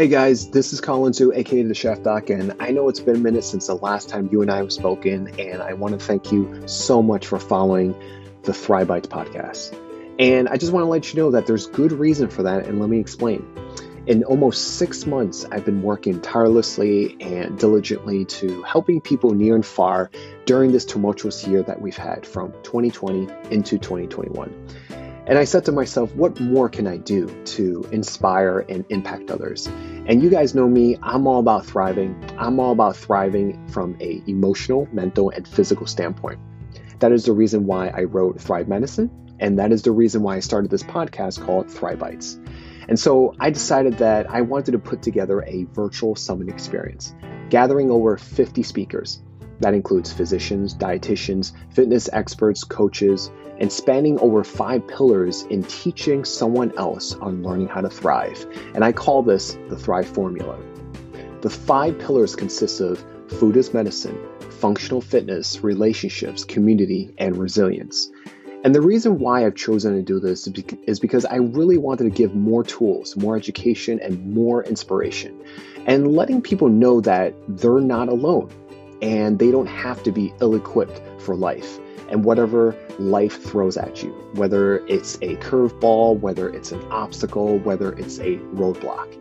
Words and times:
Hey 0.00 0.08
guys, 0.08 0.48
this 0.48 0.72
is 0.72 0.80
Colin 0.80 1.12
Zhu, 1.12 1.36
aka 1.36 1.62
the 1.62 1.74
Chef 1.74 2.02
Doc, 2.02 2.30
and 2.30 2.54
I 2.58 2.70
know 2.70 2.88
it's 2.88 3.00
been 3.00 3.16
a 3.16 3.18
minute 3.18 3.44
since 3.44 3.66
the 3.66 3.74
last 3.74 4.08
time 4.08 4.30
you 4.32 4.40
and 4.40 4.50
I 4.50 4.56
have 4.56 4.72
spoken, 4.72 5.38
and 5.38 5.60
I 5.60 5.74
want 5.74 5.92
to 5.92 6.02
thank 6.02 6.32
you 6.32 6.66
so 6.66 7.02
much 7.02 7.26
for 7.26 7.38
following 7.38 7.94
the 8.44 8.54
Thrive 8.54 8.88
Bites 8.88 9.08
podcast. 9.08 9.78
And 10.18 10.48
I 10.48 10.56
just 10.56 10.72
want 10.72 10.84
to 10.84 10.88
let 10.88 11.12
you 11.12 11.20
know 11.20 11.32
that 11.32 11.46
there's 11.46 11.66
good 11.66 11.92
reason 11.92 12.30
for 12.30 12.44
that, 12.44 12.64
and 12.64 12.80
let 12.80 12.88
me 12.88 12.98
explain. 12.98 13.46
In 14.06 14.24
almost 14.24 14.78
six 14.78 15.04
months, 15.04 15.44
I've 15.52 15.66
been 15.66 15.82
working 15.82 16.22
tirelessly 16.22 17.20
and 17.20 17.58
diligently 17.58 18.24
to 18.24 18.62
helping 18.62 19.02
people 19.02 19.32
near 19.32 19.54
and 19.54 19.66
far 19.66 20.10
during 20.46 20.72
this 20.72 20.86
tumultuous 20.86 21.46
year 21.46 21.62
that 21.64 21.82
we've 21.82 21.94
had 21.94 22.24
from 22.24 22.52
2020 22.62 23.28
into 23.50 23.76
2021. 23.76 24.66
And 25.30 25.38
I 25.38 25.44
said 25.44 25.64
to 25.66 25.72
myself, 25.72 26.12
what 26.16 26.40
more 26.40 26.68
can 26.68 26.88
I 26.88 26.96
do 26.96 27.28
to 27.44 27.88
inspire 27.92 28.66
and 28.68 28.84
impact 28.88 29.30
others? 29.30 29.68
And 30.06 30.20
you 30.20 30.28
guys 30.28 30.56
know 30.56 30.66
me, 30.66 30.96
I'm 31.04 31.28
all 31.28 31.38
about 31.38 31.64
thriving. 31.64 32.20
I'm 32.36 32.58
all 32.58 32.72
about 32.72 32.96
thriving 32.96 33.64
from 33.68 33.96
a 34.00 34.20
emotional, 34.26 34.88
mental, 34.90 35.30
and 35.30 35.46
physical 35.46 35.86
standpoint. 35.86 36.40
That 36.98 37.12
is 37.12 37.26
the 37.26 37.32
reason 37.32 37.64
why 37.66 37.90
I 37.90 38.02
wrote 38.02 38.40
Thrive 38.40 38.66
Medicine, 38.66 39.08
and 39.38 39.56
that 39.60 39.70
is 39.70 39.82
the 39.82 39.92
reason 39.92 40.24
why 40.24 40.34
I 40.34 40.40
started 40.40 40.68
this 40.68 40.82
podcast 40.82 41.40
called 41.46 41.70
Thrive 41.70 42.00
Bites. 42.00 42.40
And 42.88 42.98
so 42.98 43.32
I 43.38 43.50
decided 43.50 43.98
that 43.98 44.28
I 44.28 44.40
wanted 44.40 44.72
to 44.72 44.80
put 44.80 45.00
together 45.00 45.44
a 45.46 45.62
virtual 45.62 46.16
summit 46.16 46.48
experience, 46.48 47.14
gathering 47.50 47.92
over 47.92 48.16
50 48.16 48.64
speakers. 48.64 49.22
That 49.60 49.74
includes 49.74 50.12
physicians, 50.12 50.74
dietitians, 50.74 51.52
fitness 51.70 52.08
experts, 52.12 52.64
coaches, 52.64 53.30
and 53.58 53.70
spanning 53.70 54.18
over 54.20 54.42
five 54.42 54.88
pillars 54.88 55.42
in 55.44 55.62
teaching 55.64 56.24
someone 56.24 56.72
else 56.78 57.14
on 57.16 57.42
learning 57.42 57.68
how 57.68 57.82
to 57.82 57.90
thrive. 57.90 58.46
And 58.74 58.82
I 58.82 58.92
call 58.92 59.22
this 59.22 59.58
the 59.68 59.76
Thrive 59.76 60.08
Formula. 60.08 60.58
The 61.42 61.50
five 61.50 61.98
pillars 61.98 62.34
consist 62.34 62.80
of 62.80 63.04
food 63.28 63.56
as 63.58 63.74
medicine, 63.74 64.18
functional 64.60 65.02
fitness, 65.02 65.62
relationships, 65.62 66.42
community, 66.44 67.14
and 67.18 67.36
resilience. 67.36 68.10
And 68.64 68.74
the 68.74 68.80
reason 68.80 69.18
why 69.18 69.46
I've 69.46 69.54
chosen 69.54 69.94
to 69.94 70.02
do 70.02 70.20
this 70.20 70.46
is 70.86 71.00
because 71.00 71.24
I 71.24 71.36
really 71.36 71.78
wanted 71.78 72.04
to 72.04 72.10
give 72.10 72.34
more 72.34 72.62
tools, 72.62 73.16
more 73.16 73.36
education, 73.36 74.00
and 74.00 74.34
more 74.34 74.62
inspiration, 74.64 75.38
and 75.86 76.14
letting 76.14 76.42
people 76.42 76.68
know 76.68 77.00
that 77.02 77.34
they're 77.48 77.80
not 77.80 78.08
alone 78.08 78.50
and 79.02 79.38
they 79.38 79.50
don't 79.50 79.66
have 79.66 80.02
to 80.04 80.12
be 80.12 80.32
ill 80.40 80.54
equipped 80.54 81.00
for 81.20 81.34
life 81.34 81.78
and 82.08 82.24
whatever 82.24 82.76
life 82.98 83.42
throws 83.42 83.76
at 83.76 84.02
you, 84.02 84.10
whether 84.34 84.84
it's 84.86 85.14
a 85.16 85.36
curveball, 85.36 86.18
whether 86.18 86.48
it's 86.50 86.72
an 86.72 86.82
obstacle, 86.90 87.58
whether 87.58 87.92
it's 87.92 88.18
a 88.18 88.36
roadblock. 88.54 89.16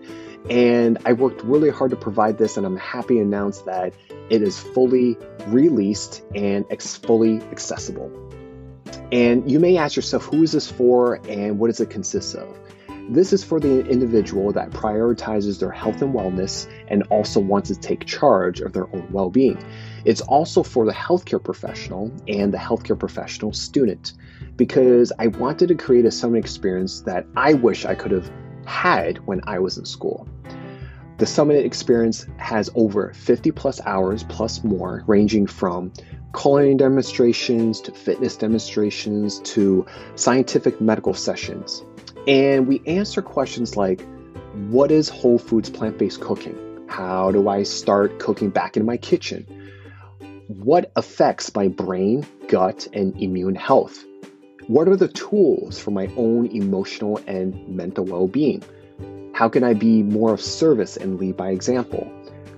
And 0.50 0.98
I 1.06 1.14
worked 1.14 1.44
really 1.44 1.70
hard 1.70 1.92
to 1.92 1.98
provide 1.98 2.38
this, 2.38 2.58
and 2.58 2.66
I'm 2.66 2.78
happy 2.78 3.16
to 3.16 3.22
announce 3.22 3.62
that 3.62 3.94
it 4.30 4.42
is 4.42 4.58
fully 4.58 5.18
released 5.48 6.24
and 6.34 6.66
ex- 6.72 6.96
fully 6.96 7.42
accessible. 7.52 8.12
And 9.12 9.50
you 9.50 9.60
may 9.60 9.78
ask 9.78 9.96
yourself, 9.96 10.26
who 10.26 10.44
is 10.44 10.52
this 10.52 10.70
for 10.70 11.20
and 11.28 11.60
what 11.60 11.68
does 11.68 11.80
it 11.80 11.90
consist 11.90 12.36
of? 12.36 12.58
This 13.12 13.34
is 13.34 13.44
for 13.44 13.60
the 13.60 13.84
individual 13.88 14.52
that 14.52 14.70
prioritizes 14.70 15.60
their 15.60 15.72
health 15.72 16.04
and 16.04 16.14
wellness 16.14 16.72
and 16.90 17.02
also 17.10 17.40
wants 17.40 17.70
to 17.70 17.76
take 17.76 18.06
charge 18.06 18.62
of 18.62 18.74
their 18.74 18.86
own 18.96 19.08
well 19.10 19.32
being. 19.32 19.58
It's 20.06 20.22
also 20.22 20.62
for 20.62 20.86
the 20.86 20.92
healthcare 20.92 21.44
professional 21.44 22.12
and 22.28 22.54
the 22.54 22.60
healthcare 22.60 23.00
professional 23.00 23.52
student 23.52 24.14
because 24.58 25.12
I 25.18 25.26
wanted 25.26 25.70
to 25.70 25.76
create 25.76 26.06
a 26.06 26.12
summit 26.12 26.38
experience 26.38 27.02
that 27.02 27.26
I 27.36 27.56
wish 27.56 27.84
I 27.84 27.96
could 27.96 28.12
have 28.12 28.30
had 28.68 29.18
when 29.26 29.42
I 29.46 29.58
was 29.58 29.80
in 29.80 29.86
school. 29.86 30.28
The 31.18 31.26
summit 31.26 31.66
experience 31.66 32.28
has 32.38 32.70
over 32.76 33.12
50 33.16 33.50
plus 33.52 33.82
hours 33.88 34.24
plus 34.24 34.64
more, 34.64 35.04
ranging 35.08 35.48
from 35.48 35.92
culinary 36.34 36.76
demonstrations 36.76 37.82
to 37.82 37.92
fitness 37.92 38.38
demonstrations 38.38 39.40
to 39.40 39.88
scientific 40.14 40.80
medical 40.80 41.16
sessions. 41.16 41.84
And 42.30 42.68
we 42.68 42.80
answer 42.86 43.24
questions 43.24 43.76
like 43.76 44.06
What 44.70 44.92
is 44.92 45.10
whole 45.10 45.40
foods 45.40 45.72
plant 45.72 45.98
based 45.98 46.22
cooking? 46.22 46.86
How 46.88 47.32
do 47.32 47.50
I 47.50 47.64
start 47.64 48.20
cooking 48.20 48.52
back 48.52 48.78
in 48.78 48.86
my 48.86 48.98
kitchen? 48.98 49.48
What 50.48 50.92
affects 50.96 51.56
my 51.56 51.70
brain, 51.70 52.28
gut, 52.48 52.88
and 52.94 53.20
immune 53.20 53.56
health? 53.56 54.06
What 54.68 54.88
are 54.88 54.96
the 54.96 55.08
tools 55.08 55.80
for 55.80 55.90
my 55.90 56.08
own 56.18 56.46
emotional 56.46 57.20
and 57.26 57.68
mental 57.68 58.06
well 58.06 58.28
being? 58.28 58.64
How 59.34 59.50
can 59.50 59.64
I 59.64 59.74
be 59.74 60.04
more 60.04 60.32
of 60.32 60.40
service 60.40 60.98
and 60.98 61.20
lead 61.20 61.36
by 61.36 61.50
example? 61.50 62.12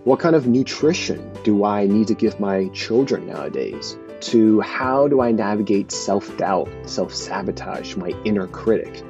What 0.03 0.19
kind 0.19 0.35
of 0.35 0.47
nutrition 0.47 1.31
do 1.45 1.63
I 1.63 1.85
need 1.85 2.07
to 2.07 2.13
give 2.13 2.41
my 2.41 2.67
children 2.73 3.27
nowadays? 3.27 3.97
To 4.31 4.59
how 4.59 5.07
do 5.07 5.21
I 5.21 5.31
navigate 5.31 5.93
self 5.93 6.35
doubt, 6.35 6.67
self 6.85 7.13
sabotage, 7.13 7.95
my 7.95 8.13
inner 8.25 8.47
critic? 8.47 9.01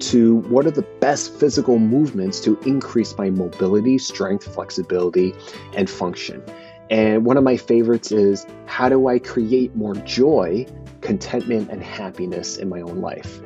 To 0.00 0.36
what 0.36 0.66
are 0.66 0.70
the 0.70 0.86
best 1.00 1.34
physical 1.38 1.78
movements 1.78 2.40
to 2.40 2.58
increase 2.60 3.16
my 3.18 3.30
mobility, 3.30 3.98
strength, 3.98 4.52
flexibility, 4.52 5.34
and 5.74 5.88
function? 5.88 6.42
And 6.90 7.24
one 7.24 7.36
of 7.36 7.44
my 7.44 7.56
favorites 7.56 8.10
is 8.10 8.46
how 8.66 8.88
do 8.88 9.06
I 9.06 9.18
create 9.18 9.76
more 9.76 9.94
joy, 9.94 10.66
contentment, 11.02 11.70
and 11.70 11.82
happiness 11.82 12.56
in 12.56 12.68
my 12.68 12.80
own 12.80 13.00
life? 13.00 13.40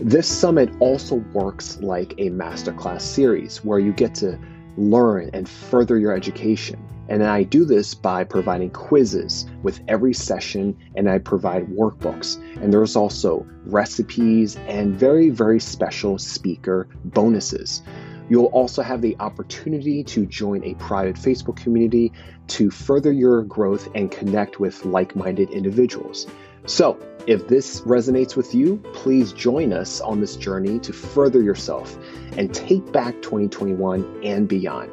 This 0.00 0.26
summit 0.26 0.70
also 0.80 1.16
works 1.34 1.78
like 1.80 2.14
a 2.16 2.30
masterclass 2.30 3.02
series 3.02 3.62
where 3.62 3.78
you 3.78 3.92
get 3.92 4.14
to 4.16 4.38
learn 4.78 5.30
and 5.34 5.46
further 5.46 5.98
your 5.98 6.16
education. 6.16 6.82
And 7.10 7.24
I 7.24 7.42
do 7.42 7.64
this 7.64 7.92
by 7.92 8.22
providing 8.22 8.70
quizzes 8.70 9.46
with 9.64 9.80
every 9.88 10.14
session, 10.14 10.76
and 10.94 11.10
I 11.10 11.18
provide 11.18 11.66
workbooks. 11.66 12.40
And 12.62 12.72
there's 12.72 12.94
also 12.94 13.44
recipes 13.66 14.56
and 14.68 14.94
very, 14.94 15.28
very 15.28 15.58
special 15.58 16.18
speaker 16.18 16.88
bonuses. 17.04 17.82
You'll 18.28 18.46
also 18.46 18.80
have 18.82 19.02
the 19.02 19.16
opportunity 19.18 20.04
to 20.04 20.24
join 20.24 20.62
a 20.62 20.74
private 20.74 21.16
Facebook 21.16 21.56
community 21.56 22.12
to 22.46 22.70
further 22.70 23.10
your 23.10 23.42
growth 23.42 23.88
and 23.96 24.08
connect 24.08 24.60
with 24.60 24.84
like 24.84 25.16
minded 25.16 25.50
individuals. 25.50 26.28
So, 26.66 26.96
if 27.26 27.48
this 27.48 27.80
resonates 27.80 28.36
with 28.36 28.54
you, 28.54 28.76
please 28.92 29.32
join 29.32 29.72
us 29.72 30.00
on 30.00 30.20
this 30.20 30.36
journey 30.36 30.78
to 30.78 30.92
further 30.92 31.42
yourself 31.42 31.98
and 32.36 32.54
take 32.54 32.92
back 32.92 33.20
2021 33.20 34.20
and 34.22 34.46
beyond. 34.48 34.92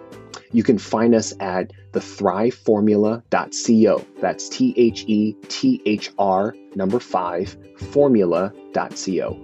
You 0.51 0.63
can 0.63 0.77
find 0.77 1.13
us 1.13 1.33
at 1.39 1.71
thethriveformula.co. 1.99 4.05
That's 4.21 4.49
T 4.49 4.73
H 4.77 5.03
E 5.07 5.33
T 5.47 5.81
H 5.85 6.11
R 6.17 6.55
number 6.75 6.99
five 6.99 7.55
formula.co. 7.77 9.43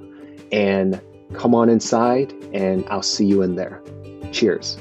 And 0.51 1.01
Come 1.33 1.55
on 1.55 1.67
inside, 1.67 2.31
and 2.53 2.85
I'll 2.89 3.01
see 3.01 3.25
you 3.25 3.41
in 3.41 3.55
there. 3.55 3.81
Cheers. 4.31 4.77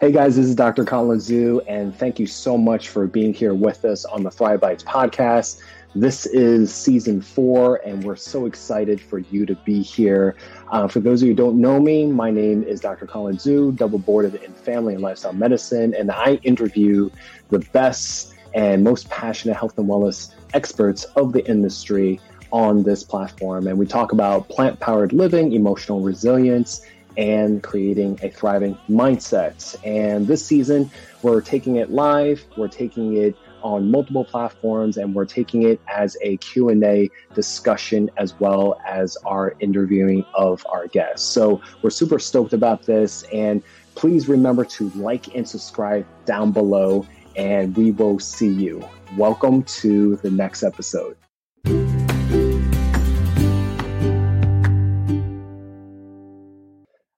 Hey 0.00 0.12
guys, 0.12 0.36
this 0.36 0.46
is 0.46 0.54
Dr. 0.54 0.84
Colin 0.84 1.18
Zhu, 1.18 1.62
and 1.66 1.94
thank 1.94 2.18
you 2.18 2.26
so 2.26 2.56
much 2.56 2.88
for 2.88 3.06
being 3.06 3.34
here 3.34 3.54
with 3.54 3.84
us 3.84 4.04
on 4.04 4.22
the 4.22 4.30
Thrive 4.30 4.60
Bites 4.60 4.84
podcast. 4.84 5.60
This 5.94 6.24
is 6.24 6.72
season 6.72 7.20
four, 7.20 7.80
and 7.84 8.04
we're 8.04 8.14
so 8.14 8.46
excited 8.46 9.00
for 9.00 9.18
you 9.18 9.44
to 9.44 9.56
be 9.56 9.82
here. 9.82 10.36
Uh, 10.70 10.86
for 10.86 11.00
those 11.00 11.20
of 11.20 11.26
you 11.26 11.32
who 11.32 11.36
don't 11.36 11.60
know 11.60 11.80
me, 11.80 12.06
my 12.06 12.30
name 12.30 12.62
is 12.62 12.78
Dr. 12.78 13.06
Colin 13.06 13.36
Zhu, 13.36 13.74
double 13.74 13.98
boarded 13.98 14.36
in 14.36 14.54
family 14.54 14.94
and 14.94 15.02
lifestyle 15.02 15.32
medicine, 15.32 15.92
and 15.98 16.12
I 16.12 16.34
interview 16.44 17.10
the 17.48 17.58
best 17.72 18.32
and 18.54 18.84
most 18.84 19.08
passionate 19.10 19.56
health 19.56 19.76
and 19.78 19.88
wellness 19.88 20.32
experts 20.54 21.04
of 21.16 21.32
the 21.32 21.44
industry 21.50 22.20
on 22.52 22.84
this 22.84 23.02
platform. 23.02 23.66
And 23.66 23.76
we 23.76 23.84
talk 23.84 24.12
about 24.12 24.48
plant 24.48 24.78
powered 24.78 25.12
living, 25.12 25.52
emotional 25.54 26.02
resilience, 26.02 26.82
and 27.16 27.64
creating 27.64 28.20
a 28.22 28.30
thriving 28.30 28.78
mindset. 28.88 29.74
And 29.84 30.28
this 30.28 30.46
season, 30.46 30.88
we're 31.22 31.40
taking 31.40 31.76
it 31.76 31.90
live, 31.90 32.44
we're 32.56 32.68
taking 32.68 33.16
it 33.16 33.36
on 33.62 33.90
multiple 33.90 34.24
platforms 34.24 34.96
and 34.96 35.14
we're 35.14 35.24
taking 35.24 35.62
it 35.62 35.80
as 35.88 36.16
a 36.22 36.36
q&a 36.38 37.08
discussion 37.34 38.10
as 38.16 38.38
well 38.40 38.80
as 38.86 39.16
our 39.26 39.54
interviewing 39.60 40.24
of 40.34 40.64
our 40.70 40.86
guests 40.88 41.26
so 41.26 41.60
we're 41.82 41.90
super 41.90 42.18
stoked 42.18 42.52
about 42.52 42.84
this 42.84 43.22
and 43.32 43.62
please 43.94 44.28
remember 44.28 44.64
to 44.64 44.90
like 44.90 45.34
and 45.34 45.48
subscribe 45.48 46.06
down 46.24 46.52
below 46.52 47.06
and 47.36 47.76
we 47.76 47.90
will 47.92 48.18
see 48.18 48.48
you. 48.48 48.86
Welcome 49.16 49.62
to 49.64 50.16
the 50.16 50.30
next 50.30 50.62
episode. 50.62 51.16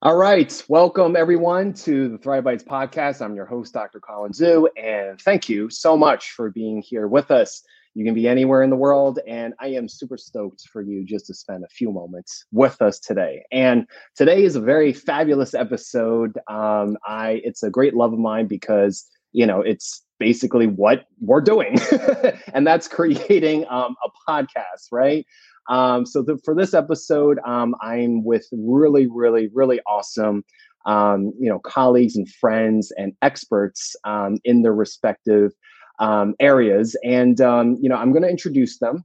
All 0.05 0.17
right. 0.17 0.65
Welcome, 0.67 1.15
everyone, 1.15 1.75
to 1.75 2.09
the 2.09 2.19
Thrive 2.19 2.43
Bites 2.43 2.65
podcast. 2.65 3.23
I'm 3.23 3.37
your 3.37 3.47
host, 3.47 3.73
Dr. 3.73 4.01
Colin 4.01 4.33
Zhu, 4.33 4.67
and 4.77 5.21
thank 5.21 5.49
you 5.49 5.71
so 5.71 5.97
much 5.97 6.33
for 6.33 6.51
being 6.51 6.83
here 6.83 7.07
with 7.07 7.31
us. 7.31 7.63
You 7.95 8.05
can 8.05 8.13
be 8.13 8.27
anywhere 8.27 8.65
in 8.65 8.71
the 8.71 8.75
world, 8.75 9.21
and 9.29 9.55
I 9.61 9.69
am 9.69 9.89
super 9.89 10.17
stoked 10.17 10.63
for 10.73 10.83
you 10.83 11.05
just 11.05 11.29
to 11.29 11.35
spend 11.35 11.63
a 11.63 11.69
few 11.69 11.93
moments 11.93 12.47
with 12.51 12.83
us 12.83 12.99
today. 12.99 13.45
And 13.53 13.87
today 14.17 14.43
is 14.43 14.57
a 14.57 14.61
very 14.61 14.93
fabulous 14.93 15.55
episode. 15.55 16.37
Um, 16.49 16.99
I 17.07 17.41
it's 17.45 17.63
a 17.63 17.71
great 17.71 17.95
love 17.95 18.13
of 18.13 18.19
mine 18.19 18.49
because 18.49 19.07
you 19.31 19.47
know 19.47 19.61
it's 19.61 20.03
basically 20.19 20.67
what 20.67 21.05
we're 21.21 21.41
doing, 21.41 21.79
and 22.53 22.67
that's 22.67 22.89
creating 22.89 23.67
um, 23.71 23.95
a 24.05 24.11
podcast, 24.29 24.89
right? 24.91 25.25
Um, 25.69 26.07
so 26.07 26.23
the, 26.23 26.39
for 26.45 26.55
this 26.55 26.75
episode, 26.75 27.39
um, 27.47 27.75
I'm 27.81 28.25
with 28.25 28.47
really, 28.53 29.07
really, 29.07 29.49
really 29.55 29.81
awesome, 29.87 30.45
um, 30.87 31.33
you 31.39 31.49
know, 31.49 31.59
colleagues 31.61 32.17
and 32.17 32.29
friends 32.29 32.93
and 32.97 33.13
experts 33.23 33.95
um, 34.05 34.39
in 34.45 34.63
their 34.63 34.75
respective 34.75 35.53
um, 35.99 36.35
areas, 36.41 36.97
and 37.05 37.41
um, 37.41 37.77
you 37.81 37.89
know, 37.89 37.97
I'm 37.97 38.13
going 38.13 38.23
to 38.23 38.31
introduce 38.31 38.79
them. 38.79 39.05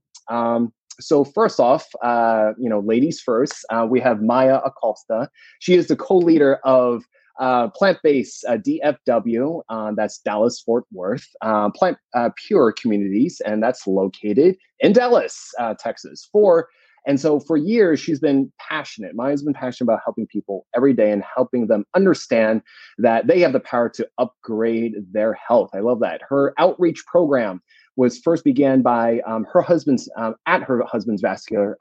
so 0.99 1.23
first 1.23 1.59
off, 1.59 1.85
uh, 2.03 2.53
you 2.57 2.69
know, 2.69 2.79
ladies 2.79 3.21
first, 3.21 3.65
uh, 3.69 3.85
we 3.87 3.99
have 3.99 4.21
Maya 4.21 4.59
Acosta. 4.65 5.29
She 5.59 5.75
is 5.75 5.87
the 5.87 5.95
co-leader 5.95 6.59
of 6.63 7.03
uh, 7.39 7.69
plant-based 7.69 8.45
uh, 8.47 8.57
DFW, 8.57 9.61
uh, 9.69 9.91
that's 9.95 10.19
Dallas 10.19 10.61
Fort 10.61 10.85
Worth, 10.91 11.27
uh, 11.41 11.69
Plant 11.71 11.97
uh, 12.13 12.29
Pure 12.47 12.73
Communities, 12.73 13.41
and 13.45 13.61
that's 13.61 13.85
located 13.87 14.57
in 14.79 14.93
Dallas, 14.93 15.51
uh, 15.59 15.75
Texas. 15.79 16.27
For 16.31 16.67
and 17.05 17.21
so 17.21 17.39
for 17.39 17.55
years 17.55 18.01
she's 18.01 18.19
been 18.19 18.51
passionate. 18.59 19.15
Maya's 19.15 19.43
been 19.43 19.53
passionate 19.53 19.85
about 19.85 20.01
helping 20.03 20.27
people 20.27 20.65
every 20.75 20.93
day 20.93 21.11
and 21.11 21.23
helping 21.23 21.67
them 21.67 21.85
understand 21.95 22.61
that 22.97 23.27
they 23.27 23.39
have 23.39 23.53
the 23.53 23.61
power 23.61 23.87
to 23.89 24.07
upgrade 24.17 24.95
their 25.11 25.33
health. 25.33 25.69
I 25.73 25.79
love 25.79 26.01
that. 26.01 26.21
Her 26.27 26.53
outreach 26.57 27.05
program 27.05 27.61
was 27.95 28.19
first 28.19 28.43
began 28.43 28.81
by 28.81 29.21
um, 29.21 29.45
her 29.51 29.61
husband's 29.61 30.09
um, 30.17 30.35
at 30.47 30.63
her 30.63 30.83
husband's 30.85 31.21
vascular 31.21 31.77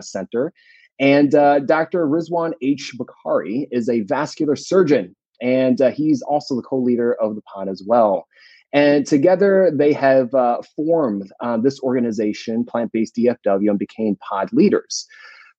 center 0.00 0.52
and 1.02 1.34
uh, 1.34 1.58
Dr. 1.58 2.06
Rizwan 2.06 2.52
H. 2.62 2.92
Bukhari 2.96 3.66
is 3.72 3.88
a 3.88 4.02
vascular 4.02 4.54
surgeon, 4.54 5.16
and 5.42 5.80
uh, 5.80 5.90
he's 5.90 6.22
also 6.22 6.54
the 6.54 6.62
co 6.62 6.78
leader 6.78 7.14
of 7.14 7.34
the 7.34 7.42
pod 7.42 7.68
as 7.68 7.82
well. 7.84 8.28
And 8.72 9.04
together 9.04 9.70
they 9.74 9.92
have 9.92 10.32
uh, 10.32 10.58
formed 10.76 11.30
uh, 11.40 11.56
this 11.56 11.80
organization, 11.80 12.64
Plant 12.64 12.92
Based 12.92 13.16
DFW, 13.16 13.68
and 13.68 13.78
became 13.80 14.16
pod 14.16 14.50
leaders. 14.52 15.06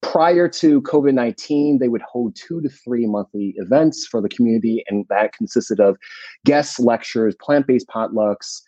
Prior 0.01 0.47
to 0.47 0.81
COVID 0.81 1.13
19, 1.13 1.79
they 1.79 1.89
would 1.89 2.01
hold 2.01 2.37
two 2.37 2.61
to 2.61 2.69
three 2.69 3.05
monthly 3.05 3.53
events 3.57 4.07
for 4.07 4.21
the 4.21 4.29
community, 4.29 4.85
and 4.87 5.05
that 5.09 5.33
consisted 5.33 5.81
of 5.81 5.97
guest 6.45 6.79
lectures, 6.79 7.35
plant 7.41 7.67
based 7.67 7.87
potlucks, 7.89 8.61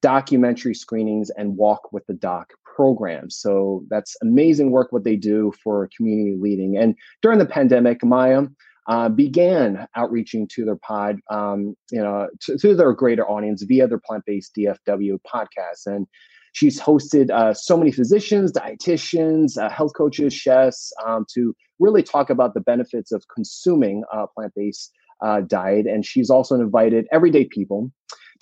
documentary 0.00 0.74
screenings, 0.74 1.30
and 1.36 1.58
walk 1.58 1.92
with 1.92 2.06
the 2.06 2.14
doc 2.14 2.54
programs. 2.74 3.36
So 3.36 3.84
that's 3.88 4.16
amazing 4.22 4.70
work 4.70 4.92
what 4.92 5.04
they 5.04 5.16
do 5.16 5.52
for 5.62 5.88
community 5.96 6.36
leading. 6.40 6.76
And 6.76 6.94
during 7.22 7.38
the 7.38 7.46
pandemic, 7.46 8.04
Maya 8.04 8.44
uh, 8.88 9.08
began 9.08 9.86
outreaching 9.96 10.48
to 10.48 10.64
their 10.64 10.76
pod, 10.76 11.20
um, 11.30 11.76
you 11.90 12.02
know, 12.02 12.28
to, 12.42 12.58
to, 12.58 12.74
their 12.74 12.92
greater 12.92 13.28
audience 13.28 13.62
via 13.62 13.86
their 13.86 14.00
plant-based 14.04 14.52
DFW 14.58 15.18
podcast. 15.32 15.86
And 15.86 16.06
she's 16.52 16.80
hosted 16.80 17.30
uh, 17.30 17.54
so 17.54 17.76
many 17.76 17.92
physicians, 17.92 18.52
dietitians, 18.52 19.56
uh, 19.56 19.70
health 19.70 19.92
coaches, 19.96 20.34
chefs 20.34 20.92
um, 21.06 21.26
to 21.34 21.54
really 21.78 22.02
talk 22.02 22.28
about 22.30 22.54
the 22.54 22.60
benefits 22.60 23.12
of 23.12 23.24
consuming 23.32 24.02
a 24.12 24.26
plant-based 24.26 24.90
uh, 25.22 25.42
diet. 25.42 25.86
And 25.86 26.04
she's 26.04 26.30
also 26.30 26.56
invited 26.56 27.06
everyday 27.12 27.44
people 27.44 27.92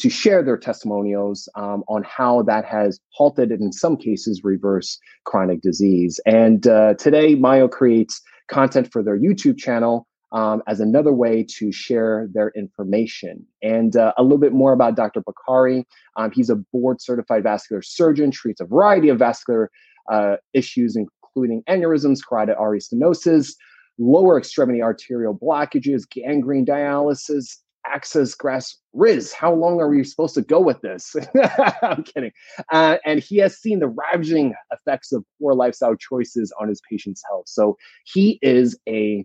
to 0.00 0.10
share 0.10 0.42
their 0.42 0.56
testimonials 0.56 1.48
um, 1.56 1.84
on 1.88 2.02
how 2.04 2.42
that 2.42 2.64
has 2.64 2.98
halted 3.10 3.50
and 3.50 3.62
in 3.62 3.72
some 3.72 3.96
cases 3.96 4.42
reversed 4.42 4.98
chronic 5.24 5.60
disease. 5.60 6.18
And 6.26 6.66
uh, 6.66 6.94
today, 6.94 7.34
Maya 7.34 7.68
creates 7.68 8.20
content 8.48 8.90
for 8.90 9.02
their 9.02 9.18
YouTube 9.18 9.58
channel 9.58 10.06
um, 10.32 10.62
as 10.66 10.80
another 10.80 11.12
way 11.12 11.44
to 11.58 11.72
share 11.72 12.28
their 12.32 12.50
information. 12.56 13.44
And 13.62 13.96
uh, 13.96 14.12
a 14.16 14.22
little 14.22 14.38
bit 14.38 14.52
more 14.52 14.72
about 14.72 14.96
Dr. 14.96 15.22
Bukhari. 15.22 15.84
Um, 16.16 16.30
he's 16.30 16.50
a 16.50 16.56
board 16.56 17.00
certified 17.00 17.42
vascular 17.42 17.82
surgeon, 17.82 18.30
treats 18.30 18.60
a 18.60 18.64
variety 18.64 19.08
of 19.08 19.18
vascular 19.18 19.70
uh, 20.10 20.36
issues, 20.54 20.96
including 20.96 21.62
aneurysms, 21.68 22.20
carotid 22.26 22.56
artery 22.56 22.80
stenosis, 22.80 23.54
lower 23.98 24.38
extremity 24.38 24.80
arterial 24.82 25.36
blockages, 25.36 26.08
gangrene 26.08 26.64
dialysis, 26.64 27.56
access 27.92 28.34
grafts 28.34 28.78
riz 28.92 29.32
how 29.32 29.52
long 29.52 29.80
are 29.80 29.88
we 29.88 30.02
supposed 30.04 30.34
to 30.34 30.42
go 30.42 30.60
with 30.60 30.80
this 30.80 31.14
i'm 31.82 32.02
kidding 32.02 32.32
uh, 32.72 32.96
and 33.04 33.20
he 33.20 33.36
has 33.38 33.56
seen 33.56 33.78
the 33.78 33.88
ravaging 33.88 34.54
effects 34.72 35.12
of 35.12 35.24
poor 35.40 35.54
lifestyle 35.54 35.94
choices 35.96 36.52
on 36.60 36.68
his 36.68 36.80
patients 36.88 37.22
health 37.28 37.44
so 37.46 37.76
he 38.04 38.38
is 38.42 38.78
a 38.88 39.24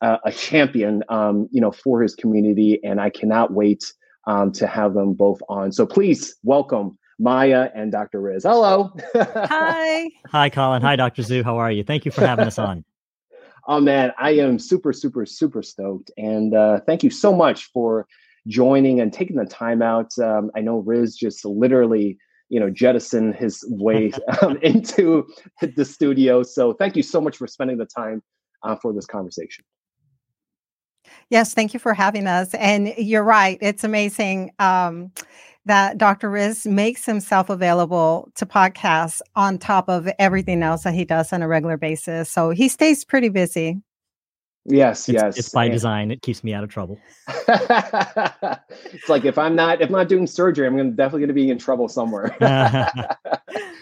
uh, 0.00 0.18
a 0.24 0.32
champion 0.32 1.02
um, 1.08 1.48
you 1.50 1.60
know 1.60 1.70
for 1.70 2.02
his 2.02 2.14
community 2.14 2.80
and 2.84 3.00
i 3.00 3.10
cannot 3.10 3.52
wait 3.52 3.84
um, 4.26 4.52
to 4.52 4.66
have 4.66 4.94
them 4.94 5.14
both 5.14 5.40
on 5.48 5.72
so 5.72 5.86
please 5.86 6.34
welcome 6.42 6.96
Maya 7.18 7.68
and 7.72 7.92
Dr. 7.92 8.20
Riz. 8.20 8.42
Hello. 8.42 8.90
Hi. 9.14 10.10
Hi, 10.28 10.50
Colin. 10.50 10.82
Hi, 10.82 10.96
Dr. 10.96 11.22
Zhu. 11.22 11.44
How 11.44 11.56
are 11.56 11.70
you? 11.70 11.84
Thank 11.84 12.04
you 12.04 12.10
for 12.10 12.26
having 12.26 12.46
us 12.46 12.58
on. 12.58 12.84
Oh 13.66 13.80
man, 13.80 14.12
I 14.18 14.32
am 14.32 14.58
super, 14.58 14.92
super, 14.92 15.24
super 15.26 15.62
stoked, 15.62 16.10
and 16.16 16.54
uh, 16.54 16.80
thank 16.80 17.02
you 17.02 17.10
so 17.10 17.34
much 17.34 17.66
for 17.66 18.06
joining 18.48 19.00
and 19.00 19.12
taking 19.12 19.36
the 19.36 19.44
time 19.44 19.82
out. 19.82 20.18
Um, 20.18 20.50
I 20.56 20.60
know 20.60 20.78
Riz 20.78 21.16
just 21.16 21.44
literally, 21.44 22.18
you 22.48 22.58
know, 22.58 22.70
jettison 22.70 23.32
his 23.32 23.64
way 23.68 24.12
um, 24.42 24.56
into 24.62 25.26
the 25.76 25.84
studio. 25.84 26.42
So 26.42 26.72
thank 26.72 26.96
you 26.96 27.02
so 27.02 27.20
much 27.20 27.36
for 27.36 27.46
spending 27.46 27.78
the 27.78 27.86
time 27.86 28.22
uh, 28.64 28.76
for 28.76 28.92
this 28.92 29.06
conversation. 29.06 29.64
Yes, 31.30 31.54
thank 31.54 31.72
you 31.74 31.80
for 31.80 31.94
having 31.94 32.26
us. 32.26 32.54
And 32.54 32.94
you're 32.96 33.24
right; 33.24 33.58
it's 33.60 33.84
amazing. 33.84 34.52
Um, 34.58 35.12
that 35.64 35.98
Dr. 35.98 36.28
Riz 36.28 36.66
makes 36.66 37.04
himself 37.06 37.48
available 37.48 38.30
to 38.34 38.46
podcasts 38.46 39.20
on 39.36 39.58
top 39.58 39.88
of 39.88 40.08
everything 40.18 40.62
else 40.62 40.82
that 40.82 40.94
he 40.94 41.04
does 41.04 41.32
on 41.32 41.42
a 41.42 41.48
regular 41.48 41.76
basis. 41.76 42.30
So 42.30 42.50
he 42.50 42.68
stays 42.68 43.04
pretty 43.04 43.28
busy. 43.28 43.80
Yes, 44.64 45.08
it's, 45.08 45.14
yes. 45.14 45.38
It's 45.38 45.48
by 45.48 45.64
and 45.64 45.72
design. 45.72 46.10
It 46.10 46.22
keeps 46.22 46.44
me 46.44 46.54
out 46.54 46.62
of 46.62 46.70
trouble. 46.70 46.98
it's 47.48 49.08
like 49.08 49.24
if 49.24 49.36
I'm 49.36 49.56
not 49.56 49.80
if 49.80 49.88
I'm 49.88 49.92
not 49.92 50.08
doing 50.08 50.26
surgery, 50.26 50.66
I'm 50.66 50.76
gonna, 50.76 50.90
definitely 50.90 51.20
going 51.20 51.28
to 51.28 51.34
be 51.34 51.50
in 51.50 51.58
trouble 51.58 51.88
somewhere. 51.88 52.36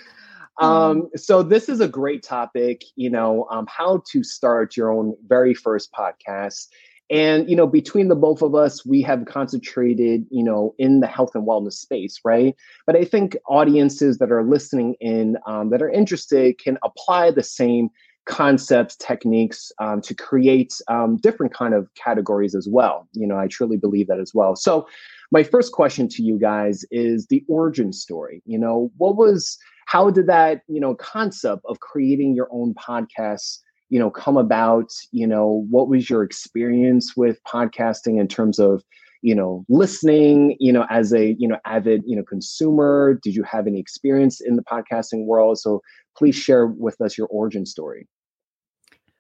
um, 0.59 1.11
so 1.17 1.43
this 1.43 1.69
is 1.69 1.81
a 1.81 1.89
great 1.89 2.23
topic. 2.23 2.83
You 2.97 3.11
know, 3.11 3.47
um, 3.51 3.67
how 3.69 4.03
to 4.11 4.25
start 4.25 4.77
your 4.77 4.91
own 4.91 5.15
very 5.27 5.53
first 5.53 5.93
podcast. 5.93 6.69
And, 7.11 7.51
you 7.51 7.57
know, 7.57 7.67
between 7.67 8.09
the 8.09 8.15
both 8.15 8.41
of 8.41 8.55
us, 8.55 8.87
we 8.87 9.03
have 9.03 9.25
concentrated, 9.27 10.27
you 10.31 10.45
know, 10.45 10.75
in 10.79 11.01
the 11.01 11.09
health 11.09 11.35
and 11.35 11.47
wellness 11.47 11.73
space, 11.73 12.21
right? 12.25 12.55
But 12.87 12.97
I 12.97 13.05
think 13.05 13.37
audiences 13.49 14.19
that 14.19 14.31
are 14.31 14.45
listening 14.45 14.95
in 15.01 15.37
um, 15.47 15.71
that 15.71 15.83
are 15.83 15.91
interested 15.91 16.59
can 16.59 16.79
apply 16.85 17.33
the 17.33 17.43
same 17.43 17.91
concepts, 18.27 18.97
techniques 18.97 19.73
um, 19.81 20.01
to 20.03 20.15
create 20.15 20.75
um, 20.87 21.17
different 21.17 21.53
kind 21.53 21.75
of 21.75 21.89
categories 21.95 22.55
as 22.55 22.69
well. 22.71 23.09
You 23.13 23.27
know, 23.27 23.37
I 23.37 23.49
truly 23.49 23.77
believe 23.77 24.07
that 24.07 24.21
as 24.21 24.33
well. 24.33 24.55
So, 24.55 24.87
my 25.33 25.43
first 25.43 25.73
question 25.73 26.09
to 26.09 26.23
you 26.23 26.39
guys 26.39 26.85
is 26.91 27.27
the 27.27 27.45
origin 27.49 27.93
story. 27.93 28.43
You 28.47 28.59
know, 28.59 28.91
what 28.99 29.17
was, 29.17 29.59
how 29.87 30.11
did 30.11 30.27
that, 30.27 30.63
you 30.67 30.81
know, 30.81 30.95
concept 30.97 31.63
of 31.67 31.79
creating 31.81 32.35
your 32.35 32.49
own 32.51 32.75
podcast 32.75 33.59
you 33.91 33.99
know 33.99 34.11
come 34.11 34.37
about 34.37 34.91
you 35.11 35.27
know 35.27 35.67
what 35.69 35.89
was 35.89 36.09
your 36.09 36.23
experience 36.23 37.17
with 37.17 37.43
podcasting 37.45 38.19
in 38.19 38.29
terms 38.29 38.59
of 38.59 38.83
you 39.21 39.35
know 39.35 39.65
listening 39.69 40.57
you 40.59 40.73
know 40.73 40.87
as 40.89 41.13
a 41.13 41.35
you 41.39 41.47
know 41.47 41.59
avid 41.67 42.03
you 42.07 42.17
know 42.17 42.23
consumer? 42.23 43.19
Did 43.23 43.35
you 43.35 43.43
have 43.43 43.67
any 43.67 43.79
experience 43.79 44.41
in 44.41 44.57
the 44.57 44.63
podcasting 44.63 45.27
world? 45.27 45.59
So 45.59 45.83
please 46.17 46.37
share 46.37 46.67
with 46.67 47.01
us 47.01 47.19
your 47.19 47.27
origin 47.27 47.67
story. 47.67 48.09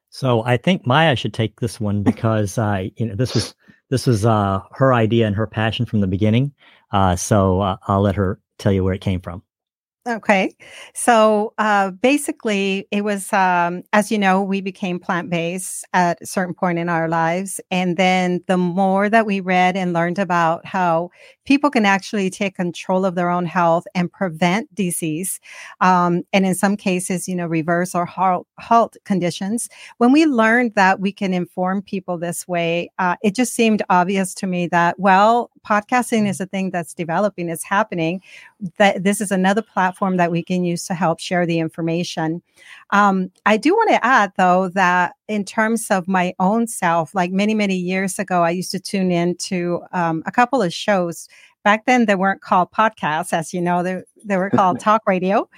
So 0.08 0.42
i 0.44 0.56
think 0.56 0.86
maya 0.86 1.16
should 1.16 1.34
take 1.34 1.60
this 1.60 1.78
one 1.78 2.02
because 2.02 2.56
uh 2.56 2.86
you 2.96 3.06
know 3.06 3.14
this 3.14 3.34
was 3.34 3.54
this 3.90 4.06
was 4.06 4.24
uh 4.24 4.60
her 4.72 4.94
idea 4.94 5.26
and 5.26 5.36
her 5.36 5.46
passion 5.46 5.84
from 5.84 6.00
the 6.00 6.06
beginning. 6.06 6.52
Uh 6.92 7.16
so 7.16 7.60
uh, 7.60 7.76
i'll 7.88 8.02
let 8.02 8.16
her 8.16 8.40
tell 8.58 8.72
you 8.72 8.84
where 8.84 8.94
it 8.94 9.00
came 9.00 9.20
from 9.20 9.42
Okay. 10.08 10.56
So 10.94 11.52
uh, 11.58 11.90
basically, 11.90 12.88
it 12.90 13.04
was, 13.04 13.30
um, 13.34 13.82
as 13.92 14.10
you 14.10 14.18
know, 14.18 14.42
we 14.42 14.62
became 14.62 14.98
plant 14.98 15.28
based 15.28 15.84
at 15.92 16.18
a 16.22 16.26
certain 16.26 16.54
point 16.54 16.78
in 16.78 16.88
our 16.88 17.06
lives. 17.06 17.60
And 17.70 17.98
then 17.98 18.42
the 18.46 18.56
more 18.56 19.10
that 19.10 19.26
we 19.26 19.40
read 19.40 19.76
and 19.76 19.92
learned 19.92 20.18
about 20.18 20.64
how 20.64 21.10
people 21.44 21.68
can 21.70 21.84
actually 21.84 22.30
take 22.30 22.54
control 22.56 23.04
of 23.04 23.14
their 23.14 23.28
own 23.28 23.44
health 23.44 23.84
and 23.94 24.10
prevent 24.10 24.74
disease, 24.74 25.38
um, 25.82 26.22
and 26.32 26.46
in 26.46 26.54
some 26.54 26.78
cases, 26.78 27.28
you 27.28 27.36
know, 27.36 27.46
reverse 27.46 27.94
or 27.94 28.06
halt, 28.06 28.46
halt, 28.58 28.96
conditions, 29.04 29.68
when 29.98 30.12
we 30.12 30.24
learned 30.24 30.72
that 30.76 31.00
we 31.00 31.12
can 31.12 31.34
inform 31.34 31.82
people 31.82 32.16
this 32.16 32.48
way, 32.48 32.90
uh, 32.98 33.16
it 33.22 33.34
just 33.34 33.52
seemed 33.54 33.82
obvious 33.90 34.32
to 34.34 34.46
me 34.46 34.66
that, 34.68 34.98
well, 34.98 35.49
podcasting 35.66 36.28
is 36.28 36.40
a 36.40 36.46
thing 36.46 36.70
that's 36.70 36.94
developing, 36.94 37.48
it's 37.48 37.64
happening. 37.64 38.22
That 38.78 39.04
this 39.04 39.20
is 39.20 39.30
another 39.30 39.62
platform 39.62 40.16
that 40.16 40.30
we 40.30 40.42
can 40.42 40.64
use 40.64 40.86
to 40.86 40.94
help 40.94 41.20
share 41.20 41.46
the 41.46 41.58
information. 41.58 42.42
Um, 42.90 43.30
I 43.46 43.56
do 43.56 43.74
want 43.74 43.90
to 43.90 44.04
add, 44.04 44.32
though, 44.36 44.68
that 44.70 45.14
in 45.28 45.44
terms 45.44 45.86
of 45.90 46.08
my 46.08 46.34
own 46.38 46.66
self, 46.66 47.14
like 47.14 47.32
many, 47.32 47.54
many 47.54 47.76
years 47.76 48.18
ago, 48.18 48.42
I 48.42 48.50
used 48.50 48.72
to 48.72 48.80
tune 48.80 49.10
in 49.10 49.36
to 49.36 49.82
um, 49.92 50.22
a 50.26 50.32
couple 50.32 50.62
of 50.62 50.72
shows. 50.72 51.28
Back 51.62 51.84
then, 51.86 52.06
they 52.06 52.14
weren't 52.14 52.40
called 52.40 52.70
podcasts, 52.72 53.32
as 53.32 53.52
you 53.52 53.60
know, 53.60 53.82
they, 53.82 54.02
they 54.24 54.36
were 54.36 54.50
called 54.50 54.80
talk 54.80 55.02
radio. 55.06 55.48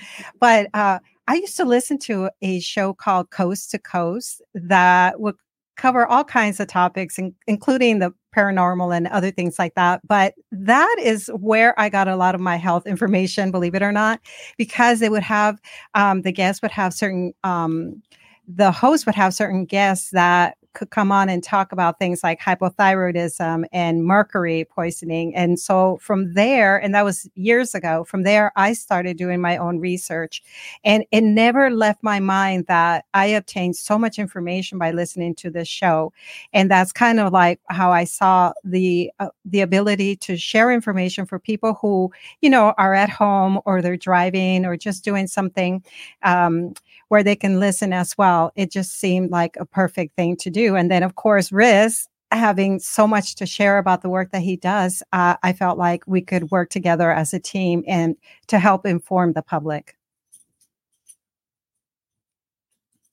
But 0.41 0.69
uh, 0.75 0.99
I 1.29 1.35
used 1.37 1.57
to 1.57 1.65
listen 1.65 1.99
to 2.01 2.31
a 2.43 2.61
show 2.61 2.93
called 2.93 3.31
Coast 3.31 3.71
to 3.71 3.79
Coast 3.79 4.43
that 4.55 5.21
would 5.21 5.37
cover 5.77 6.07
all 6.07 6.25
kinds 6.25 6.61
of 6.61 6.69
topics, 6.69 7.19
in, 7.19 7.35
including 7.47 7.99
the 7.99 8.13
paranormal 8.35 8.97
and 8.97 9.07
other 9.09 9.31
things 9.31 9.59
like 9.59 9.75
that. 9.75 10.01
But 10.07 10.35
that 10.51 10.97
is 11.03 11.31
where 11.39 11.79
I 11.79 11.89
got 11.89 12.09
a 12.09 12.17
lot 12.17 12.35
of 12.35 12.41
my 12.41 12.57
health 12.57 12.87
information, 12.87 13.51
believe 13.51 13.75
it 13.75 13.83
or 13.83 13.93
not, 13.93 14.21
because 14.57 15.01
they 15.01 15.09
would 15.09 15.23
have 15.23 15.61
um, 15.95 16.23
the 16.23 16.33
guests 16.33 16.63
would 16.63 16.71
have 16.71 16.95
certain 16.95 17.33
um, 17.45 18.03
the 18.49 18.73
host 18.73 19.07
would 19.07 19.15
have 19.15 19.35
certain 19.35 19.65
guests 19.65 20.11
that 20.11 20.57
could 20.75 20.91
come 20.91 21.13
on 21.13 21.29
and 21.29 21.43
talk 21.43 21.73
about 21.73 21.99
things 21.99 22.23
like 22.23 22.41
hypothyroidism 22.41 23.65
and 23.73 24.05
mercury 24.05 24.65
poisoning. 24.65 25.35
And 25.35 25.59
so 25.59 25.99
from 26.01 26.35
there, 26.35 26.77
and 26.77 26.95
that 26.95 27.05
was 27.05 27.29
years 27.35 27.75
ago, 27.75 28.05
from 28.05 28.23
there, 28.23 28.53
I 28.57 28.73
started 28.73 29.17
doing 29.17 29.41
my 29.41 29.57
own 29.57 29.79
research. 29.79 30.43
And 30.85 31.05
it 31.11 31.23
never 31.23 31.71
left 31.71 32.03
my 32.03 32.21
mind 32.21 32.67
that 32.69 33.05
I 33.15 33.27
obtained 33.27 33.77
so 33.77 33.99
much 33.99 34.19
information 34.19 34.79
by 34.79 34.91
listening 34.91 35.35
to 35.37 35.51
this 35.51 35.69
show. 35.69 36.13
And 36.53 36.71
that's 36.71 36.93
kind 36.93 37.21
of 37.21 37.33
like 37.33 37.61
how 37.69 37.93
I 37.93 38.05
saw 38.05 38.53
the, 38.65 39.11
uh, 39.19 39.29
the 39.45 39.61
ability 39.61 40.17
to 40.17 40.37
share 40.37 40.71
information 40.71 41.27
for 41.27 41.39
people 41.39 41.75
who, 41.81 42.11
you 42.41 42.51
know, 42.51 42.75
are 42.79 42.95
at 42.95 43.11
home 43.11 43.61
or 43.65 43.83
they're 43.83 43.97
driving 43.97 44.65
or 44.65 44.77
just 44.77 45.05
doing 45.05 45.27
something 45.27 45.83
um, 46.23 46.75
where 47.13 47.23
they 47.23 47.37
can 47.37 47.61
listen 47.61 47.93
as 47.93 48.17
well. 48.17 48.53
It 48.57 48.71
just 48.71 48.99
seemed 48.99 49.31
like 49.31 49.59
a 49.61 49.67
perfect 49.67 50.17
thing 50.17 50.35
to 50.37 50.49
do 50.49 50.63
do. 50.63 50.77
And 50.77 50.91
then, 50.91 51.03
of 51.03 51.15
course, 51.17 51.53
Riz 51.53 52.09
having 52.31 52.79
so 52.79 53.07
much 53.07 53.35
to 53.37 53.47
share 53.47 53.79
about 53.79 54.01
the 54.01 54.09
work 54.09 54.31
that 54.31 54.41
he 54.41 54.57
does, 54.57 55.03
uh, 55.13 55.37
I 55.43 55.53
felt 55.53 55.77
like 55.77 56.03
we 56.07 56.23
could 56.23 56.51
work 56.51 56.71
together 56.71 57.13
as 57.13 57.35
a 57.35 57.39
team 57.39 57.85
and 57.87 58.17
to 58.47 58.59
help 58.59 58.87
inform 58.87 59.35
the 59.35 59.43
public. 59.43 59.97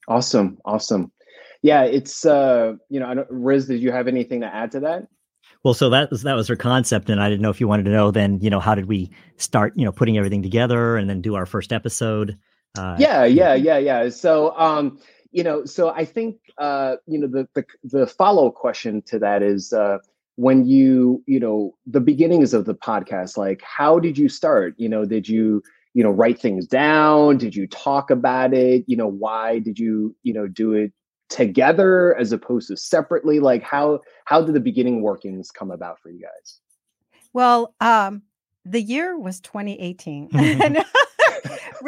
Awesome, 0.08 0.58
awesome. 0.64 1.12
Yeah, 1.62 1.84
it's 1.84 2.26
uh, 2.26 2.76
you 2.88 3.00
know, 3.02 3.08
I 3.08 3.14
don't, 3.14 3.28
Riz, 3.30 3.68
did 3.68 3.82
you 3.82 3.92
have 3.92 4.08
anything 4.08 4.40
to 4.42 4.48
add 4.48 4.72
to 4.72 4.80
that? 4.80 5.08
Well, 5.64 5.74
so 5.74 5.90
that 5.90 6.10
was 6.10 6.22
that 6.22 6.36
was 6.36 6.48
her 6.48 6.56
concept, 6.56 7.10
and 7.10 7.22
I 7.22 7.28
didn't 7.30 7.42
know 7.42 7.50
if 7.50 7.60
you 7.60 7.68
wanted 7.68 7.84
to 7.84 7.92
know. 7.92 8.12
Then, 8.12 8.40
you 8.40 8.50
know, 8.50 8.62
how 8.62 8.76
did 8.76 8.86
we 8.86 9.12
start? 9.36 9.74
You 9.76 9.84
know, 9.84 9.92
putting 9.92 10.18
everything 10.18 10.42
together, 10.42 10.96
and 10.96 11.10
then 11.10 11.22
do 11.22 11.36
our 11.36 11.46
first 11.46 11.74
episode. 11.74 12.38
Uh, 12.78 12.96
yeah, 13.00 13.26
yeah, 13.26 13.56
yeah, 13.56 13.78
yeah. 13.78 14.10
So, 14.10 14.56
um, 14.58 15.00
you 15.32 15.44
know, 15.44 15.66
so 15.66 15.90
I 15.90 16.06
think 16.06 16.38
uh, 16.58 16.96
you 17.08 17.20
know 17.20 17.28
the 17.28 17.48
the, 17.54 17.66
the 17.84 18.08
follow 18.08 18.52
question 18.52 19.02
to 19.04 19.20
that 19.20 19.42
is 19.44 19.74
uh, 19.74 19.98
when 20.36 20.66
you 20.66 21.24
you 21.28 21.40
know 21.40 21.76
the 21.86 22.00
beginnings 22.00 22.54
of 22.54 22.66
the 22.66 22.76
podcast. 22.76 23.38
Like, 23.38 23.62
how 23.64 24.00
did 24.00 24.18
you 24.18 24.30
start? 24.30 24.76
You 24.78 24.90
know, 24.90 25.06
did 25.06 25.28
you 25.28 25.62
you 25.94 26.04
know 26.04 26.12
write 26.12 26.40
things 26.40 26.68
down? 26.68 27.38
Did 27.38 27.56
you 27.56 27.68
talk 27.68 28.12
about 28.12 28.54
it? 28.54 28.84
You 28.88 28.98
know, 28.98 29.08
why 29.08 29.60
did 29.60 29.78
you 29.78 30.16
you 30.24 30.34
know 30.34 30.48
do 30.48 30.74
it 30.74 30.92
together 31.30 32.16
as 32.18 32.32
opposed 32.32 32.70
to 32.70 32.78
separately? 32.78 33.40
Like, 33.40 33.64
how 33.64 34.00
how 34.26 34.42
did 34.42 34.56
the 34.56 34.60
beginning 34.60 35.02
workings 35.02 35.52
come 35.52 35.72
about 35.72 36.00
for 36.00 36.10
you 36.10 36.22
guys? 36.22 36.60
Well, 37.34 37.76
um, 37.80 38.24
the 38.66 38.82
year 38.82 39.18
was 39.18 39.40
2018. 39.40 40.30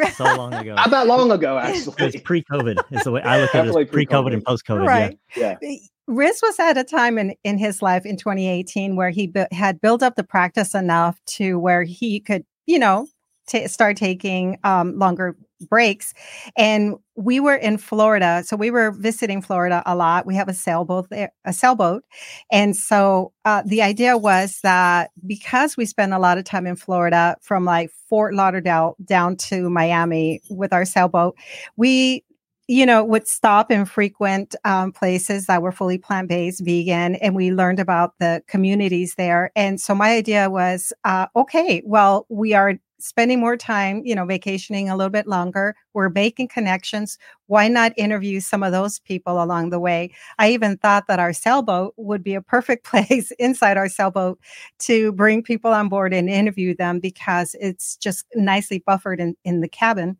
so 0.14 0.24
long 0.24 0.54
ago. 0.54 0.74
Not 0.74 0.90
that 0.90 1.06
long 1.06 1.30
ago, 1.30 1.58
actually. 1.58 1.94
It's 1.98 2.20
pre-COVID. 2.20 2.78
Is 2.90 3.04
the 3.04 3.10
way 3.10 3.22
I 3.22 3.40
look 3.40 3.54
at 3.54 3.66
it. 3.66 3.92
Pre-COVID 3.92 4.32
and 4.32 4.44
post-COVID. 4.44 4.86
Right. 4.86 5.18
Yeah. 5.36 5.56
yeah. 5.60 5.76
Riz 6.08 6.40
was 6.42 6.58
at 6.58 6.76
a 6.76 6.84
time 6.84 7.16
in, 7.16 7.34
in 7.44 7.58
his 7.58 7.80
life 7.80 8.04
in 8.04 8.16
2018 8.16 8.96
where 8.96 9.10
he 9.10 9.28
bu- 9.28 9.46
had 9.52 9.80
built 9.80 10.02
up 10.02 10.16
the 10.16 10.24
practice 10.24 10.74
enough 10.74 11.20
to 11.26 11.58
where 11.58 11.84
he 11.84 12.20
could, 12.20 12.44
you 12.66 12.78
know, 12.78 13.06
t- 13.46 13.68
start 13.68 13.96
taking 13.96 14.58
um, 14.64 14.98
longer 14.98 15.36
breaks. 15.64 16.14
And 16.56 16.96
we 17.16 17.40
were 17.40 17.54
in 17.54 17.78
Florida. 17.78 18.42
So 18.44 18.56
we 18.56 18.70
were 18.70 18.90
visiting 18.90 19.42
Florida 19.42 19.82
a 19.86 19.94
lot. 19.94 20.26
We 20.26 20.34
have 20.36 20.48
a 20.48 20.54
sailboat 20.54 21.10
there, 21.10 21.32
a 21.44 21.52
sailboat. 21.52 22.04
And 22.50 22.76
so 22.76 23.32
uh, 23.44 23.62
the 23.66 23.82
idea 23.82 24.16
was 24.16 24.60
that 24.62 25.10
because 25.26 25.76
we 25.76 25.84
spend 25.84 26.14
a 26.14 26.18
lot 26.18 26.38
of 26.38 26.44
time 26.44 26.66
in 26.66 26.76
Florida 26.76 27.36
from 27.40 27.64
like 27.64 27.90
Fort 28.08 28.34
Lauderdale 28.34 28.96
down 29.04 29.36
to 29.36 29.68
Miami 29.68 30.40
with 30.50 30.72
our 30.72 30.84
sailboat, 30.84 31.36
we 31.76 32.24
you 32.68 32.86
know, 32.86 33.04
would 33.04 33.26
stop 33.26 33.70
in 33.70 33.84
frequent 33.84 34.54
um, 34.64 34.92
places 34.92 35.46
that 35.46 35.62
were 35.62 35.72
fully 35.72 35.98
plant 35.98 36.28
based, 36.28 36.64
vegan, 36.64 37.16
and 37.16 37.34
we 37.34 37.52
learned 37.52 37.80
about 37.80 38.14
the 38.18 38.42
communities 38.46 39.14
there. 39.16 39.50
And 39.56 39.80
so 39.80 39.94
my 39.94 40.12
idea 40.12 40.48
was, 40.48 40.92
uh, 41.04 41.26
okay, 41.34 41.82
well, 41.84 42.24
we 42.28 42.54
are 42.54 42.74
spending 43.02 43.40
more 43.40 43.56
time, 43.56 44.00
you 44.04 44.14
know, 44.14 44.24
vacationing 44.24 44.88
a 44.88 44.96
little 44.96 45.10
bit 45.10 45.26
longer. 45.26 45.74
We're 45.92 46.08
making 46.08 46.48
connections. 46.48 47.18
Why 47.48 47.66
not 47.66 47.92
interview 47.96 48.38
some 48.38 48.62
of 48.62 48.70
those 48.70 49.00
people 49.00 49.42
along 49.42 49.70
the 49.70 49.80
way? 49.80 50.12
I 50.38 50.52
even 50.52 50.76
thought 50.76 51.08
that 51.08 51.18
our 51.18 51.32
sailboat 51.32 51.94
would 51.96 52.22
be 52.22 52.34
a 52.34 52.40
perfect 52.40 52.84
place 52.90 53.32
inside 53.40 53.76
our 53.76 53.88
sailboat 53.88 54.38
to 54.80 55.10
bring 55.12 55.42
people 55.42 55.72
on 55.72 55.88
board 55.88 56.14
and 56.14 56.30
interview 56.30 56.76
them 56.76 57.00
because 57.00 57.56
it's 57.60 57.96
just 57.96 58.24
nicely 58.36 58.78
buffered 58.86 59.18
in, 59.20 59.36
in 59.44 59.62
the 59.62 59.68
cabin. 59.68 60.16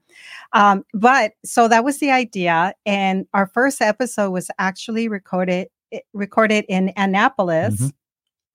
Um, 0.53 0.85
but 0.93 1.35
so 1.45 1.69
that 1.69 1.85
was 1.85 1.99
the 1.99 2.11
idea. 2.11 2.75
And 2.85 3.27
our 3.33 3.47
first 3.47 3.81
episode 3.81 4.31
was 4.31 4.51
actually 4.59 5.07
recorded 5.07 5.69
eh, 5.93 6.01
recorded 6.13 6.65
in 6.69 6.93
Annapolis. 6.97 7.93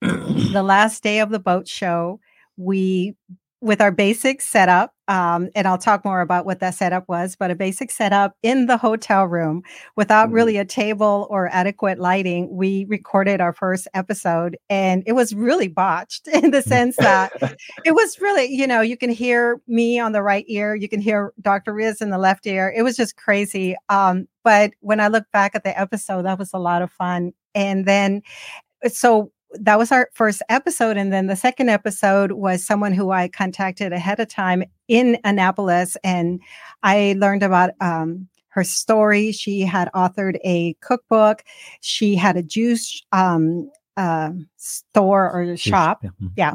Mm-hmm. 0.02 0.52
the 0.52 0.62
last 0.62 1.02
day 1.02 1.18
of 1.18 1.30
the 1.30 1.40
boat 1.40 1.66
show, 1.66 2.20
we 2.56 3.16
with 3.60 3.80
our 3.80 3.90
basic 3.90 4.40
setup, 4.40 4.92
um, 5.08 5.48
and 5.54 5.66
I'll 5.66 5.78
talk 5.78 6.04
more 6.04 6.20
about 6.20 6.46
what 6.46 6.60
that 6.60 6.74
setup 6.74 7.08
was, 7.08 7.34
but 7.34 7.50
a 7.50 7.56
basic 7.56 7.90
setup 7.90 8.36
in 8.42 8.66
the 8.66 8.76
hotel 8.76 9.24
room 9.24 9.62
without 9.96 10.26
mm-hmm. 10.26 10.34
really 10.34 10.56
a 10.58 10.64
table 10.64 11.26
or 11.30 11.48
adequate 11.48 11.98
lighting, 11.98 12.48
we 12.54 12.84
recorded 12.88 13.40
our 13.40 13.52
first 13.52 13.88
episode. 13.94 14.56
And 14.70 15.02
it 15.06 15.12
was 15.12 15.34
really 15.34 15.66
botched 15.66 16.28
in 16.32 16.50
the 16.50 16.62
sense 16.62 16.96
that 16.96 17.32
it 17.84 17.92
was 17.92 18.20
really, 18.20 18.46
you 18.46 18.66
know, 18.66 18.80
you 18.80 18.96
can 18.96 19.10
hear 19.10 19.60
me 19.66 19.98
on 19.98 20.12
the 20.12 20.22
right 20.22 20.44
ear, 20.46 20.74
you 20.74 20.88
can 20.88 21.00
hear 21.00 21.32
Dr. 21.40 21.72
Riz 21.72 22.00
in 22.00 22.10
the 22.10 22.18
left 22.18 22.46
ear. 22.46 22.72
It 22.76 22.82
was 22.82 22.96
just 22.96 23.16
crazy. 23.16 23.76
Um, 23.88 24.28
but 24.44 24.72
when 24.80 25.00
I 25.00 25.08
look 25.08 25.24
back 25.32 25.54
at 25.54 25.64
the 25.64 25.78
episode, 25.78 26.22
that 26.22 26.38
was 26.38 26.50
a 26.52 26.58
lot 26.58 26.82
of 26.82 26.92
fun. 26.92 27.32
And 27.54 27.86
then, 27.86 28.22
so 28.86 29.32
that 29.52 29.78
was 29.78 29.92
our 29.92 30.10
first 30.14 30.42
episode. 30.48 30.96
And 30.96 31.12
then 31.12 31.26
the 31.26 31.36
second 31.36 31.68
episode 31.68 32.32
was 32.32 32.64
someone 32.64 32.92
who 32.92 33.10
I 33.10 33.28
contacted 33.28 33.92
ahead 33.92 34.20
of 34.20 34.28
time 34.28 34.64
in 34.88 35.18
Annapolis. 35.24 35.96
And 36.04 36.40
I 36.82 37.14
learned 37.18 37.42
about 37.42 37.70
um, 37.80 38.28
her 38.48 38.64
story. 38.64 39.32
She 39.32 39.60
had 39.60 39.90
authored 39.94 40.38
a 40.44 40.74
cookbook, 40.80 41.44
she 41.80 42.14
had 42.14 42.36
a 42.36 42.42
juice 42.42 43.02
um, 43.12 43.70
uh, 43.96 44.30
store 44.56 45.30
or 45.30 45.56
shop. 45.56 46.04
Yeah. 46.36 46.54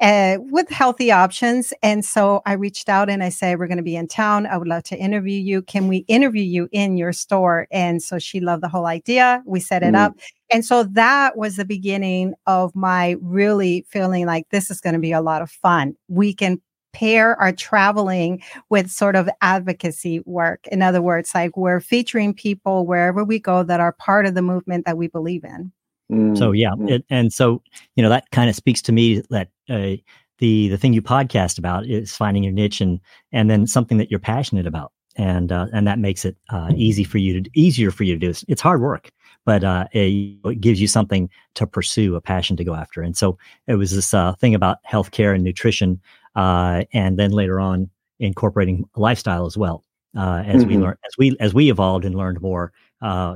Uh, 0.00 0.38
with 0.40 0.68
healthy 0.68 1.10
options. 1.10 1.72
And 1.82 2.04
so 2.04 2.42
I 2.46 2.52
reached 2.52 2.88
out 2.88 3.08
and 3.08 3.22
I 3.22 3.30
said, 3.30 3.58
We're 3.58 3.68
going 3.68 3.78
to 3.78 3.82
be 3.82 3.96
in 3.96 4.06
town. 4.06 4.46
I 4.46 4.56
would 4.56 4.68
love 4.68 4.82
to 4.84 4.96
interview 4.96 5.40
you. 5.40 5.62
Can 5.62 5.88
we 5.88 5.98
interview 6.08 6.42
you 6.42 6.68
in 6.72 6.96
your 6.96 7.12
store? 7.12 7.66
And 7.70 8.02
so 8.02 8.18
she 8.18 8.40
loved 8.40 8.62
the 8.62 8.68
whole 8.68 8.86
idea. 8.86 9.42
We 9.46 9.60
set 9.60 9.82
it 9.82 9.94
mm. 9.94 9.98
up. 9.98 10.14
And 10.54 10.64
so 10.64 10.84
that 10.84 11.36
was 11.36 11.56
the 11.56 11.64
beginning 11.64 12.32
of 12.46 12.76
my 12.76 13.16
really 13.20 13.84
feeling 13.88 14.24
like 14.24 14.48
this 14.50 14.70
is 14.70 14.80
going 14.80 14.92
to 14.92 15.00
be 15.00 15.10
a 15.10 15.20
lot 15.20 15.42
of 15.42 15.50
fun. 15.50 15.96
We 16.06 16.32
can 16.32 16.62
pair 16.92 17.34
our 17.40 17.50
traveling 17.50 18.40
with 18.70 18.88
sort 18.88 19.16
of 19.16 19.28
advocacy 19.40 20.20
work. 20.26 20.68
In 20.68 20.80
other 20.80 21.02
words, 21.02 21.32
like 21.34 21.56
we're 21.56 21.80
featuring 21.80 22.32
people 22.32 22.86
wherever 22.86 23.24
we 23.24 23.40
go 23.40 23.64
that 23.64 23.80
are 23.80 23.94
part 23.94 24.26
of 24.26 24.36
the 24.36 24.42
movement 24.42 24.86
that 24.86 24.96
we 24.96 25.08
believe 25.08 25.42
in. 25.42 25.72
Mm-hmm. 26.12 26.36
So 26.36 26.52
yeah, 26.52 26.70
mm. 26.78 26.88
it, 26.88 27.04
and 27.10 27.32
so 27.32 27.60
you 27.96 28.04
know 28.04 28.08
that 28.10 28.30
kind 28.30 28.48
of 28.48 28.54
speaks 28.54 28.80
to 28.82 28.92
me 28.92 29.24
that 29.30 29.48
uh, 29.68 29.74
the 29.78 30.04
the 30.38 30.68
the 30.68 30.78
thing 30.78 30.92
you 30.92 31.02
podcast 31.02 31.58
about 31.58 31.84
is 31.84 32.14
finding 32.14 32.44
your 32.44 32.52
niche 32.52 32.80
and 32.80 33.00
and 33.32 33.50
then 33.50 33.66
something 33.66 33.98
that 33.98 34.08
you're 34.08 34.20
passionate 34.20 34.68
about 34.68 34.92
and 35.16 35.52
uh, 35.52 35.66
and 35.72 35.86
that 35.86 35.98
makes 35.98 36.24
it 36.24 36.36
uh, 36.50 36.70
easy 36.76 37.04
for 37.04 37.18
you 37.18 37.42
to 37.42 37.50
easier 37.54 37.90
for 37.90 38.04
you 38.04 38.14
to 38.14 38.18
do. 38.18 38.30
It's, 38.30 38.44
it's 38.48 38.60
hard 38.60 38.80
work, 38.80 39.10
but 39.44 39.64
uh, 39.64 39.86
it, 39.92 40.38
it, 40.44 40.60
gives 40.60 40.80
you 40.80 40.86
something 40.86 41.28
to 41.54 41.66
pursue, 41.66 42.16
a 42.16 42.20
passion 42.20 42.56
to 42.56 42.64
go 42.64 42.74
after. 42.74 43.02
And 43.02 43.16
so 43.16 43.38
it 43.66 43.74
was 43.74 43.94
this 43.94 44.14
uh, 44.14 44.34
thing 44.34 44.54
about 44.54 44.78
healthcare 44.90 45.34
and 45.34 45.44
nutrition, 45.44 46.00
uh, 46.36 46.84
and 46.92 47.18
then 47.18 47.30
later 47.30 47.60
on 47.60 47.90
incorporating 48.18 48.88
lifestyle 48.96 49.46
as 49.46 49.56
well. 49.56 49.84
Uh, 50.16 50.44
as 50.46 50.62
mm-hmm. 50.62 50.68
we 50.68 50.78
learn, 50.78 50.96
as 51.04 51.18
we 51.18 51.36
as 51.40 51.54
we 51.54 51.70
evolved 51.70 52.04
and 52.04 52.14
learned 52.14 52.40
more, 52.40 52.72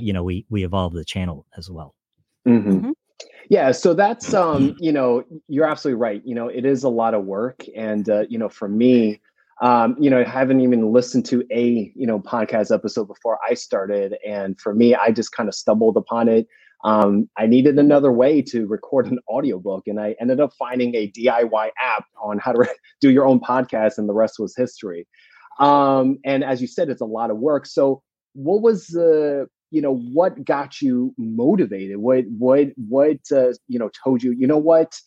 you 0.01 0.13
know, 0.13 0.23
we 0.23 0.47
we 0.49 0.65
evolved 0.65 0.95
the 0.95 1.05
channel 1.05 1.45
as 1.57 1.69
well. 1.71 1.95
Mm-hmm. 2.47 2.71
Mm-hmm. 2.71 2.91
Yeah, 3.49 3.73
so 3.73 3.95
that's 3.95 4.33
um, 4.35 4.77
you 4.79 4.93
know, 4.93 5.25
you're 5.49 5.67
absolutely 5.67 6.01
right. 6.01 6.23
You 6.25 6.35
know, 6.35 6.49
it 6.49 6.65
is 6.65 6.85
a 6.85 6.89
lot 6.89 7.15
of 7.15 7.25
work, 7.25 7.65
and 7.77 8.09
uh, 8.09 8.25
you 8.29 8.39
know, 8.39 8.49
for 8.49 8.69
me, 8.69 9.21
um, 9.61 9.97
you 9.99 10.09
know, 10.09 10.21
I 10.21 10.25
haven't 10.25 10.61
even 10.61 10.93
listened 10.93 11.27
to 11.27 11.45
a 11.51 11.93
you 11.95 12.07
know 12.07 12.21
podcast 12.21 12.75
episode 12.75 13.07
before 13.07 13.39
I 13.49 13.55
started, 13.55 14.17
and 14.27 14.59
for 14.61 14.75
me, 14.75 14.95
I 14.95 15.11
just 15.11 15.33
kind 15.33 15.49
of 15.49 15.55
stumbled 15.55 15.97
upon 15.97 16.29
it. 16.29 16.47
Um, 16.85 17.29
I 17.37 17.47
needed 17.47 17.77
another 17.77 18.13
way 18.13 18.41
to 18.43 18.67
record 18.67 19.07
an 19.07 19.19
audiobook, 19.29 19.89
and 19.89 19.99
I 19.99 20.15
ended 20.21 20.41
up 20.41 20.53
finding 20.59 20.95
a 20.95 21.11
DIY 21.11 21.71
app 21.83 22.05
on 22.23 22.39
how 22.39 22.53
to 22.53 22.69
do 23.01 23.11
your 23.11 23.27
own 23.27 23.41
podcast, 23.41 23.99
and 23.99 24.09
the 24.09 24.15
rest 24.15 24.39
was 24.39 24.55
history. 24.57 25.07
Um, 25.59 26.19
and 26.25 26.45
as 26.45 26.61
you 26.61 26.69
said, 26.69 26.89
it's 26.89 27.01
a 27.01 27.07
lot 27.07 27.31
of 27.31 27.39
work. 27.39 27.67
So, 27.67 28.03
what 28.35 28.63
was 28.63 28.87
the 28.87 29.49
you 29.71 29.83
know 29.83 29.97
what 29.97 30.45
got 30.45 30.81
you 30.81 31.15
motivated 31.19 31.99
what 31.99 32.25
what 32.39 32.69
what 32.77 33.19
uh, 33.33 33.53
you 33.67 33.79
know 33.79 33.91
told 34.03 34.23
you 34.23 34.33
you 34.33 34.47
know 34.47 34.59
what 34.59 34.99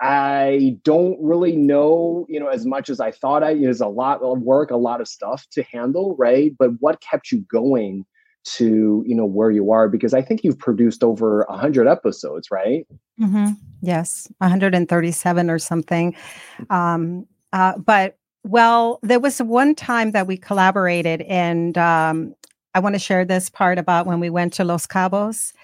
i 0.00 0.76
don't 0.82 1.18
really 1.20 1.56
know 1.56 2.26
you 2.28 2.38
know 2.38 2.48
as 2.48 2.66
much 2.66 2.90
as 2.90 3.00
i 3.00 3.10
thought 3.10 3.42
i 3.42 3.54
there's 3.54 3.80
a 3.80 3.86
lot 3.86 4.20
of 4.22 4.40
work 4.40 4.70
a 4.70 4.76
lot 4.76 5.00
of 5.00 5.08
stuff 5.08 5.46
to 5.50 5.62
handle 5.64 6.14
right? 6.18 6.52
But 6.58 6.70
what 6.80 7.00
kept 7.00 7.32
you 7.32 7.40
going 7.40 8.04
to 8.56 9.02
you 9.06 9.14
know 9.14 9.26
where 9.26 9.50
you 9.50 9.70
are? 9.70 9.88
Because 9.88 10.14
i 10.14 10.22
think 10.22 10.44
you've 10.44 10.58
produced 10.58 11.02
over 11.02 11.42
a 11.42 11.52
100 11.52 11.88
episodes 11.88 12.50
right? 12.50 12.86
Mm-hmm. 13.20 13.52
yes 13.82 14.28
137 14.38 15.50
or 15.50 15.58
something. 15.58 16.14
Um 16.70 17.26
uh, 17.52 17.78
but 17.78 18.18
well, 18.46 19.00
there 19.02 19.18
was 19.18 19.40
one 19.40 19.74
time 19.74 20.12
that 20.12 20.28
we 20.28 20.36
collaborated, 20.36 21.22
and 21.22 21.76
um, 21.76 22.34
I 22.76 22.78
want 22.78 22.94
to 22.94 22.98
share 22.98 23.24
this 23.24 23.48
part 23.48 23.78
about 23.78 24.04
when 24.04 24.20
we 24.20 24.28
went 24.28 24.52
to 24.52 24.64
Los 24.64 24.86
Cabos. 24.86 25.54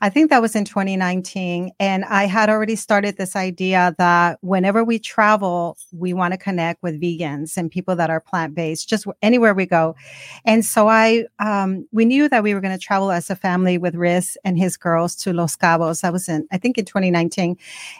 I 0.00 0.08
think 0.08 0.30
that 0.30 0.40
was 0.40 0.54
in 0.54 0.64
2019. 0.64 1.72
And 1.80 2.04
I 2.04 2.26
had 2.26 2.48
already 2.48 2.76
started 2.76 3.16
this 3.16 3.34
idea 3.34 3.92
that 3.98 4.38
whenever 4.40 4.84
we 4.84 5.00
travel, 5.00 5.76
we 5.90 6.12
want 6.12 6.32
to 6.32 6.38
connect 6.38 6.80
with 6.80 7.00
vegans 7.00 7.56
and 7.56 7.72
people 7.72 7.96
that 7.96 8.08
are 8.08 8.20
plant 8.20 8.54
based, 8.54 8.88
just 8.88 9.04
anywhere 9.20 9.52
we 9.52 9.66
go. 9.66 9.96
And 10.44 10.64
so 10.64 10.88
I, 10.88 11.24
um, 11.40 11.88
we 11.90 12.04
knew 12.04 12.28
that 12.28 12.44
we 12.44 12.54
were 12.54 12.60
going 12.60 12.78
to 12.78 12.82
travel 12.82 13.10
as 13.10 13.30
a 13.30 13.34
family 13.34 13.76
with 13.76 13.96
Riz 13.96 14.38
and 14.44 14.56
his 14.56 14.76
girls 14.76 15.16
to 15.16 15.32
Los 15.32 15.56
Cabos. 15.56 16.02
That 16.02 16.12
was 16.12 16.28
in, 16.28 16.46
I 16.52 16.58
think 16.58 16.78
in 16.78 16.84
2019. 16.84 17.56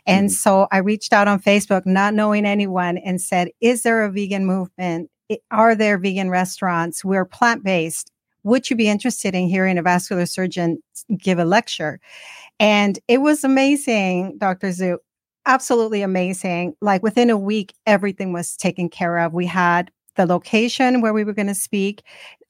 And 0.06 0.28
mm-hmm. 0.28 0.32
so 0.32 0.68
I 0.70 0.78
reached 0.78 1.12
out 1.12 1.26
on 1.26 1.42
Facebook, 1.42 1.86
not 1.86 2.14
knowing 2.14 2.46
anyone, 2.46 2.98
and 2.98 3.20
said, 3.20 3.48
Is 3.60 3.82
there 3.82 4.04
a 4.04 4.12
vegan 4.12 4.46
movement? 4.46 5.10
Are 5.50 5.74
there 5.74 5.98
vegan 5.98 6.30
restaurants? 6.30 7.04
We're 7.04 7.24
plant 7.24 7.64
based 7.64 8.12
would 8.42 8.70
you 8.70 8.76
be 8.76 8.88
interested 8.88 9.34
in 9.34 9.48
hearing 9.48 9.78
a 9.78 9.82
vascular 9.82 10.26
surgeon 10.26 10.82
give 11.18 11.38
a 11.38 11.44
lecture? 11.44 12.00
And 12.58 12.98
it 13.08 13.18
was 13.18 13.44
amazing, 13.44 14.38
Dr. 14.38 14.68
Zhu. 14.68 14.98
Absolutely 15.46 16.02
amazing. 16.02 16.74
Like 16.80 17.02
within 17.02 17.30
a 17.30 17.38
week, 17.38 17.74
everything 17.86 18.32
was 18.32 18.56
taken 18.56 18.88
care 18.88 19.18
of. 19.18 19.32
We 19.32 19.46
had 19.46 19.90
the 20.16 20.26
location 20.26 21.00
where 21.00 21.14
we 21.14 21.24
were 21.24 21.32
going 21.32 21.46
to 21.46 21.54
speak, 21.54 22.02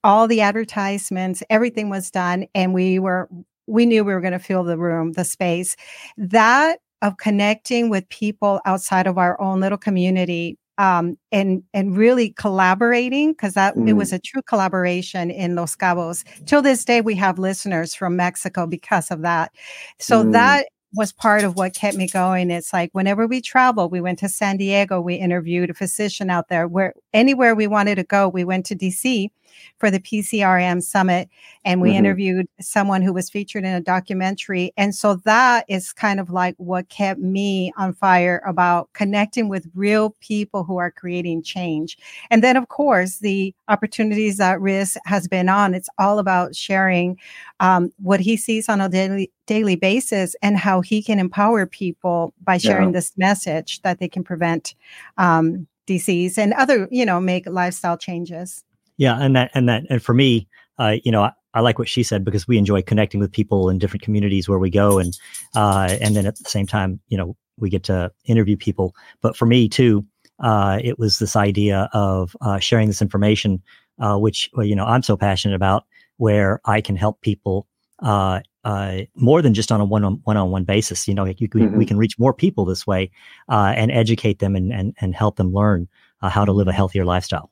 all 0.02 0.26
the 0.26 0.40
advertisements, 0.40 1.42
everything 1.50 1.88
was 1.90 2.10
done. 2.10 2.46
And 2.54 2.74
we 2.74 2.98
were, 2.98 3.28
we 3.66 3.86
knew 3.86 4.04
we 4.04 4.12
were 4.12 4.20
going 4.20 4.32
to 4.32 4.38
fill 4.38 4.64
the 4.64 4.78
room, 4.78 5.12
the 5.12 5.24
space. 5.24 5.76
That 6.16 6.80
of 7.02 7.16
connecting 7.16 7.88
with 7.88 8.08
people 8.08 8.60
outside 8.66 9.06
of 9.06 9.16
our 9.18 9.40
own 9.40 9.60
little 9.60 9.78
community 9.78 10.58
um, 10.80 11.18
and 11.30 11.62
and 11.74 11.94
really 11.94 12.30
collaborating 12.30 13.32
because 13.32 13.52
that 13.52 13.76
mm. 13.76 13.86
it 13.86 13.92
was 13.92 14.12
mm. 14.12 14.14
a 14.14 14.18
true 14.18 14.40
collaboration 14.40 15.30
in 15.30 15.54
Los 15.54 15.76
Cabos. 15.76 16.24
Till 16.46 16.62
this 16.62 16.86
day, 16.86 17.02
we 17.02 17.14
have 17.16 17.38
listeners 17.38 17.94
from 17.94 18.16
Mexico 18.16 18.66
because 18.66 19.10
of 19.10 19.20
that. 19.20 19.52
So 19.98 20.24
mm. 20.24 20.32
that 20.32 20.68
was 20.94 21.12
part 21.12 21.44
of 21.44 21.56
what 21.56 21.74
kept 21.74 21.96
me 21.96 22.08
going. 22.08 22.50
It's 22.50 22.72
like 22.72 22.90
whenever 22.92 23.26
we 23.26 23.40
travel, 23.40 23.88
we 23.88 24.00
went 24.00 24.18
to 24.20 24.28
San 24.28 24.56
Diego, 24.56 25.00
we 25.00 25.14
interviewed 25.14 25.70
a 25.70 25.74
physician 25.74 26.30
out 26.30 26.48
there. 26.48 26.66
Where 26.66 26.94
anywhere 27.12 27.54
we 27.54 27.66
wanted 27.66 27.96
to 27.96 28.04
go, 28.04 28.28
we 28.28 28.44
went 28.44 28.66
to 28.66 28.76
DC 28.76 29.30
for 29.78 29.90
the 29.90 30.00
PCRM 30.00 30.82
summit 30.82 31.28
and 31.64 31.80
we 31.80 31.90
mm-hmm. 31.90 31.98
interviewed 31.98 32.46
someone 32.60 33.02
who 33.02 33.12
was 33.12 33.30
featured 33.30 33.64
in 33.64 33.74
a 33.74 33.80
documentary. 33.80 34.72
And 34.76 34.94
so 34.94 35.16
that 35.24 35.64
is 35.68 35.92
kind 35.92 36.20
of 36.20 36.30
like 36.30 36.54
what 36.58 36.88
kept 36.88 37.20
me 37.20 37.72
on 37.76 37.92
fire 37.92 38.42
about 38.46 38.90
connecting 38.92 39.48
with 39.48 39.68
real 39.74 40.16
people 40.20 40.64
who 40.64 40.76
are 40.78 40.90
creating 40.90 41.42
change. 41.42 41.98
And 42.30 42.42
then, 42.42 42.56
of 42.56 42.68
course, 42.68 43.18
the 43.18 43.54
opportunities 43.68 44.38
that 44.38 44.60
Riz 44.60 44.96
has 45.04 45.28
been 45.28 45.48
on, 45.48 45.74
it's 45.74 45.88
all 45.98 46.18
about 46.18 46.54
sharing 46.54 47.18
um, 47.60 47.92
what 47.98 48.20
he 48.20 48.36
sees 48.36 48.68
on 48.68 48.80
a 48.80 48.88
daily 48.88 49.30
daily 49.46 49.76
basis 49.76 50.34
and 50.42 50.56
how 50.56 50.80
he 50.80 51.02
can 51.02 51.18
empower 51.18 51.66
people 51.66 52.34
by 52.42 52.58
sharing 52.58 52.88
yeah. 52.88 52.94
this 52.94 53.12
message 53.16 53.80
that 53.82 54.00
they 54.00 54.08
can 54.08 54.24
prevent 54.24 54.74
um, 55.18 55.66
disease 55.86 56.38
and 56.38 56.52
other, 56.54 56.88
you 56.90 57.04
know, 57.04 57.20
make 57.20 57.46
lifestyle 57.48 57.98
changes. 57.98 58.64
Yeah, 58.96 59.18
and 59.20 59.36
that 59.36 59.50
and 59.54 59.68
that 59.68 59.84
and 59.90 60.02
for 60.02 60.14
me, 60.14 60.48
uh, 60.78 60.96
you 61.04 61.12
know, 61.12 61.22
I, 61.22 61.32
I, 61.54 61.60
like 61.60 61.78
what 61.78 61.88
she 61.88 62.02
said 62.02 62.24
because 62.24 62.48
we 62.48 62.58
enjoy 62.58 62.82
connecting 62.82 63.20
with 63.20 63.32
people 63.32 63.68
in 63.68 63.78
different 63.78 64.02
communities 64.02 64.48
where 64.48 64.58
we 64.58 64.70
go, 64.70 64.98
and 64.98 65.16
uh, 65.54 65.96
and 66.00 66.16
then 66.16 66.26
at 66.26 66.36
the 66.36 66.48
same 66.48 66.66
time, 66.66 67.00
you 67.08 67.16
know, 67.16 67.36
we 67.58 67.70
get 67.70 67.84
to 67.84 68.10
interview 68.24 68.56
people. 68.56 68.94
But 69.20 69.36
for 69.36 69.46
me 69.46 69.68
too, 69.68 70.04
uh, 70.38 70.78
it 70.82 70.98
was 70.98 71.18
this 71.18 71.36
idea 71.36 71.88
of 71.92 72.36
uh, 72.40 72.58
sharing 72.58 72.88
this 72.88 73.02
information, 73.02 73.62
uh, 73.98 74.16
which 74.16 74.50
you 74.58 74.76
know 74.76 74.84
I'm 74.84 75.02
so 75.02 75.16
passionate 75.16 75.54
about, 75.54 75.84
where 76.20 76.60
I 76.66 76.82
can 76.82 76.96
help 76.96 77.22
people 77.22 77.66
uh, 78.00 78.40
uh, 78.62 79.00
more 79.14 79.40
than 79.40 79.54
just 79.54 79.72
on 79.72 79.80
a 79.80 79.84
one 79.86 80.04
on 80.04 80.20
one 80.24 80.36
on 80.36 80.50
one 80.50 80.64
basis. 80.64 81.08
You 81.08 81.14
know, 81.14 81.24
you 81.24 81.34
mm-hmm. 81.34 81.78
we 81.78 81.86
can 81.86 81.96
reach 81.96 82.18
more 82.18 82.34
people 82.34 82.66
this 82.66 82.86
way 82.86 83.10
uh, 83.48 83.72
and 83.74 83.90
educate 83.90 84.38
them 84.38 84.54
and 84.54 84.70
and 84.70 84.94
and 85.00 85.14
help 85.14 85.36
them 85.36 85.52
learn 85.52 85.88
uh, 86.20 86.28
how 86.28 86.44
to 86.44 86.52
live 86.52 86.68
a 86.68 86.72
healthier 86.72 87.06
lifestyle. 87.06 87.50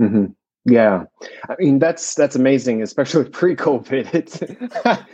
Mm-hmm. 0.00 0.26
Yeah, 0.68 1.04
I 1.48 1.54
mean 1.60 1.78
that's 1.78 2.16
that's 2.16 2.34
amazing, 2.34 2.82
especially 2.82 3.28
pre-COVID. 3.30 4.12
It's 4.14 4.42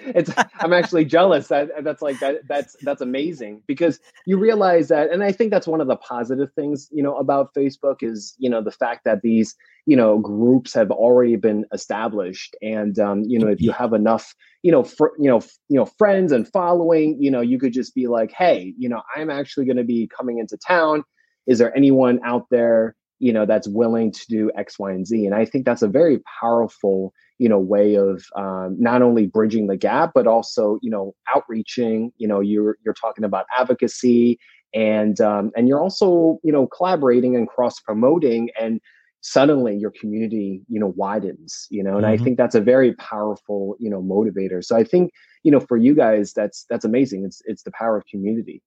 it's 0.06 0.32
I'm 0.60 0.72
actually 0.72 1.04
jealous 1.04 1.48
that 1.48 1.68
that's 1.84 2.00
like 2.00 2.20
that 2.20 2.48
that's 2.48 2.74
that's 2.80 3.02
amazing 3.02 3.62
because 3.66 4.00
you 4.24 4.38
realize 4.38 4.88
that, 4.88 5.10
and 5.10 5.22
I 5.22 5.30
think 5.30 5.50
that's 5.50 5.66
one 5.66 5.82
of 5.82 5.88
the 5.88 5.96
positive 5.96 6.50
things 6.54 6.88
you 6.90 7.02
know 7.02 7.18
about 7.18 7.52
Facebook 7.54 7.96
is 8.02 8.34
you 8.38 8.48
know 8.48 8.62
the 8.62 8.70
fact 8.70 9.04
that 9.04 9.20
these 9.20 9.54
you 9.84 9.94
know 9.94 10.18
groups 10.20 10.72
have 10.72 10.90
already 10.90 11.36
been 11.36 11.66
established, 11.74 12.56
and 12.62 12.98
um, 12.98 13.22
you 13.26 13.38
know 13.38 13.48
if 13.48 13.60
you 13.60 13.72
have 13.72 13.92
enough 13.92 14.34
you 14.62 14.72
know 14.72 14.82
fr- 14.82 15.14
you 15.18 15.28
know 15.28 15.36
f- 15.38 15.58
you 15.68 15.76
know 15.76 15.84
friends 15.84 16.32
and 16.32 16.48
following, 16.48 17.18
you 17.20 17.30
know 17.30 17.42
you 17.42 17.58
could 17.58 17.74
just 17.74 17.94
be 17.94 18.06
like, 18.06 18.32
hey, 18.32 18.72
you 18.78 18.88
know 18.88 19.02
I'm 19.14 19.28
actually 19.28 19.66
going 19.66 19.76
to 19.76 19.84
be 19.84 20.08
coming 20.16 20.38
into 20.38 20.56
town. 20.56 21.04
Is 21.46 21.58
there 21.58 21.76
anyone 21.76 22.20
out 22.24 22.46
there? 22.50 22.96
You 23.22 23.32
know 23.32 23.46
that's 23.46 23.68
willing 23.68 24.10
to 24.10 24.26
do 24.28 24.50
x 24.56 24.78
y 24.78 24.90
and 24.90 25.06
z. 25.06 25.24
And 25.24 25.34
i 25.34 25.44
think 25.44 25.64
that's 25.64 25.82
a 25.82 25.88
very 25.88 26.18
powerful 26.40 27.14
you 27.38 27.48
know 27.48 27.58
way 27.58 27.94
of 27.94 28.24
um, 28.36 28.76
not 28.78 29.00
only 29.00 29.26
bridging 29.26 29.68
the 29.68 29.76
gap 29.76 30.10
but 30.14 30.26
also 30.26 30.78
you 30.82 30.90
know 30.90 31.14
outreaching 31.34 32.12
you 32.18 32.26
know 32.26 32.40
you're 32.40 32.76
you're 32.84 32.94
talking 32.94 33.24
about 33.24 33.46
advocacy 33.56 34.38
and 34.74 35.20
um, 35.20 35.52
and 35.56 35.68
you're 35.68 35.80
also 35.80 36.38
you 36.42 36.52
know 36.52 36.66
collaborating 36.66 37.36
and 37.36 37.48
cross 37.48 37.78
promoting 37.80 38.50
and 38.60 38.80
suddenly 39.20 39.76
your 39.76 39.92
community 40.00 40.60
you 40.68 40.80
know 40.80 40.92
widens 40.96 41.68
you 41.70 41.82
know 41.82 41.96
and 41.96 42.04
mm-hmm. 42.04 42.20
i 42.20 42.24
think 42.24 42.36
that's 42.36 42.56
a 42.56 42.60
very 42.60 42.92
powerful 42.94 43.76
you 43.78 43.88
know 43.88 44.02
motivator. 44.02 44.64
So 44.64 44.76
i 44.76 44.82
think 44.82 45.12
you 45.44 45.52
know 45.52 45.60
for 45.60 45.76
you 45.76 45.94
guys 45.94 46.32
that's 46.32 46.66
that's 46.68 46.84
amazing. 46.84 47.24
It's 47.24 47.40
it's 47.44 47.62
the 47.62 47.70
power 47.70 47.96
of 47.96 48.04
community 48.06 48.62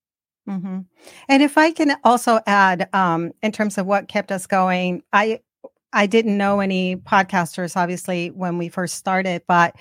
Mm-hmm. 0.48 0.80
And 1.28 1.44
if 1.44 1.58
I 1.58 1.72
can 1.72 1.96
also 2.04 2.40
add, 2.46 2.90
um, 2.94 3.32
in 3.42 3.52
terms 3.52 3.78
of 3.78 3.86
what 3.86 4.08
kept 4.08 4.32
us 4.32 4.48
going, 4.48 5.02
I 5.12 5.40
I 5.94 6.08
didn't 6.08 6.38
know 6.38 6.60
any 6.60 6.98
podcasters, 6.98 7.78
obviously, 7.78 8.30
when 8.30 8.58
we 8.58 8.68
first 8.68 8.96
started, 8.96 9.44
but 9.48 9.76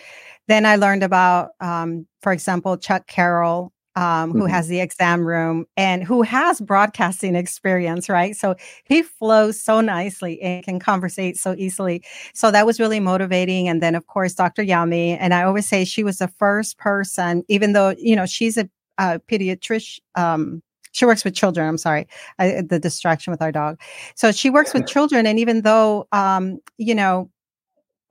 then 0.46 0.64
I 0.64 0.77
learned 0.77 1.03
about, 1.03 1.50
um, 1.61 2.07
for 2.22 2.31
example, 2.31 2.77
Chuck 2.77 3.09
Carroll, 3.09 3.72
um, 3.96 4.31
who 4.31 4.40
mm-hmm. 4.40 4.48
has 4.48 4.68
the 4.68 4.81
exam 4.81 5.27
room 5.27 5.66
and 5.77 6.05
who 6.05 6.22
has 6.22 6.61
broadcasting 6.61 7.35
experience, 7.35 8.09
right? 8.09 8.37
So 8.37 8.55
he 8.85 9.03
flows 9.03 9.61
so 9.61 9.81
nicely 9.81 10.40
and 10.40 10.64
can 10.64 10.79
conversate 10.79 11.37
so 11.37 11.55
easily. 11.59 12.05
So 12.33 12.50
that 12.53 12.66
was 12.66 12.79
really 12.79 13.00
motivating. 13.00 13.68
And 13.68 13.83
then, 13.83 13.96
of 13.96 14.07
course, 14.07 14.35
Dr. 14.35 14.62
Yami. 14.62 15.16
And 15.18 15.35
I 15.35 15.42
always 15.42 15.68
say 15.68 15.85
she 15.85 16.05
was 16.05 16.18
the 16.18 16.29
first 16.29 16.79
person, 16.79 17.42
even 17.48 17.72
though, 17.72 17.94
you 17.98 18.16
know, 18.16 18.27
she's 18.27 18.57
a 18.57 18.68
uh, 18.98 19.18
pediatrician, 19.28 20.00
um, 20.14 20.62
she 20.92 21.04
works 21.04 21.24
with 21.24 21.35
children. 21.35 21.68
I'm 21.68 21.78
sorry, 21.78 22.07
I, 22.38 22.62
the 22.62 22.78
distraction 22.78 23.30
with 23.30 23.42
our 23.42 23.52
dog. 23.52 23.80
So 24.14 24.30
she 24.33 24.48
works 24.48 24.72
with 24.72 24.87
children, 24.87 25.26
and 25.26 25.38
even 25.38 25.62
though, 25.62 26.07
um, 26.12 26.61
you 26.78 26.94
know, 26.94 27.30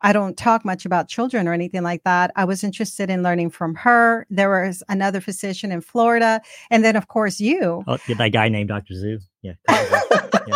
I 0.02 0.12
don't 0.12 0.38
talk 0.38 0.66
much 0.66 0.86
about 0.86 1.08
children 1.08 1.48
or 1.48 1.54
anything 1.54 1.82
like 1.82 2.04
that. 2.04 2.32
I 2.36 2.44
was 2.44 2.62
interested 2.62 3.10
in 3.10 3.24
learning 3.24 3.52
from 3.52 3.74
her. 3.76 4.28
There 4.30 4.50
was 4.50 4.84
another 4.90 5.22
physician 5.22 5.72
in 5.72 5.80
Florida, 5.80 6.42
and 6.70 6.84
then 6.84 6.98
of 6.98 7.08
course 7.08 7.40
you. 7.40 7.84
Oh, 7.88 7.98
that 8.18 8.30
guy 8.34 8.50
named 8.50 8.68
Dr. 8.68 8.96
Zoo. 8.96 9.20
Yeah. 9.42 9.54
yeah. 9.70 10.56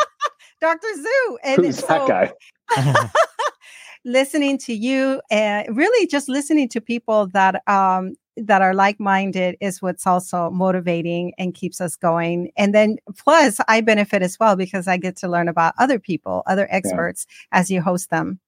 Dr. 0.60 0.88
Zoo. 0.96 1.38
And 1.44 1.66
Who's 1.66 1.80
so, 1.80 1.88
that 1.88 2.34
guy? 2.76 3.10
listening 4.06 4.58
to 4.58 4.74
you 4.74 5.22
and 5.30 5.76
really 5.76 6.08
just 6.08 6.30
listening 6.30 6.70
to 6.70 6.80
people 6.80 7.28
that 7.28 7.62
um 7.68 8.16
that 8.38 8.62
are 8.62 8.74
like-minded 8.74 9.58
is 9.62 9.82
what's 9.82 10.08
also 10.08 10.50
motivating 10.52 11.34
and 11.38 11.54
keeps 11.54 11.82
us 11.82 11.96
going 11.96 12.52
and 12.58 12.74
then 12.74 12.98
plus 13.16 13.60
i 13.68 13.82
benefit 13.82 14.22
as 14.22 14.38
well 14.40 14.56
because 14.56 14.88
i 14.88 14.98
get 14.98 15.16
to 15.16 15.28
learn 15.28 15.48
about 15.48 15.74
other 15.80 16.00
people 16.00 16.44
other 16.46 16.68
experts 16.70 17.26
yeah. 17.30 17.60
as 17.60 17.70
you 17.72 17.82
host 17.82 18.10
them 18.10 18.40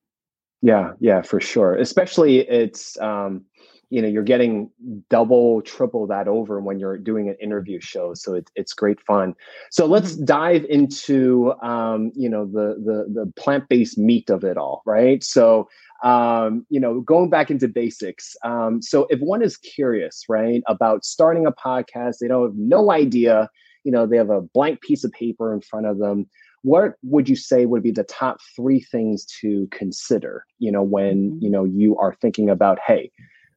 yeah, 0.61 0.93
yeah, 0.99 1.21
for 1.21 1.39
sure. 1.39 1.75
Especially 1.75 2.39
it's 2.39 2.99
um, 2.99 3.45
you 3.89 4.01
know, 4.01 4.07
you're 4.07 4.23
getting 4.23 4.69
double, 5.09 5.61
triple 5.63 6.05
that 6.07 6.27
over 6.27 6.59
when 6.59 6.79
you're 6.79 6.97
doing 6.97 7.27
an 7.27 7.35
interview 7.41 7.79
show. 7.79 8.13
So 8.13 8.35
it, 8.35 8.51
it's 8.55 8.73
great 8.73 9.01
fun. 9.01 9.33
So 9.71 9.87
let's 9.87 10.13
mm-hmm. 10.13 10.25
dive 10.25 10.65
into 10.69 11.53
um, 11.63 12.11
you 12.15 12.29
know, 12.29 12.45
the 12.45 12.75
the 12.85 13.23
the 13.25 13.33
plant-based 13.35 13.97
meat 13.97 14.29
of 14.29 14.43
it 14.43 14.57
all, 14.57 14.83
right? 14.85 15.23
So 15.23 15.69
um, 16.03 16.65
you 16.69 16.79
know, 16.79 17.01
going 17.01 17.29
back 17.29 17.51
into 17.51 17.67
basics. 17.67 18.35
Um, 18.43 18.81
so 18.81 19.07
if 19.09 19.19
one 19.19 19.41
is 19.41 19.57
curious, 19.57 20.23
right, 20.29 20.61
about 20.67 21.05
starting 21.05 21.45
a 21.45 21.51
podcast, 21.51 22.17
they 22.19 22.27
don't 22.27 22.43
have 22.43 22.55
no 22.55 22.91
idea, 22.91 23.49
you 23.83 23.91
know, 23.91 24.05
they 24.05 24.17
have 24.17 24.29
a 24.29 24.41
blank 24.41 24.81
piece 24.81 25.03
of 25.03 25.11
paper 25.11 25.53
in 25.53 25.61
front 25.61 25.85
of 25.85 25.97
them 25.97 26.27
what 26.63 26.95
would 27.03 27.29
you 27.29 27.35
say 27.35 27.65
would 27.65 27.83
be 27.83 27.91
the 27.91 28.03
top 28.03 28.39
three 28.55 28.79
things 28.79 29.25
to 29.25 29.67
consider 29.71 30.45
you 30.59 30.71
know 30.71 30.83
when 30.83 31.31
mm-hmm. 31.31 31.43
you 31.43 31.49
know 31.49 31.63
you 31.63 31.97
are 31.97 32.13
thinking 32.15 32.49
about 32.49 32.79
hey 32.85 33.11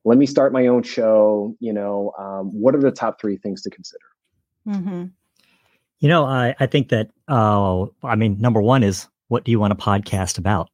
let 0.04 0.18
me 0.18 0.26
start 0.26 0.52
my 0.52 0.66
own 0.66 0.82
show 0.82 1.54
you 1.60 1.72
know 1.72 2.12
um, 2.18 2.50
what 2.52 2.74
are 2.74 2.80
the 2.80 2.90
top 2.90 3.20
three 3.20 3.36
things 3.36 3.62
to 3.62 3.70
consider 3.70 4.04
mm-hmm. 4.66 5.04
you 5.98 6.08
know 6.08 6.24
I, 6.24 6.54
I 6.60 6.66
think 6.66 6.90
that 6.90 7.10
uh, 7.28 7.86
i 8.04 8.14
mean 8.14 8.40
number 8.40 8.62
one 8.62 8.82
is 8.82 9.08
what 9.28 9.44
do 9.44 9.50
you 9.50 9.58
want 9.58 9.72
a 9.72 9.76
podcast 9.76 10.38
about 10.38 10.70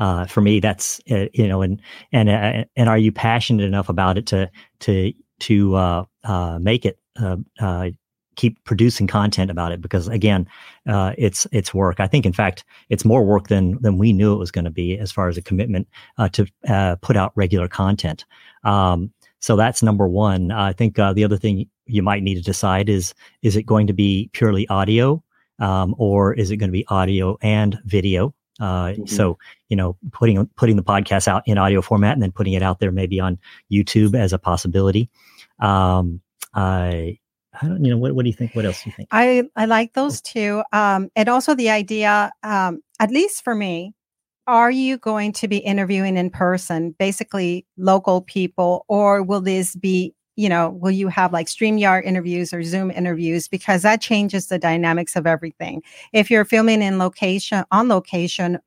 uh, 0.00 0.26
for 0.26 0.40
me 0.40 0.58
that's 0.58 1.00
uh, 1.10 1.26
you 1.32 1.46
know 1.46 1.62
and 1.62 1.80
and 2.12 2.28
uh, 2.28 2.64
and 2.76 2.88
are 2.88 2.98
you 2.98 3.12
passionate 3.12 3.64
enough 3.64 3.88
about 3.88 4.18
it 4.18 4.26
to 4.26 4.50
to 4.80 5.12
to 5.38 5.76
uh, 5.76 6.04
uh, 6.24 6.58
make 6.58 6.84
it 6.84 6.98
uh, 7.20 7.36
keep 8.40 8.62
producing 8.64 9.06
content 9.06 9.50
about 9.50 9.70
it 9.70 9.82
because 9.82 10.08
again, 10.08 10.48
uh, 10.88 11.12
it's 11.18 11.46
it's 11.52 11.74
work. 11.74 12.00
I 12.00 12.06
think, 12.06 12.24
in 12.24 12.32
fact, 12.32 12.64
it's 12.88 13.04
more 13.04 13.22
work 13.22 13.48
than 13.48 13.80
than 13.82 13.98
we 13.98 14.12
knew 14.14 14.32
it 14.32 14.38
was 14.38 14.50
going 14.50 14.64
to 14.64 14.70
be 14.70 14.98
as 14.98 15.12
far 15.12 15.28
as 15.28 15.36
a 15.36 15.42
commitment 15.42 15.86
uh, 16.16 16.30
to 16.30 16.46
uh, 16.66 16.96
put 17.02 17.16
out 17.16 17.32
regular 17.34 17.68
content. 17.68 18.24
Um, 18.64 19.12
so 19.40 19.56
that's 19.56 19.82
number 19.82 20.08
one. 20.08 20.52
I 20.52 20.72
think 20.72 20.96
the 20.96 21.24
other 21.24 21.36
thing 21.36 21.66
you 21.86 22.02
might 22.02 22.22
need 22.22 22.36
to 22.36 22.42
decide 22.42 22.88
is 22.88 23.14
is 23.42 23.56
it 23.56 23.64
going 23.64 23.86
to 23.86 23.92
be 23.92 24.30
purely 24.32 24.66
audio 24.68 25.22
um, 25.58 25.94
or 25.98 26.32
is 26.32 26.50
it 26.50 26.56
going 26.56 26.68
to 26.68 26.72
be 26.72 26.86
audio 26.88 27.36
and 27.42 27.78
video? 27.84 28.34
Uh, 28.60 28.92
mm-hmm. 28.92 29.06
So 29.06 29.38
you 29.68 29.76
know, 29.76 29.96
putting 30.12 30.46
putting 30.56 30.76
the 30.76 30.82
podcast 30.82 31.26
out 31.28 31.42
in 31.46 31.58
audio 31.58 31.80
format 31.80 32.12
and 32.12 32.22
then 32.22 32.32
putting 32.32 32.52
it 32.52 32.62
out 32.62 32.78
there 32.78 32.92
maybe 32.92 33.18
on 33.20 33.38
YouTube 33.72 34.14
as 34.14 34.32
a 34.32 34.38
possibility. 34.38 35.08
Um, 35.58 36.20
I 36.54 37.18
I 37.60 37.66
don't, 37.66 37.84
you 37.84 37.90
know, 37.90 37.98
what, 37.98 38.14
what 38.14 38.22
do 38.24 38.28
you 38.28 38.36
think? 38.36 38.54
What 38.54 38.64
else 38.64 38.82
do 38.82 38.90
you 38.90 38.96
think? 38.96 39.08
I, 39.10 39.44
I 39.56 39.66
like 39.66 39.92
those 39.92 40.20
two. 40.20 40.62
Um, 40.72 41.10
and 41.16 41.28
also 41.28 41.54
the 41.54 41.70
idea, 41.70 42.30
um, 42.42 42.80
at 43.00 43.10
least 43.10 43.42
for 43.42 43.54
me, 43.54 43.92
are 44.46 44.70
you 44.70 44.98
going 44.98 45.32
to 45.32 45.48
be 45.48 45.58
interviewing 45.58 46.16
in 46.16 46.30
person, 46.30 46.94
basically 46.98 47.66
local 47.76 48.20
people, 48.22 48.84
or 48.88 49.22
will 49.22 49.40
this 49.40 49.74
be, 49.74 50.14
you 50.40 50.48
know, 50.48 50.70
will 50.70 50.90
you 50.90 51.08
have 51.08 51.34
like 51.34 51.48
StreamYard 51.48 52.02
interviews 52.04 52.54
or 52.54 52.62
Zoom 52.62 52.90
interviews? 52.90 53.46
Because 53.46 53.82
that 53.82 54.00
changes 54.00 54.46
the 54.46 54.58
dynamics 54.58 55.14
of 55.14 55.26
everything. 55.26 55.82
If 56.14 56.30
you're 56.30 56.46
filming 56.46 56.80
in 56.80 56.98
location, 56.98 57.62
on 57.70 57.88
location, 57.88 58.58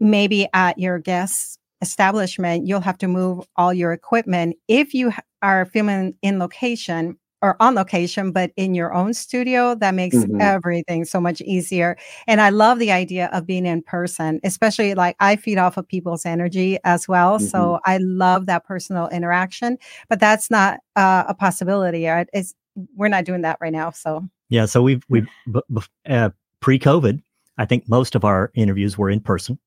maybe 0.00 0.48
at 0.54 0.76
your 0.76 0.98
guest's 0.98 1.56
establishment, 1.82 2.66
you'll 2.66 2.80
have 2.80 2.98
to 2.98 3.06
move 3.06 3.46
all 3.54 3.72
your 3.72 3.92
equipment. 3.92 4.56
If 4.66 4.92
you 4.92 5.12
are 5.40 5.66
filming 5.66 6.16
in 6.22 6.40
location, 6.40 7.16
or 7.42 7.56
on 7.60 7.74
location, 7.74 8.32
but 8.32 8.52
in 8.56 8.74
your 8.74 8.92
own 8.92 9.14
studio, 9.14 9.74
that 9.76 9.94
makes 9.94 10.16
mm-hmm. 10.16 10.40
everything 10.40 11.04
so 11.04 11.20
much 11.20 11.40
easier. 11.42 11.96
And 12.26 12.40
I 12.40 12.50
love 12.50 12.78
the 12.78 12.90
idea 12.90 13.30
of 13.32 13.46
being 13.46 13.66
in 13.66 13.82
person, 13.82 14.40
especially 14.42 14.94
like 14.94 15.16
I 15.20 15.36
feed 15.36 15.58
off 15.58 15.76
of 15.76 15.86
people's 15.86 16.26
energy 16.26 16.78
as 16.84 17.06
well. 17.06 17.38
Mm-hmm. 17.38 17.46
So 17.46 17.80
I 17.84 17.98
love 17.98 18.46
that 18.46 18.64
personal 18.64 19.08
interaction, 19.08 19.78
but 20.08 20.20
that's 20.20 20.50
not 20.50 20.80
uh, 20.96 21.24
a 21.28 21.34
possibility. 21.34 22.06
Right? 22.06 22.28
It's, 22.32 22.54
we're 22.96 23.08
not 23.08 23.24
doing 23.24 23.42
that 23.42 23.58
right 23.60 23.72
now. 23.72 23.90
So, 23.90 24.28
yeah. 24.48 24.66
So 24.66 24.82
we've, 24.82 25.04
we've, 25.08 25.28
uh, 26.08 26.30
pre 26.60 26.78
COVID, 26.78 27.22
I 27.56 27.64
think 27.64 27.88
most 27.88 28.14
of 28.14 28.24
our 28.24 28.50
interviews 28.54 28.98
were 28.98 29.10
in 29.10 29.20
person. 29.20 29.58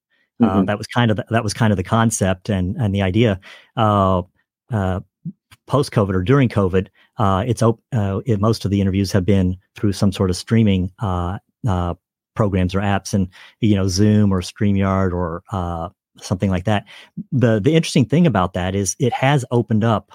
Uh, 0.41 0.45
mm-hmm. 0.45 0.60
Uh, 0.60 0.63
that 0.63 0.77
was 0.77 0.88
kind 0.88 1.12
of 1.12 1.17
the, 1.17 1.25
that 1.29 1.43
was 1.43 1.53
kind 1.53 1.71
of 1.71 1.77
the 1.77 1.84
concept 1.84 2.49
and 2.49 2.75
and 2.77 2.95
the 2.95 3.01
idea. 3.01 3.39
Uh, 3.77 4.23
uh, 4.71 5.01
post 5.67 5.91
COVID 5.91 6.13
or 6.13 6.21
during 6.21 6.49
COVID, 6.49 6.88
uh, 7.17 7.43
it's 7.47 7.62
uh, 7.62 7.73
it, 8.25 8.39
most 8.39 8.65
of 8.65 8.71
the 8.71 8.81
interviews 8.81 9.12
have 9.12 9.25
been 9.25 9.57
through 9.75 9.93
some 9.93 10.12
sort 10.12 10.29
of 10.29 10.36
streaming 10.36 10.91
uh, 10.99 11.39
uh, 11.67 11.93
programs 12.36 12.75
or 12.75 12.79
apps, 12.79 13.13
and 13.13 13.27
you 13.60 13.75
know 13.75 13.88
Zoom 13.88 14.34
or 14.34 14.41
Streamyard 14.41 15.13
or 15.13 15.43
uh, 15.51 15.89
something 16.17 16.49
like 16.49 16.65
that. 16.65 16.86
the 17.31 17.60
The 17.60 17.73
interesting 17.73 18.05
thing 18.05 18.27
about 18.27 18.53
that 18.53 18.75
is 18.75 18.95
it 18.99 19.13
has 19.13 19.45
opened 19.51 19.84
up 19.84 20.12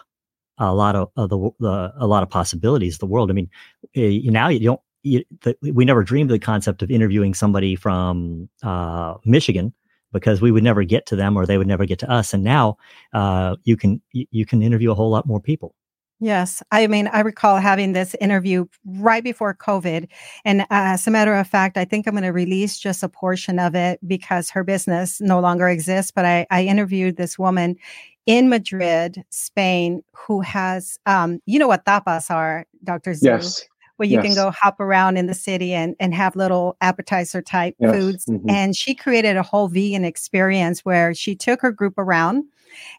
a 0.59 0.75
lot 0.75 0.97
of, 0.97 1.11
of 1.17 1.29
the, 1.29 1.51
the, 1.61 1.93
a 1.99 2.07
lot 2.07 2.23
of 2.23 2.31
possibilities. 2.31 2.99
The 2.99 3.07
world. 3.07 3.31
I 3.31 3.35
mean, 3.35 3.51
you, 3.95 4.31
now 4.31 4.49
you 4.49 4.61
don't. 4.61 4.81
You, 5.03 5.25
the, 5.43 5.57
we 5.63 5.85
never 5.85 6.03
dreamed 6.03 6.31
of 6.31 6.35
the 6.35 6.45
concept 6.45 6.83
of 6.83 6.91
interviewing 6.91 7.33
somebody 7.33 7.77
from 7.77 8.49
uh, 8.63 9.15
Michigan 9.25 9.73
because 10.21 10.41
we 10.41 10.51
would 10.51 10.65
never 10.65 10.85
get 10.85 11.07
to 11.07 11.17
them 11.17 11.37
or 11.37 11.47
they 11.47 11.59
would 11.59 11.67
never 11.67 11.87
get 11.87 11.99
to 12.01 12.11
us. 12.11 12.35
And 12.35 12.43
now 12.43 12.77
uh, 13.13 13.57
you 13.65 13.77
can 13.77 14.01
you 14.13 14.47
can 14.47 14.63
interview 14.63 14.91
a 14.91 14.95
whole 14.95 15.11
lot 15.11 15.27
more 15.27 15.41
people. 15.41 15.75
Yes. 16.19 16.63
I 16.71 16.87
mean, 16.87 17.09
I 17.09 17.21
recall 17.21 17.59
having 17.59 17.93
this 17.93 18.17
interview 18.23 18.65
right 18.87 19.23
before 19.23 19.55
COVID. 19.55 20.09
And 20.47 20.63
uh, 20.63 20.67
as 20.71 21.07
a 21.07 21.11
matter 21.11 21.35
of 21.35 21.47
fact, 21.47 21.77
I 21.77 21.85
think 21.85 22.07
I'm 22.07 22.15
going 22.15 22.25
to 22.25 22.31
release 22.31 22.79
just 22.79 23.03
a 23.03 23.09
portion 23.09 23.59
of 23.59 23.75
it 23.75 24.01
because 24.07 24.49
her 24.51 24.65
business 24.65 25.21
no 25.21 25.41
longer 25.41 25.69
exists. 25.69 26.11
But 26.11 26.25
I, 26.25 26.47
I 26.51 26.65
interviewed 26.65 27.19
this 27.19 27.39
woman 27.39 27.77
in 28.25 28.49
Madrid, 28.49 29.25
Spain, 29.29 30.03
who 30.15 30.41
has, 30.41 30.99
um, 31.05 31.41
you 31.45 31.59
know 31.59 31.69
what 31.69 31.85
tapas 31.85 32.31
are, 32.31 32.65
Dr. 32.83 33.13
Zoo? 33.13 33.27
Yes. 33.27 33.67
Where 33.97 34.09
you 34.09 34.17
yes. 34.17 34.27
can 34.27 34.35
go 34.35 34.51
hop 34.51 34.81
around 34.81 35.17
in 35.17 35.27
the 35.27 35.35
city 35.35 35.73
and, 35.73 35.97
and 35.99 36.15
have 36.15 36.37
little 36.37 36.77
appetizer 36.81 37.43
type 37.43 37.75
yes. 37.79 37.93
foods. 37.93 38.27
Mm-hmm. 38.27 38.51
And 38.51 38.77
she 38.77 38.95
created 38.95 39.37
a 39.37 39.43
whole 39.43 39.69
vegan 39.69 40.05
experience 40.05 40.85
where 40.85 41.15
she 41.15 41.35
took 41.35 41.63
her 41.63 41.73
group 41.73 41.95
around 41.99 42.45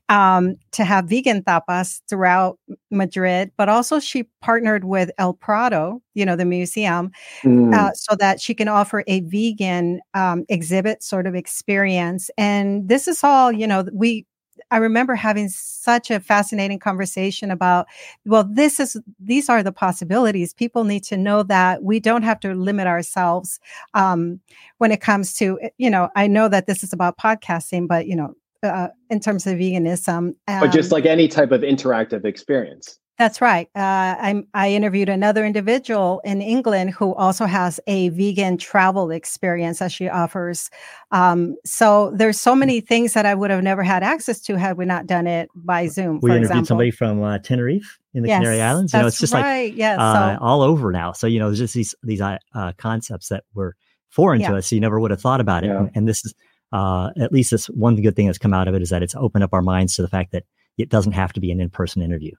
um, 0.10 0.56
to 0.72 0.84
have 0.84 1.06
vegan 1.06 1.44
tapas 1.44 2.02
throughout 2.10 2.58
Madrid, 2.92 3.52
but 3.58 3.70
also 3.70 4.00
she 4.00 4.24
partnered 4.42 4.86
with 4.86 5.12
El 5.18 5.34
Prado, 5.34 6.02
you 6.14 6.26
know, 6.26 6.36
the 6.36 6.46
museum, 6.46 7.12
mm. 7.44 7.74
uh, 7.74 7.92
so 7.94 8.16
that 8.16 8.42
she 8.42 8.54
can 8.54 8.68
offer 8.68 9.04
a 9.08 9.22
vegan 9.22 10.00
um, 10.14 10.46
exhibit 10.50 11.04
sort 11.04 11.28
of 11.28 11.36
experience. 11.36 12.30
And 12.38 12.88
this 12.88 13.08
is 13.08 13.24
all, 13.24 13.52
you 13.52 13.68
know, 13.68 13.86
we 13.94 14.26
I 14.72 14.78
remember 14.78 15.16
having 15.16 15.50
such 15.50 16.12
a 16.12 16.20
fascinating 16.20 16.80
conversation 16.80 17.52
about, 17.52 17.88
well, 18.26 18.44
this 18.44 18.80
is 18.80 19.00
these 19.20 19.50
are 19.50 19.64
the 19.64 19.72
possibilities. 19.72 20.54
People 20.54 20.84
need 20.84 21.04
to 21.06 21.18
know 21.18 21.44
that 21.44 21.84
we 21.84 22.00
don't 22.00 22.24
have 22.24 22.40
to 22.42 22.54
limit 22.54 22.88
ourselves 22.88 23.60
um, 23.94 24.40
when 24.78 24.92
it 24.92 25.02
comes 25.02 25.34
to, 25.36 25.60
you 25.78 25.90
know, 25.90 26.10
I 26.16 26.28
know 26.28 26.50
that 26.50 26.68
this 26.68 26.84
is 26.84 26.94
about 26.94 27.18
podcasting, 27.18 27.88
but 27.88 28.08
you 28.08 28.16
know, 28.16 28.34
uh, 28.64 28.90
in 29.10 29.20
terms 29.20 29.48
of 29.48 29.58
veganism. 29.58 30.36
Um, 30.48 30.60
but 30.60 30.72
just 30.72 30.92
like 30.92 31.06
any 31.06 31.28
type 31.28 31.52
of 31.52 31.62
interactive 31.62 32.26
experience. 32.26 33.00
That's 33.18 33.42
right. 33.42 33.68
Uh, 33.76 33.80
I, 33.80 34.44
I 34.54 34.72
interviewed 34.72 35.10
another 35.10 35.44
individual 35.44 36.22
in 36.24 36.40
England 36.40 36.92
who 36.92 37.16
also 37.16 37.46
has 37.46 37.80
a 37.88 38.10
vegan 38.10 38.58
travel 38.58 39.10
experience 39.10 39.80
that 39.80 39.92
she 39.92 40.08
offers. 40.08 40.70
Um, 41.10 41.56
so 41.66 42.12
there's 42.16 42.40
so 42.40 42.56
many 42.56 42.80
things 42.80 43.14
that 43.14 43.26
I 43.26 43.34
would 43.34 43.50
have 43.50 43.64
never 43.64 43.82
had 43.82 44.04
access 44.04 44.40
to 44.42 44.58
had 44.60 44.78
we 44.78 44.86
not 44.86 45.08
done 45.08 45.26
it 45.26 45.50
by 45.56 45.88
Zoom. 45.88 46.20
We 46.22 46.30
interviewed 46.30 46.46
example. 46.46 46.66
somebody 46.68 46.92
from 46.92 47.24
uh, 47.24 47.40
Tenerife 47.40 47.98
in 48.14 48.22
the 48.22 48.30
yes, 48.30 48.40
Canary 48.40 48.62
Islands. 48.62 48.94
You 48.94 49.00
know, 49.00 49.08
it's 49.08 49.20
just 49.20 49.34
right. 49.34 49.70
like 49.72 49.78
yeah, 49.78 49.98
uh, 50.00 50.38
so, 50.38 50.44
all 50.44 50.62
over 50.62 50.92
now. 50.92 51.12
So 51.12 51.26
you 51.26 51.40
know, 51.40 51.48
there's 51.48 51.60
just 51.60 51.74
these 51.74 51.96
these 52.04 52.22
uh, 52.22 52.38
concepts 52.78 53.30
that 53.30 53.46
were 53.56 53.76
foreign 54.10 54.42
yeah. 54.42 54.52
to 54.52 54.58
us. 54.58 54.68
So 54.68 54.76
you 54.76 54.82
never 54.82 55.00
would 55.00 55.10
have 55.10 55.22
thought 55.22 55.42
about 55.42 55.64
it. 55.64 55.68
Yeah. 55.68 55.80
And, 55.80 55.92
and 55.96 56.08
this 56.08 56.24
is 56.24 56.36
uh, 56.72 57.10
at 57.20 57.32
least 57.32 57.50
this 57.50 57.66
one 57.68 57.96
good 57.96 58.16
thing 58.16 58.28
that's 58.28 58.38
come 58.38 58.54
out 58.54 58.68
of 58.68 58.76
it 58.76 58.84
is 58.84 58.90
that 58.90 59.02
it's 59.02 59.16
opened 59.16 59.44
up 59.44 59.54
our 59.54 59.64
minds 59.64 59.96
to 59.96 60.04
the 60.04 60.08
fact 60.08 60.34
that 60.34 60.44
it 60.78 60.90
doesn't 60.90 61.14
have 61.14 61.34
to 61.34 61.40
be 61.40 61.52
an 61.52 61.60
in-person 61.60 62.04
interview. 62.04 62.34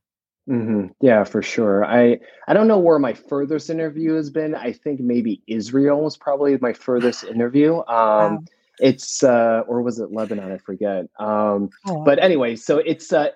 Mm-hmm. 0.48 0.86
Yeah, 1.00 1.24
for 1.24 1.42
sure. 1.42 1.84
I 1.84 2.18
I 2.46 2.54
don't 2.54 2.68
know 2.68 2.78
where 2.78 2.98
my 2.98 3.12
furthest 3.12 3.68
interview 3.68 4.14
has 4.14 4.30
been. 4.30 4.54
I 4.54 4.72
think 4.72 5.00
maybe 5.00 5.42
Israel 5.46 6.00
was 6.00 6.16
probably 6.16 6.56
my 6.58 6.72
furthest 6.72 7.24
interview. 7.34 7.76
Um, 7.76 7.84
wow. 7.86 8.38
It's 8.80 9.22
uh, 9.22 9.62
or 9.66 9.82
was 9.82 9.98
it 9.98 10.12
Lebanon? 10.12 10.52
I 10.52 10.58
forget. 10.58 11.06
Um, 11.18 11.68
oh. 11.86 12.02
But 12.04 12.22
anyway, 12.22 12.56
so 12.56 12.78
it's 12.78 13.12
uh, 13.12 13.30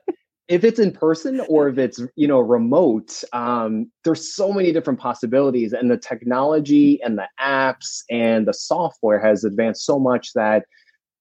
if 0.48 0.64
it's 0.64 0.78
in 0.78 0.92
person 0.92 1.40
or 1.48 1.68
if 1.68 1.78
it's 1.78 2.00
you 2.16 2.28
know 2.28 2.40
remote, 2.40 3.22
um, 3.32 3.90
there's 4.04 4.34
so 4.34 4.52
many 4.52 4.72
different 4.72 5.00
possibilities, 5.00 5.72
and 5.72 5.90
the 5.90 5.98
technology 5.98 7.02
and 7.02 7.18
the 7.18 7.28
apps 7.40 8.04
and 8.08 8.46
the 8.46 8.54
software 8.54 9.20
has 9.20 9.44
advanced 9.44 9.84
so 9.84 9.98
much 9.98 10.32
that 10.34 10.64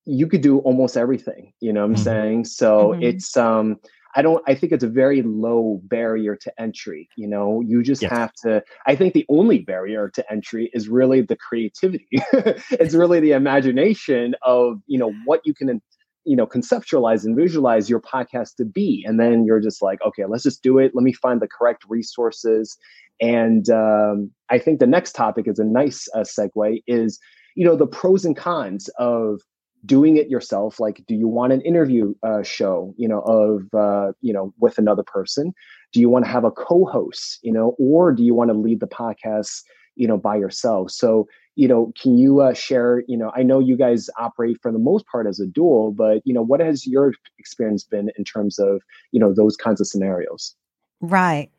you 0.06 0.28
could 0.28 0.42
do 0.42 0.60
almost 0.60 0.98
everything. 0.98 1.54
You 1.60 1.74
know 1.74 1.82
what 1.82 1.86
I'm 1.88 1.96
mm-hmm. 1.96 2.04
saying? 2.04 2.46
So 2.46 2.90
mm-hmm. 2.90 3.04
it's 3.04 3.36
um 3.36 3.78
I 4.16 4.22
don't 4.22 4.44
I 4.48 4.56
think 4.56 4.74
it's 4.74 4.84
a 4.84 4.90
very 4.90 5.22
low 5.22 5.80
barrier 5.84 6.36
to 6.36 6.62
entry. 6.62 7.10
You 7.18 7.28
know, 7.28 7.62
you 7.62 7.84
just 7.84 8.02
yes. 8.02 8.12
have 8.12 8.34
to 8.44 8.64
I 8.86 8.96
think 8.96 9.14
the 9.14 9.26
only 9.30 9.60
barrier 9.60 10.10
to 10.10 10.32
entry 10.32 10.70
is 10.74 10.90
really 10.90 11.22
the 11.22 11.36
creativity. 11.36 12.08
it's 12.12 12.94
really 12.94 13.20
the 13.20 13.32
imagination 13.32 14.36
of, 14.42 14.82
you 14.88 15.00
know, 15.00 15.14
what 15.26 15.42
you 15.46 15.54
can 15.54 15.82
you 16.24 16.36
know 16.36 16.46
conceptualize 16.46 17.26
and 17.26 17.36
visualize 17.36 17.90
your 17.90 18.00
podcast 18.00 18.56
to 18.56 18.66
be 18.66 19.04
and 19.08 19.20
then 19.20 19.44
you're 19.44 19.60
just 19.60 19.82
like 19.82 20.00
okay 20.06 20.26
let's 20.26 20.44
just 20.44 20.62
do 20.62 20.78
it 20.78 20.92
let 20.94 21.04
me 21.04 21.14
find 21.14 21.42
the 21.42 21.48
correct 21.48 21.84
resources 21.90 22.78
and 23.20 23.70
um, 23.72 24.30
i 24.50 24.60
think 24.60 24.80
the 24.80 24.88
next 24.88 25.14
topic 25.14 25.48
is 25.48 25.58
a 25.58 25.64
nice 25.64 26.08
uh, 26.14 26.20
segue 26.20 26.84
is 26.86 27.20
you 27.56 27.66
know 27.66 27.76
the 27.76 27.88
pros 27.88 28.24
and 28.24 28.38
cons 28.38 28.88
of 29.00 29.42
doing 29.86 30.18
it 30.18 30.30
yourself 30.30 30.80
like 30.80 31.04
do 31.08 31.16
you 31.16 31.28
want 31.28 31.54
an 31.54 31.62
interview 31.62 32.14
uh, 32.24 32.44
show 32.44 32.94
you 32.98 33.08
know 33.08 33.22
of 33.22 33.74
uh, 33.74 34.12
you 34.22 34.34
know 34.34 34.54
with 34.60 34.78
another 34.78 35.04
person? 35.04 35.54
Do 35.94 36.00
you 36.00 36.10
want 36.10 36.26
to 36.26 36.32
have 36.32 36.44
a 36.44 36.52
co-host 36.52 37.40
you 37.42 37.52
know 37.52 37.76
or 37.80 38.12
do 38.12 38.24
you 38.24 38.34
want 38.34 38.50
to 38.52 38.58
lead 38.58 38.80
the 38.80 38.88
podcast 38.88 39.64
you 39.96 40.08
know 40.08 40.18
by 40.18 40.36
yourself? 40.36 40.92
So 40.92 41.28
you 41.56 41.68
know 41.68 41.92
can 42.02 42.18
you 42.18 42.42
uh, 42.42 42.54
share 42.54 43.04
you 43.08 43.18
know 43.18 43.32
i 43.36 43.44
know 43.44 43.60
you 43.60 43.76
guys 43.76 44.10
operate 44.18 44.58
for 44.62 44.72
the 44.72 44.80
most 44.80 45.06
part 45.08 45.28
as 45.28 45.40
a 45.40 45.46
dual 45.46 45.92
but 45.92 46.22
you 46.26 46.34
know 46.34 46.42
what 46.42 46.60
has 46.60 46.88
your 46.88 47.14
experience 47.38 47.84
been 47.84 48.10
in 48.18 48.24
terms 48.24 48.58
of 48.58 48.82
you 49.12 49.20
know 49.20 49.34
those 49.34 49.56
kinds 49.58 49.82
of 49.82 49.88
scenarios? 49.88 50.56
Right. 51.02 51.52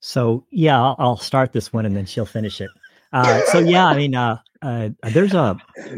So 0.00 0.44
yeah 0.50 0.80
i'll, 0.80 0.96
I'll 0.98 1.16
start 1.16 1.52
this 1.52 1.72
one 1.72 1.86
and 1.86 1.96
then 1.96 2.06
she'll 2.06 2.26
finish 2.26 2.60
it. 2.60 2.70
Uh, 3.12 3.40
so 3.46 3.58
yeah 3.58 3.86
i 3.86 3.96
mean 3.96 4.14
uh, 4.14 4.38
uh, 4.62 4.90
there's 5.02 5.34
a 5.34 5.56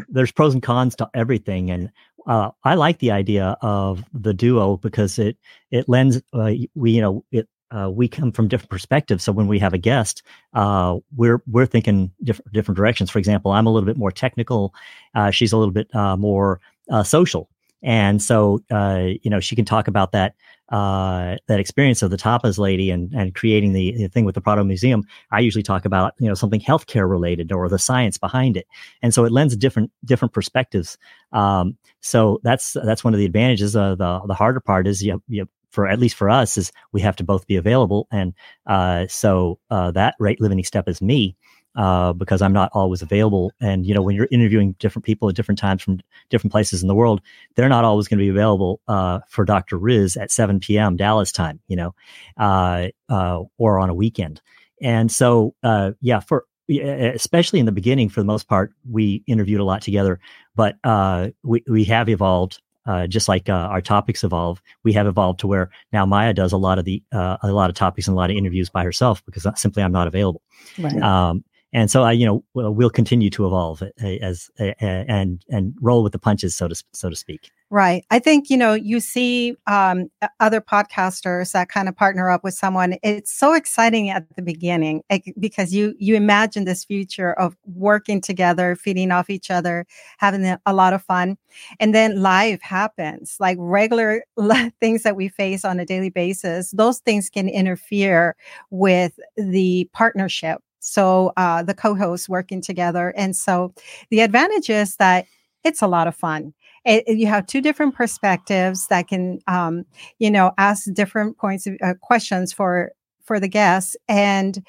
there's 0.09 0.31
pros 0.31 0.53
and 0.53 0.63
cons 0.63 0.95
to 0.97 1.09
everything, 1.13 1.71
and 1.71 1.89
uh, 2.27 2.51
I 2.63 2.75
like 2.75 2.99
the 2.99 3.11
idea 3.11 3.57
of 3.61 4.03
the 4.13 4.33
duo 4.33 4.77
because 4.77 5.19
it 5.19 5.37
it 5.71 5.89
lends 5.89 6.21
uh, 6.33 6.51
we 6.75 6.91
you 6.91 7.01
know 7.01 7.25
it 7.31 7.47
uh, 7.71 7.89
we 7.89 8.07
come 8.07 8.31
from 8.31 8.47
different 8.47 8.69
perspectives. 8.69 9.23
So 9.23 9.31
when 9.31 9.47
we 9.47 9.59
have 9.59 9.73
a 9.73 9.77
guest, 9.77 10.23
uh, 10.53 10.97
we're 11.15 11.41
we're 11.47 11.65
thinking 11.65 12.11
different 12.23 12.51
different 12.51 12.77
directions. 12.77 13.09
For 13.09 13.19
example, 13.19 13.51
I'm 13.51 13.65
a 13.65 13.71
little 13.71 13.87
bit 13.87 13.97
more 13.97 14.11
technical. 14.11 14.73
Uh, 15.15 15.31
she's 15.31 15.51
a 15.51 15.57
little 15.57 15.73
bit 15.73 15.93
uh, 15.95 16.17
more 16.17 16.59
uh, 16.89 17.03
social, 17.03 17.49
and 17.81 18.21
so 18.21 18.61
uh, 18.71 19.09
you 19.21 19.29
know 19.29 19.39
she 19.39 19.55
can 19.55 19.65
talk 19.65 19.87
about 19.87 20.11
that 20.11 20.35
uh, 20.71 21.35
that 21.47 21.59
experience 21.59 22.01
of 22.01 22.11
the 22.11 22.17
tapas 22.17 22.57
lady 22.57 22.89
and, 22.89 23.13
and 23.13 23.35
creating 23.35 23.73
the, 23.73 23.91
the, 23.97 24.07
thing 24.07 24.23
with 24.23 24.35
the 24.35 24.41
Prado 24.41 24.63
Museum, 24.63 25.03
I 25.31 25.41
usually 25.41 25.63
talk 25.63 25.83
about 25.83 26.13
you 26.17 26.27
know 26.27 26.33
something 26.33 26.61
healthcare 26.61 27.09
related 27.09 27.51
or 27.51 27.67
the 27.67 27.77
science 27.77 28.17
behind 28.17 28.55
it, 28.55 28.67
and 29.01 29.13
so 29.13 29.25
it 29.25 29.31
lends 29.31 29.55
different 29.55 29.91
different 30.05 30.33
perspectives. 30.33 30.97
Um, 31.33 31.77
so 31.99 32.39
that's 32.43 32.77
that's 32.85 33.03
one 33.03 33.13
of 33.13 33.19
the 33.19 33.25
advantages. 33.25 33.75
Uh, 33.75 33.95
the 33.95 34.21
the 34.27 34.33
harder 34.33 34.61
part 34.61 34.87
is 34.87 35.03
you, 35.03 35.21
you 35.27 35.47
for 35.69 35.87
at 35.87 35.99
least 35.99 36.15
for 36.15 36.29
us 36.29 36.57
is 36.57 36.71
we 36.91 37.01
have 37.01 37.15
to 37.17 37.23
both 37.23 37.47
be 37.47 37.57
available, 37.57 38.07
and 38.11 38.33
uh, 38.65 39.07
so 39.07 39.59
uh, 39.69 39.91
that 39.91 40.15
rate 40.19 40.39
limiting 40.39 40.63
step 40.63 40.87
is 40.87 41.01
me 41.01 41.35
uh, 41.75 42.13
because 42.13 42.41
I'm 42.41 42.53
not 42.53 42.69
always 42.73 43.01
available. 43.01 43.51
And 43.59 43.85
you 43.85 43.93
know, 43.93 44.01
when 44.01 44.15
you're 44.15 44.27
interviewing 44.31 44.73
different 44.79 45.05
people 45.05 45.29
at 45.29 45.35
different 45.35 45.59
times 45.59 45.81
from 45.81 45.99
different 46.29 46.51
places 46.51 46.81
in 46.81 46.87
the 46.87 46.95
world, 46.95 47.21
they're 47.55 47.69
not 47.69 47.85
always 47.85 48.07
going 48.07 48.17
to 48.17 48.23
be 48.23 48.29
available 48.29 48.81
uh, 48.87 49.19
for 49.29 49.45
Dr. 49.45 49.77
Riz 49.77 50.17
at 50.17 50.31
7 50.31 50.59
p.m. 50.59 50.97
Dallas 50.97 51.31
time, 51.31 51.59
you 51.67 51.75
know, 51.75 51.95
uh, 52.37 52.87
uh 53.09 53.43
or 53.57 53.79
on 53.79 53.89
a 53.89 53.93
weekend. 53.93 54.41
And 54.81 55.11
so, 55.11 55.55
uh, 55.63 55.91
yeah, 56.01 56.19
for 56.19 56.45
especially 56.67 57.59
in 57.59 57.65
the 57.65 57.71
beginning, 57.71 58.09
for 58.09 58.21
the 58.21 58.25
most 58.25 58.47
part, 58.47 58.73
we 58.89 59.23
interviewed 59.27 59.59
a 59.59 59.65
lot 59.65 59.81
together, 59.81 60.19
but 60.55 60.75
uh, 60.83 61.29
we 61.43 61.63
we 61.67 61.83
have 61.85 62.09
evolved. 62.09 62.61
just 63.07 63.27
like 63.27 63.49
our 63.49 63.81
topics 63.81 64.23
evolve, 64.23 64.61
we 64.83 64.93
have 64.93 65.05
evolved 65.05 65.41
to 65.41 65.47
where 65.47 65.69
now 65.93 66.05
Maya 66.05 66.33
does 66.33 66.51
a 66.51 66.57
lot 66.57 66.79
of 66.79 66.85
the 66.85 67.03
a 67.11 67.37
lot 67.43 67.69
of 67.69 67.75
topics 67.75 68.07
and 68.07 68.15
a 68.15 68.17
lot 68.17 68.31
of 68.31 68.37
interviews 68.37 68.69
by 68.69 68.83
herself 68.83 69.23
because 69.25 69.45
simply 69.55 69.83
I'm 69.83 69.91
not 69.91 70.07
available. 70.07 70.41
Right. 70.79 71.01
Um, 71.01 71.43
and 71.73 71.89
so 71.89 72.03
I, 72.03 72.11
you 72.11 72.25
know, 72.25 72.43
we'll 72.53 72.89
continue 72.89 73.29
to 73.29 73.45
evolve 73.45 73.81
eh, 73.81 73.89
eh, 74.01 74.17
as 74.21 74.49
eh, 74.59 74.73
and 74.79 75.43
and 75.49 75.73
roll 75.81 76.03
with 76.03 76.11
the 76.11 76.19
punches, 76.19 76.53
so 76.53 76.67
to 76.67 76.83
so 76.91 77.09
to 77.09 77.15
speak. 77.15 77.49
Right. 77.69 78.05
I 78.11 78.19
think 78.19 78.49
you 78.49 78.57
know 78.57 78.73
you 78.73 78.99
see 78.99 79.55
um, 79.67 80.11
other 80.41 80.59
podcasters 80.59 81.53
that 81.53 81.69
kind 81.69 81.87
of 81.87 81.95
partner 81.95 82.29
up 82.29 82.43
with 82.43 82.53
someone. 82.53 82.97
It's 83.03 83.31
so 83.33 83.53
exciting 83.53 84.09
at 84.09 84.25
the 84.35 84.41
beginning 84.41 85.03
because 85.39 85.73
you 85.73 85.95
you 85.97 86.15
imagine 86.15 86.65
this 86.65 86.83
future 86.83 87.31
of 87.33 87.55
working 87.65 88.19
together, 88.19 88.75
feeding 88.75 89.11
off 89.11 89.29
each 89.29 89.49
other, 89.49 89.85
having 90.17 90.57
a 90.65 90.73
lot 90.73 90.91
of 90.91 91.01
fun, 91.01 91.37
and 91.79 91.95
then 91.95 92.21
life 92.21 92.61
happens. 92.61 93.37
Like 93.39 93.57
regular 93.61 94.25
things 94.81 95.03
that 95.03 95.15
we 95.15 95.29
face 95.29 95.63
on 95.63 95.79
a 95.79 95.85
daily 95.85 96.09
basis, 96.09 96.71
those 96.71 96.99
things 96.99 97.29
can 97.29 97.47
interfere 97.47 98.35
with 98.69 99.17
the 99.37 99.89
partnership 99.93 100.61
so 100.81 101.31
uh, 101.37 101.63
the 101.63 101.73
co-hosts 101.73 102.27
working 102.27 102.61
together 102.61 103.13
and 103.15 103.35
so 103.35 103.73
the 104.09 104.19
advantage 104.19 104.69
is 104.69 104.95
that 104.97 105.25
it's 105.63 105.81
a 105.81 105.87
lot 105.87 106.07
of 106.07 106.15
fun. 106.15 106.53
It, 106.85 107.07
you 107.07 107.27
have 107.27 107.45
two 107.45 107.61
different 107.61 107.93
perspectives 107.95 108.87
that 108.87 109.07
can 109.07 109.39
um, 109.47 109.85
you 110.19 110.31
know 110.31 110.51
ask 110.57 110.91
different 110.93 111.37
points 111.37 111.67
of 111.67 111.75
uh, 111.83 111.93
questions 112.01 112.51
for 112.51 112.91
for 113.23 113.39
the 113.39 113.47
guests 113.47 113.95
and 114.09 114.65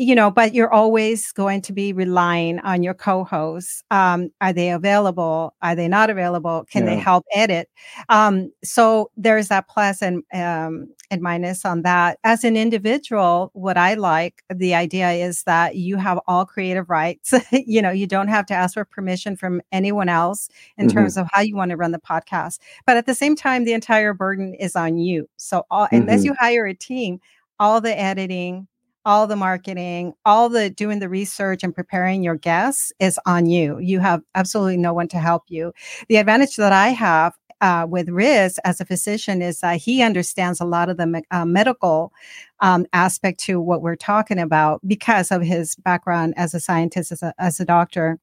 you 0.00 0.14
know, 0.14 0.30
but 0.30 0.54
you're 0.54 0.72
always 0.72 1.30
going 1.32 1.60
to 1.60 1.74
be 1.74 1.92
relying 1.92 2.58
on 2.60 2.82
your 2.82 2.94
co-hosts. 2.94 3.84
Um, 3.90 4.30
are 4.40 4.50
they 4.50 4.70
available? 4.70 5.54
Are 5.60 5.76
they 5.76 5.88
not 5.88 6.08
available? 6.08 6.64
Can 6.70 6.84
yeah. 6.84 6.94
they 6.94 6.98
help 6.98 7.26
edit? 7.34 7.68
Um, 8.08 8.50
so 8.64 9.10
there's 9.18 9.48
that 9.48 9.68
plus 9.68 10.00
and 10.00 10.22
um, 10.32 10.88
and 11.10 11.20
minus 11.20 11.66
on 11.66 11.82
that. 11.82 12.18
As 12.24 12.44
an 12.44 12.56
individual, 12.56 13.50
what 13.52 13.76
I 13.76 13.92
like 13.92 14.42
the 14.48 14.74
idea 14.74 15.10
is 15.10 15.42
that 15.42 15.76
you 15.76 15.96
have 15.96 16.18
all 16.26 16.46
creative 16.46 16.88
rights. 16.88 17.34
you 17.52 17.82
know, 17.82 17.90
you 17.90 18.06
don't 18.06 18.28
have 18.28 18.46
to 18.46 18.54
ask 18.54 18.72
for 18.74 18.86
permission 18.86 19.36
from 19.36 19.60
anyone 19.70 20.08
else 20.08 20.48
in 20.78 20.86
mm-hmm. 20.86 20.96
terms 20.96 21.18
of 21.18 21.28
how 21.30 21.42
you 21.42 21.54
want 21.54 21.72
to 21.72 21.76
run 21.76 21.92
the 21.92 21.98
podcast. 21.98 22.58
But 22.86 22.96
at 22.96 23.04
the 23.04 23.14
same 23.14 23.36
time, 23.36 23.64
the 23.64 23.74
entire 23.74 24.14
burden 24.14 24.54
is 24.54 24.76
on 24.76 24.96
you. 24.96 25.28
So 25.36 25.66
all, 25.70 25.86
mm-hmm. 25.86 25.96
unless 25.96 26.24
you 26.24 26.34
hire 26.40 26.64
a 26.64 26.74
team, 26.74 27.20
all 27.58 27.82
the 27.82 27.98
editing 28.00 28.66
all 29.04 29.26
the 29.26 29.36
marketing, 29.36 30.12
all 30.24 30.48
the 30.48 30.70
doing 30.70 30.98
the 30.98 31.08
research 31.08 31.62
and 31.62 31.74
preparing 31.74 32.22
your 32.22 32.36
guests 32.36 32.92
is 32.98 33.18
on 33.26 33.46
you. 33.46 33.78
You 33.78 34.00
have 34.00 34.22
absolutely 34.34 34.76
no 34.76 34.92
one 34.92 35.08
to 35.08 35.18
help 35.18 35.44
you. 35.48 35.72
The 36.08 36.16
advantage 36.16 36.56
that 36.56 36.72
I 36.72 36.88
have 36.88 37.34
uh, 37.60 37.86
with 37.88 38.08
Riz 38.08 38.58
as 38.64 38.80
a 38.80 38.84
physician 38.84 39.42
is 39.42 39.60
that 39.60 39.76
he 39.76 40.02
understands 40.02 40.60
a 40.60 40.64
lot 40.64 40.88
of 40.88 40.96
the 40.96 41.06
me- 41.06 41.22
uh, 41.30 41.44
medical 41.44 42.12
um, 42.60 42.86
aspect 42.92 43.40
to 43.40 43.60
what 43.60 43.82
we're 43.82 43.96
talking 43.96 44.38
about 44.38 44.80
because 44.86 45.30
of 45.30 45.42
his 45.42 45.76
background 45.76 46.34
as 46.36 46.54
a 46.54 46.60
scientist, 46.60 47.12
as 47.12 47.22
a, 47.22 47.34
as 47.38 47.60
a 47.60 47.64
doctor. 47.64 48.18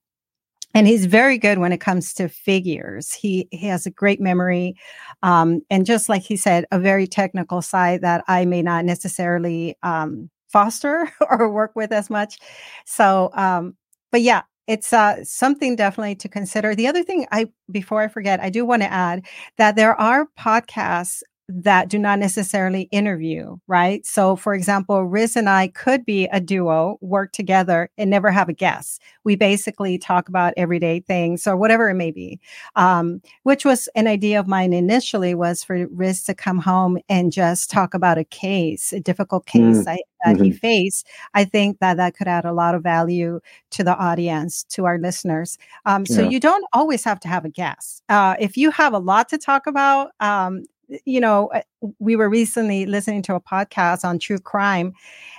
And 0.74 0.86
he's 0.86 1.06
very 1.06 1.38
good 1.38 1.60
when 1.60 1.72
it 1.72 1.80
comes 1.80 2.14
to 2.16 2.28
figures. 2.28 3.14
He 3.14 3.48
he 3.52 3.68
has 3.68 3.86
a 3.86 3.92
great 3.92 4.20
memory, 4.20 4.76
um, 5.24 5.62
and 5.70 5.86
just 5.86 6.10
like 6.10 6.22
he 6.22 6.36
said, 6.36 6.66
a 6.72 6.78
very 6.78 7.08
technical 7.08 7.62
side 7.62 8.02
that 8.02 8.24
I 8.28 8.46
may 8.46 8.62
not 8.62 8.86
necessarily 8.86 9.78
um, 9.82 10.30
foster 10.58 11.12
or 11.30 11.50
work 11.52 11.72
with 11.76 11.92
as 11.92 12.10
much. 12.10 12.40
So, 12.86 13.30
um, 13.34 13.76
but 14.12 14.22
yeah, 14.22 14.42
it's 14.66 14.92
uh, 14.92 15.24
something 15.24 15.76
definitely 15.76 16.16
to 16.16 16.28
consider. 16.28 16.74
The 16.74 16.88
other 16.88 17.04
thing 17.04 17.28
I, 17.32 17.48
before 17.70 18.02
I 18.02 18.08
forget, 18.08 18.40
I 18.40 18.50
do 18.50 18.66
want 18.66 18.82
to 18.82 18.92
add 18.92 19.26
that 19.58 19.76
there 19.76 19.96
are 20.00 20.28
podcasts 20.38 21.22
that 21.50 21.88
do 21.88 21.98
not 21.98 22.20
necessarily 22.20 22.84
interview, 22.92 23.56
right? 23.68 24.06
So, 24.06 24.36
for 24.36 24.54
example, 24.54 25.06
Riz 25.06 25.36
and 25.36 25.50
I 25.50 25.70
could 25.70 26.06
be 26.06 26.26
a 26.26 26.42
duo, 26.42 26.98
work 27.00 27.32
together, 27.32 27.90
and 27.98 28.10
never 28.10 28.32
have 28.32 28.50
a 28.50 28.54
guest. 28.54 29.02
We 29.24 29.36
basically 29.38 29.98
talk 29.98 30.28
about 30.28 30.54
everyday 30.58 31.00
things 31.00 31.48
or 31.48 31.56
whatever 31.56 31.90
it 31.90 31.96
may 31.96 32.12
be. 32.12 32.40
Um, 32.76 33.22
which 33.44 33.64
was 33.64 33.88
an 33.96 34.08
idea 34.08 34.40
of 34.40 34.48
mine 34.48 34.74
initially 34.74 35.34
was 35.36 35.64
for 35.64 35.88
Riz 35.88 36.26
to 36.26 36.36
come 36.36 36.60
home 36.60 36.98
and 37.08 37.32
just 37.32 37.72
talk 37.72 37.94
about 37.94 38.18
a 38.18 38.26
case, 38.26 38.92
a 38.92 39.00
difficult 39.00 39.46
case 39.46 39.84
mm. 39.84 39.88
I, 39.88 40.00
that 40.26 40.36
mm-hmm. 40.36 40.44
he 40.44 40.52
faced. 40.52 41.08
I 41.34 41.46
think 41.46 41.80
that 41.80 41.96
that 41.98 42.16
could 42.16 42.28
add 42.28 42.44
a 42.44 42.54
lot 42.54 42.76
of 42.76 42.84
value 42.84 43.40
to 43.72 43.84
the 43.84 43.96
audience, 43.96 44.64
to 44.66 44.86
our 44.86 44.98
listeners. 44.98 45.58
Um, 45.86 46.06
so 46.06 46.24
yeah. 46.24 46.30
you 46.30 46.40
don't 46.42 46.66
always 46.74 47.04
have 47.06 47.20
to 47.22 47.28
have 47.30 47.46
a 47.46 47.50
guest. 47.50 48.04
Uh, 48.10 48.36
if 48.40 48.58
you 48.58 48.72
have 48.72 48.94
a 48.94 49.00
lot 49.00 49.30
to 49.30 49.38
talk 49.38 49.68
about, 49.68 50.12
um, 50.20 50.64
you 51.06 51.20
know, 51.20 51.48
uh, 51.48 51.62
we 52.00 52.16
were 52.16 52.30
recently 52.30 52.86
listening 52.86 53.22
to 53.24 53.36
a 53.36 53.42
podcast 53.42 54.04
on 54.04 54.20
true 54.20 54.40
crime, 54.40 54.94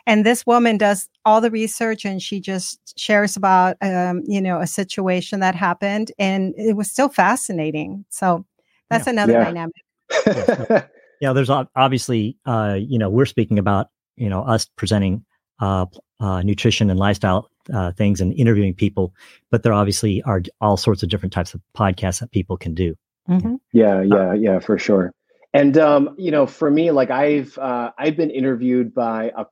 and 0.06 0.24
this 0.24 0.46
woman 0.46 0.78
does 0.78 1.08
all 1.24 1.40
the 1.40 1.50
research 1.50 2.04
and 2.04 2.22
she 2.22 2.40
just 2.40 2.98
shares 2.98 3.36
about, 3.36 3.76
um, 3.82 4.22
you 4.26 4.40
know, 4.40 4.60
a 4.60 4.66
situation 4.66 5.40
that 5.40 5.54
happened, 5.54 6.12
and 6.18 6.54
it 6.56 6.76
was 6.76 6.90
still 6.90 7.08
fascinating. 7.08 8.04
So 8.10 8.44
that's 8.90 9.06
yeah. 9.06 9.12
another 9.12 9.32
yeah. 9.32 9.44
dynamic. 9.44 10.88
yeah, 11.20 11.32
there's 11.32 11.50
obviously, 11.50 12.36
uh, 12.46 12.76
you 12.78 12.98
know, 12.98 13.10
we're 13.10 13.26
speaking 13.26 13.58
about, 13.58 13.88
you 14.16 14.28
know, 14.28 14.42
us 14.42 14.66
presenting 14.76 15.24
uh, 15.60 15.86
uh, 16.20 16.42
nutrition 16.42 16.90
and 16.90 16.98
lifestyle 16.98 17.50
uh, 17.72 17.92
things 17.92 18.20
and 18.20 18.32
interviewing 18.34 18.74
people, 18.74 19.14
but 19.50 19.62
there 19.62 19.72
obviously 19.72 20.22
are 20.22 20.42
all 20.60 20.76
sorts 20.76 21.02
of 21.02 21.08
different 21.08 21.32
types 21.32 21.54
of 21.54 21.60
podcasts 21.76 22.20
that 22.20 22.30
people 22.30 22.56
can 22.56 22.74
do. 22.74 22.94
Mm-hmm. 23.28 23.56
Yeah, 23.72 24.02
yeah, 24.02 24.32
yeah, 24.32 24.58
for 24.58 24.78
sure. 24.78 25.12
And 25.58 25.76
um, 25.76 26.14
you 26.16 26.30
know, 26.30 26.46
for 26.46 26.70
me, 26.70 26.92
like 26.92 27.10
I've 27.10 27.58
uh, 27.58 27.90
I've 27.98 28.16
been 28.16 28.30
interviewed 28.30 28.94
by 28.94 29.32
a 29.36 29.44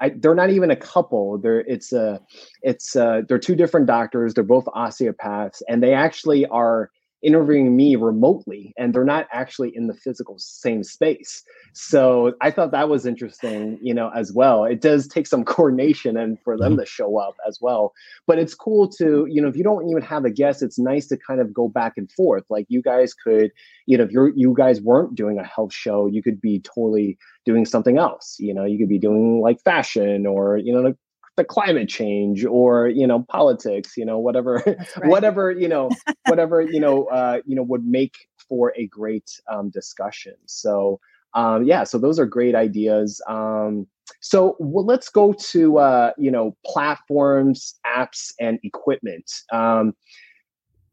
I, 0.00 0.10
they're 0.10 0.36
not 0.36 0.50
even 0.50 0.70
a 0.70 0.76
couple. 0.76 1.36
They're 1.38 1.62
it's 1.62 1.92
a 1.92 2.20
it's 2.62 2.94
uh, 2.94 3.22
they're 3.26 3.40
two 3.40 3.56
different 3.56 3.86
doctors. 3.86 4.34
They're 4.34 4.44
both 4.44 4.68
osteopaths, 4.72 5.60
and 5.68 5.82
they 5.82 5.94
actually 5.94 6.46
are 6.46 6.92
interviewing 7.22 7.76
me 7.76 7.96
remotely 7.96 8.72
and 8.76 8.94
they're 8.94 9.04
not 9.04 9.26
actually 9.32 9.74
in 9.74 9.88
the 9.88 9.94
physical 9.94 10.36
same 10.38 10.84
space. 10.84 11.42
So 11.72 12.34
i 12.40 12.50
thought 12.50 12.70
that 12.72 12.88
was 12.88 13.06
interesting 13.06 13.78
you 13.82 13.94
know 13.94 14.10
as 14.14 14.32
well. 14.32 14.64
It 14.64 14.80
does 14.80 15.08
take 15.08 15.26
some 15.26 15.44
coordination 15.54 16.16
and 16.16 16.38
for 16.42 16.56
them 16.56 16.72
mm-hmm. 16.72 16.80
to 16.80 16.86
show 16.86 17.18
up 17.18 17.36
as 17.46 17.58
well. 17.60 17.92
But 18.26 18.38
it's 18.38 18.54
cool 18.54 18.88
to 18.98 19.26
you 19.28 19.42
know 19.42 19.48
if 19.48 19.56
you 19.56 19.64
don't 19.64 19.88
even 19.88 20.02
have 20.02 20.24
a 20.24 20.30
guest 20.30 20.62
it's 20.62 20.78
nice 20.78 21.06
to 21.08 21.16
kind 21.16 21.40
of 21.40 21.52
go 21.52 21.68
back 21.68 21.94
and 21.96 22.10
forth. 22.12 22.44
Like 22.48 22.66
you 22.68 22.82
guys 22.82 23.14
could 23.14 23.50
you 23.86 23.98
know 23.98 24.04
if 24.04 24.10
you're 24.10 24.32
you 24.36 24.54
guys 24.56 24.80
weren't 24.80 25.14
doing 25.14 25.38
a 25.38 25.44
health 25.44 25.72
show 25.72 26.06
you 26.06 26.22
could 26.22 26.40
be 26.40 26.60
totally 26.60 27.18
doing 27.44 27.64
something 27.64 27.98
else. 27.98 28.36
You 28.38 28.54
know 28.54 28.64
you 28.64 28.78
could 28.78 28.88
be 28.88 28.98
doing 28.98 29.40
like 29.40 29.60
fashion 29.62 30.26
or 30.26 30.56
you 30.58 30.72
know 30.72 30.94
the 31.38 31.44
climate 31.44 31.88
change 31.88 32.44
or 32.44 32.88
you 32.88 33.06
know 33.06 33.24
politics 33.30 33.96
you 33.96 34.04
know 34.04 34.18
whatever 34.18 34.62
right. 34.66 35.08
whatever 35.08 35.50
you 35.52 35.68
know 35.68 35.88
whatever 36.26 36.60
you 36.60 36.80
know 36.80 37.04
uh, 37.06 37.40
you 37.46 37.54
know 37.54 37.62
would 37.62 37.86
make 37.86 38.28
for 38.48 38.72
a 38.76 38.86
great 38.86 39.40
um, 39.50 39.70
discussion. 39.70 40.34
So 40.46 41.00
um, 41.34 41.64
yeah 41.64 41.84
so 41.84 41.96
those 41.96 42.18
are 42.18 42.26
great 42.26 42.54
ideas. 42.54 43.22
Um, 43.28 43.86
so 44.20 44.56
well, 44.58 44.84
let's 44.84 45.08
go 45.08 45.32
to 45.32 45.78
uh, 45.78 46.12
you 46.18 46.30
know 46.30 46.56
platforms 46.66 47.78
apps 47.86 48.32
and 48.38 48.58
equipment. 48.62 49.30
Um, 49.52 49.94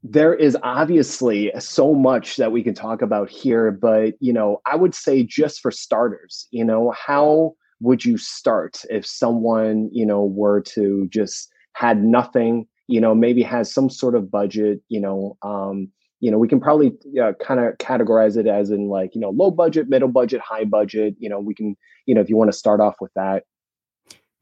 there 0.08 0.36
is 0.36 0.56
obviously 0.62 1.52
so 1.58 1.96
much 1.96 2.36
that 2.36 2.52
we 2.52 2.62
can 2.62 2.76
talk 2.76 3.02
about 3.02 3.28
here 3.28 3.72
but 3.72 4.14
you 4.20 4.32
know 4.32 4.62
i 4.68 4.76
would 4.76 4.94
say 4.94 5.24
just 5.24 5.62
for 5.62 5.72
starters 5.72 6.48
you 6.52 6.64
know 6.64 6.92
how 6.92 7.56
would 7.86 8.04
you 8.04 8.18
start 8.18 8.82
if 8.90 9.06
someone 9.06 9.90
you 9.94 10.06
know 10.06 10.26
were 10.26 10.60
to 10.60 11.08
just 11.10 11.52
had 11.74 12.04
nothing 12.04 12.68
you 12.88 13.00
know 13.00 13.14
maybe 13.14 13.44
has 13.44 13.72
some 13.72 13.90
sort 13.90 14.16
of 14.16 14.32
budget 14.32 14.82
you 14.90 15.00
know 15.00 15.38
um 15.44 15.88
you 16.20 16.32
know 16.32 16.40
we 16.40 16.48
can 16.48 16.60
probably 16.60 16.92
uh, 17.22 17.34
kind 17.42 17.60
of 17.60 17.78
categorize 17.78 18.38
it 18.38 18.48
as 18.48 18.72
in 18.72 18.88
like 18.88 19.14
you 19.14 19.22
know 19.22 19.30
low 19.30 19.52
budget 19.52 19.88
middle 19.88 20.10
budget 20.10 20.42
high 20.42 20.66
budget 20.66 21.16
you 21.20 21.30
know 21.30 21.40
we 21.40 21.54
can 21.54 21.78
you 22.08 22.16
know 22.16 22.22
if 22.22 22.30
you 22.30 22.36
want 22.36 22.52
to 22.52 22.58
start 22.58 22.80
off 22.80 22.96
with 23.00 23.12
that 23.16 23.44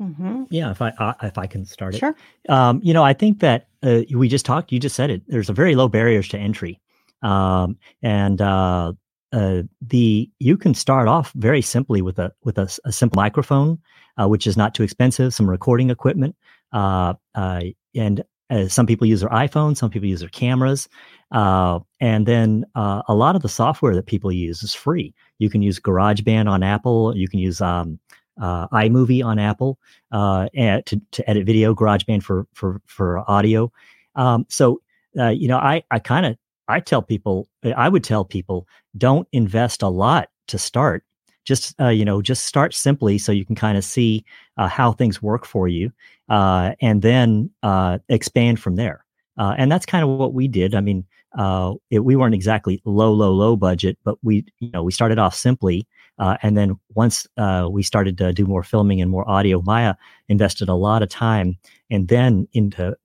mm-hmm. 0.02 0.44
yeah 0.50 0.72
if 0.72 0.82
i 0.82 0.90
uh, 0.92 1.14
if 1.24 1.38
i 1.38 1.46
can 1.46 1.66
start 1.66 1.96
sure. 1.96 2.16
it 2.46 2.50
um 2.50 2.80
you 2.82 2.94
know 2.94 3.04
i 3.04 3.14
think 3.14 3.40
that 3.42 3.68
uh, 3.84 4.02
we 4.16 4.30
just 4.30 4.46
talked 4.46 4.72
you 4.72 4.80
just 4.80 4.96
said 4.96 5.10
it 5.10 5.22
there's 5.28 5.50
a 5.50 5.54
very 5.54 5.76
low 5.76 5.90
barriers 5.90 6.30
to 6.30 6.38
entry 6.38 6.80
um 7.22 7.78
and 8.02 8.42
uh 8.42 8.94
uh, 9.34 9.64
the 9.82 10.30
you 10.40 10.56
can 10.56 10.74
start 10.74 11.08
off 11.08 11.34
very 11.34 11.62
simply 11.62 12.02
with 12.02 12.20
a 12.20 12.32
with 12.44 12.58
a, 12.58 12.70
a 12.86 12.92
simple 12.92 13.20
microphone, 13.20 13.80
uh, 14.18 14.28
which 14.28 14.46
is 14.46 14.56
not 14.56 14.76
too 14.76 14.84
expensive. 14.84 15.34
Some 15.34 15.50
recording 15.50 15.90
equipment, 15.90 16.36
uh, 16.72 17.16
uh 17.34 17.62
and 17.96 18.24
uh, 18.52 18.68
some 18.68 18.86
people 18.86 19.08
use 19.08 19.22
their 19.22 19.30
iPhones, 19.30 19.78
some 19.78 19.90
people 19.90 20.08
use 20.08 20.20
their 20.20 20.30
cameras, 20.30 20.88
and 21.32 22.26
then 22.28 22.64
a 22.76 23.04
lot 23.16 23.36
of 23.36 23.42
the 23.42 23.50
software 23.50 23.96
that 23.96 24.06
people 24.06 24.32
use 24.32 24.62
is 24.62 24.76
free. 24.76 25.14
You 25.40 25.50
can 25.50 25.64
use 25.64 25.80
GarageBand 25.80 26.48
on 26.48 26.62
Apple. 26.62 27.18
You 27.18 27.28
can 27.28 27.40
use 27.40 27.60
um, 27.60 28.00
iMovie 28.40 29.26
on 29.26 29.40
Apple 29.40 29.80
to 30.12 31.02
to 31.12 31.30
edit 31.30 31.46
video. 31.48 31.74
GarageBand 31.74 32.22
for 32.22 32.46
for 32.54 32.82
for 32.86 33.30
audio. 33.30 33.72
Um, 34.16 34.46
so 34.48 34.80
you 35.16 35.48
know, 35.48 35.58
I 35.58 35.82
I 35.90 35.98
kind 35.98 36.28
of 36.28 36.38
I 36.68 36.80
tell 36.80 37.02
people, 37.02 37.48
I 37.76 37.90
would 37.90 38.04
tell 38.04 38.26
people, 38.26 38.68
don't 38.98 39.28
invest 39.32 39.82
a 39.82 39.88
lot 39.88 40.30
to 40.48 40.58
start. 40.58 41.04
Just 41.46 41.80
uh, 41.80 41.90
you 41.90 42.06
know, 42.06 42.22
just 42.22 42.46
start 42.46 42.74
simply 42.74 43.18
so 43.18 43.34
you 43.34 43.46
can 43.46 43.56
kind 43.56 43.78
of 43.78 43.84
see 43.84 44.24
uh, 44.58 44.70
how 44.70 44.94
things 44.94 45.22
work 45.22 45.46
for 45.46 45.68
you, 45.68 45.92
uh, 46.30 46.72
and 46.80 47.02
then 47.02 47.50
uh, 47.64 48.00
expand 48.08 48.62
from 48.62 48.76
there. 48.78 49.04
Uh, 49.38 49.54
and 49.58 49.70
that's 49.70 49.86
kind 49.86 50.04
of 50.04 50.10
what 50.10 50.34
we 50.34 50.48
did. 50.48 50.74
I 50.74 50.80
mean, 50.80 51.06
uh, 51.38 51.74
it, 51.90 52.06
we 52.06 52.16
weren't 52.16 52.36
exactly 52.36 52.82
low, 52.86 53.12
low, 53.12 53.34
low 53.34 53.58
budget, 53.58 53.98
but 54.06 54.18
we, 54.22 54.46
you 54.60 54.70
know, 54.72 54.84
we 54.84 54.94
started 54.94 55.20
off 55.20 55.36
simply, 55.36 55.86
and 56.18 56.56
then 56.56 56.80
once 56.94 57.28
we 57.70 57.84
started 57.84 58.18
to 58.20 58.32
do 58.32 58.46
more 58.46 58.64
filming 58.64 59.02
and 59.02 59.12
more 59.12 59.30
audio, 59.30 59.62
Maya 59.64 59.96
invested 60.30 60.70
a 60.70 60.76
lot 60.76 61.02
of 61.02 61.10
time 61.10 61.58
and 61.90 62.08
then 62.08 62.48
into 62.54 62.96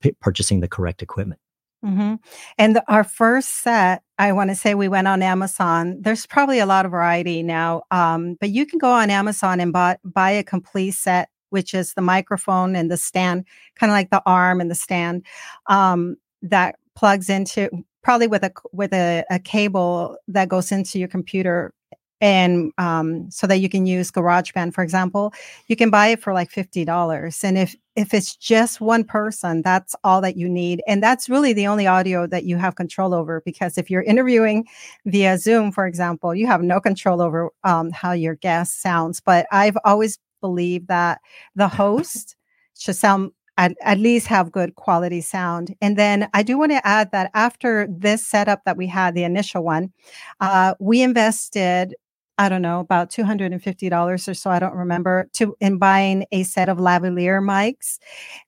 p- 0.00 0.12
purchasing 0.20 0.60
the 0.60 0.68
correct 0.68 1.02
equipment. 1.02 1.40
Mm-hmm. 1.84 2.14
And 2.58 2.80
our 2.88 3.04
first 3.04 3.62
set, 3.62 4.02
I 4.18 4.32
want 4.32 4.50
to 4.50 4.56
say 4.56 4.74
we 4.74 4.88
went 4.88 5.06
on 5.06 5.22
Amazon. 5.22 5.98
There's 6.00 6.26
probably 6.26 6.58
a 6.58 6.66
lot 6.66 6.84
of 6.84 6.90
variety 6.90 7.42
now, 7.42 7.82
um, 7.90 8.36
but 8.40 8.50
you 8.50 8.66
can 8.66 8.78
go 8.78 8.90
on 8.90 9.10
Amazon 9.10 9.60
and 9.60 9.72
buy, 9.72 9.98
buy 10.04 10.30
a 10.30 10.42
complete 10.42 10.92
set, 10.92 11.28
which 11.50 11.74
is 11.74 11.94
the 11.94 12.02
microphone 12.02 12.74
and 12.74 12.90
the 12.90 12.96
stand, 12.96 13.44
kind 13.76 13.90
of 13.90 13.94
like 13.94 14.10
the 14.10 14.22
arm 14.26 14.60
and 14.60 14.70
the 14.70 14.74
stand 14.74 15.24
um, 15.66 16.16
that 16.42 16.76
plugs 16.96 17.30
into 17.30 17.70
probably 18.02 18.26
with 18.26 18.42
a 18.42 18.52
with 18.72 18.92
a, 18.92 19.24
a 19.30 19.38
cable 19.38 20.16
that 20.26 20.48
goes 20.48 20.72
into 20.72 20.98
your 20.98 21.08
computer 21.08 21.72
and 22.20 22.72
um, 22.78 23.30
so 23.30 23.46
that 23.46 23.58
you 23.58 23.68
can 23.68 23.86
use 23.86 24.10
GarageBand, 24.10 24.74
for 24.74 24.82
example, 24.82 25.32
you 25.66 25.76
can 25.76 25.90
buy 25.90 26.08
it 26.08 26.22
for 26.22 26.32
like 26.32 26.50
fifty 26.50 26.84
dollars. 26.84 27.44
And 27.44 27.56
if 27.56 27.76
if 27.96 28.14
it's 28.14 28.36
just 28.36 28.80
one 28.80 29.04
person, 29.04 29.62
that's 29.62 29.94
all 30.04 30.20
that 30.20 30.36
you 30.36 30.48
need, 30.48 30.82
and 30.86 31.02
that's 31.02 31.28
really 31.28 31.52
the 31.52 31.66
only 31.66 31.86
audio 31.86 32.26
that 32.26 32.44
you 32.44 32.56
have 32.56 32.74
control 32.76 33.14
over. 33.14 33.42
Because 33.44 33.78
if 33.78 33.90
you're 33.90 34.02
interviewing 34.02 34.66
via 35.06 35.38
Zoom, 35.38 35.72
for 35.72 35.86
example, 35.86 36.34
you 36.34 36.46
have 36.46 36.62
no 36.62 36.80
control 36.80 37.22
over 37.22 37.50
um, 37.64 37.90
how 37.90 38.12
your 38.12 38.34
guest 38.36 38.82
sounds. 38.82 39.20
But 39.20 39.46
I've 39.52 39.78
always 39.84 40.18
believed 40.40 40.88
that 40.88 41.20
the 41.54 41.68
host 41.68 42.36
should 42.76 42.96
sound 42.96 43.32
at, 43.56 43.76
at, 43.82 43.98
least 43.98 44.28
have 44.28 44.52
good 44.52 44.76
quality 44.76 45.20
sound. 45.20 45.74
And 45.82 45.98
then 45.98 46.28
I 46.32 46.44
do 46.44 46.56
want 46.56 46.70
to 46.70 46.86
add 46.86 47.10
that 47.10 47.30
after 47.34 47.88
this 47.90 48.24
setup 48.24 48.64
that 48.64 48.76
we 48.76 48.86
had, 48.86 49.14
the 49.14 49.24
initial 49.24 49.64
one, 49.64 49.92
uh, 50.40 50.74
we 50.78 51.02
invested 51.02 51.94
I 52.38 52.48
don't 52.48 52.62
know, 52.62 52.78
about 52.78 53.10
$250 53.10 54.28
or 54.28 54.34
so, 54.34 54.50
I 54.50 54.60
don't 54.60 54.74
remember, 54.74 55.28
to 55.34 55.56
in 55.60 55.78
buying 55.78 56.24
a 56.30 56.44
set 56.44 56.68
of 56.68 56.78
lavalier 56.78 57.42
mics. 57.42 57.98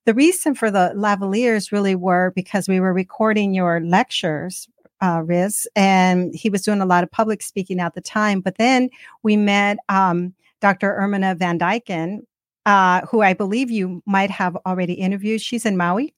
The 0.06 0.14
reason 0.14 0.54
for 0.54 0.70
the 0.70 0.92
lavaliers 0.96 1.72
really 1.72 1.96
were 1.96 2.32
because 2.36 2.68
we 2.68 2.78
were 2.78 2.92
recording 2.94 3.52
your 3.52 3.80
lectures, 3.80 4.68
uh, 5.00 5.22
Riz, 5.24 5.66
and 5.74 6.32
he 6.34 6.48
was 6.48 6.62
doing 6.62 6.80
a 6.80 6.86
lot 6.86 7.02
of 7.02 7.10
public 7.10 7.42
speaking 7.42 7.80
at 7.80 7.94
the 7.94 8.00
time. 8.00 8.40
But 8.40 8.58
then 8.58 8.90
we 9.24 9.36
met 9.36 9.78
um, 9.88 10.34
Dr. 10.60 10.96
Ermina 11.00 11.36
Van 11.36 11.58
Dyken, 11.58 12.20
uh, 12.66 13.00
who 13.06 13.22
I 13.22 13.34
believe 13.34 13.72
you 13.72 14.02
might 14.06 14.30
have 14.30 14.56
already 14.66 14.94
interviewed. 14.94 15.40
She's 15.40 15.66
in 15.66 15.76
Maui. 15.76 16.14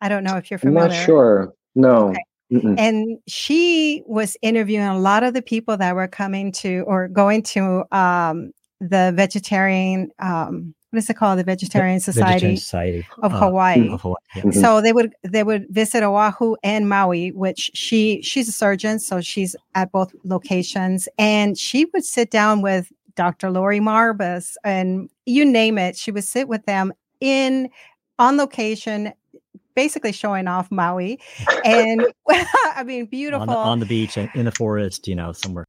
I 0.00 0.08
don't 0.08 0.24
know 0.24 0.36
if 0.36 0.50
you're 0.50 0.58
familiar. 0.58 0.84
I'm 0.84 0.88
not 0.88 1.04
sure. 1.04 1.52
No. 1.74 2.08
Okay. 2.08 2.24
Mm-mm. 2.52 2.78
And 2.78 3.18
she 3.26 4.02
was 4.06 4.36
interviewing 4.42 4.86
a 4.86 4.98
lot 4.98 5.22
of 5.22 5.32
the 5.32 5.42
people 5.42 5.76
that 5.78 5.94
were 5.94 6.08
coming 6.08 6.52
to 6.52 6.84
or 6.86 7.08
going 7.08 7.42
to 7.44 7.84
um, 7.96 8.52
the 8.80 9.12
vegetarian. 9.16 10.10
Um, 10.18 10.74
what 10.90 10.98
is 10.98 11.08
it 11.08 11.14
called? 11.14 11.38
The 11.38 11.44
Vegetarian 11.44 12.00
Society, 12.00 12.32
vegetarian 12.32 12.56
Society 12.58 13.06
of 13.22 13.32
uh, 13.32 13.38
Hawaii. 13.38 13.88
Of 13.88 14.02
Hawaii 14.02 14.16
yeah. 14.36 14.42
mm-hmm. 14.42 14.60
So 14.60 14.82
they 14.82 14.92
would 14.92 15.14
they 15.22 15.42
would 15.42 15.66
visit 15.70 16.02
Oahu 16.02 16.56
and 16.62 16.86
Maui, 16.86 17.30
which 17.32 17.70
she 17.72 18.20
she's 18.20 18.46
a 18.48 18.52
surgeon, 18.52 18.98
so 18.98 19.22
she's 19.22 19.56
at 19.74 19.90
both 19.90 20.12
locations, 20.24 21.08
and 21.18 21.56
she 21.56 21.86
would 21.86 22.04
sit 22.04 22.30
down 22.30 22.60
with 22.60 22.92
Dr. 23.14 23.50
Lori 23.50 23.80
Marbus 23.80 24.54
and 24.64 25.08
you 25.24 25.44
name 25.44 25.78
it. 25.78 25.96
She 25.96 26.10
would 26.10 26.24
sit 26.24 26.48
with 26.48 26.66
them 26.66 26.92
in 27.20 27.70
on 28.18 28.36
location 28.36 29.12
basically 29.74 30.12
showing 30.12 30.48
off 30.48 30.70
Maui. 30.70 31.18
And 31.64 32.06
I 32.28 32.82
mean, 32.84 33.06
beautiful. 33.06 33.42
On 33.42 33.48
the, 33.48 33.56
on 33.56 33.80
the 33.80 33.86
beach, 33.86 34.16
in 34.16 34.44
the 34.44 34.52
forest, 34.52 35.08
you 35.08 35.14
know, 35.14 35.32
somewhere. 35.32 35.66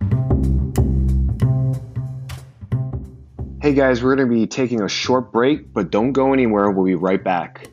Hey 3.61 3.73
guys, 3.73 4.03
we're 4.03 4.15
going 4.15 4.27
to 4.27 4.35
be 4.35 4.45
taking 4.45 4.81
a 4.81 4.89
short 4.89 5.31
break, 5.31 5.73
but 5.73 5.89
don't 5.89 6.11
go 6.11 6.33
anywhere. 6.33 6.69
We'll 6.69 6.85
be 6.85 6.95
right 6.95 7.23
back. 7.23 7.69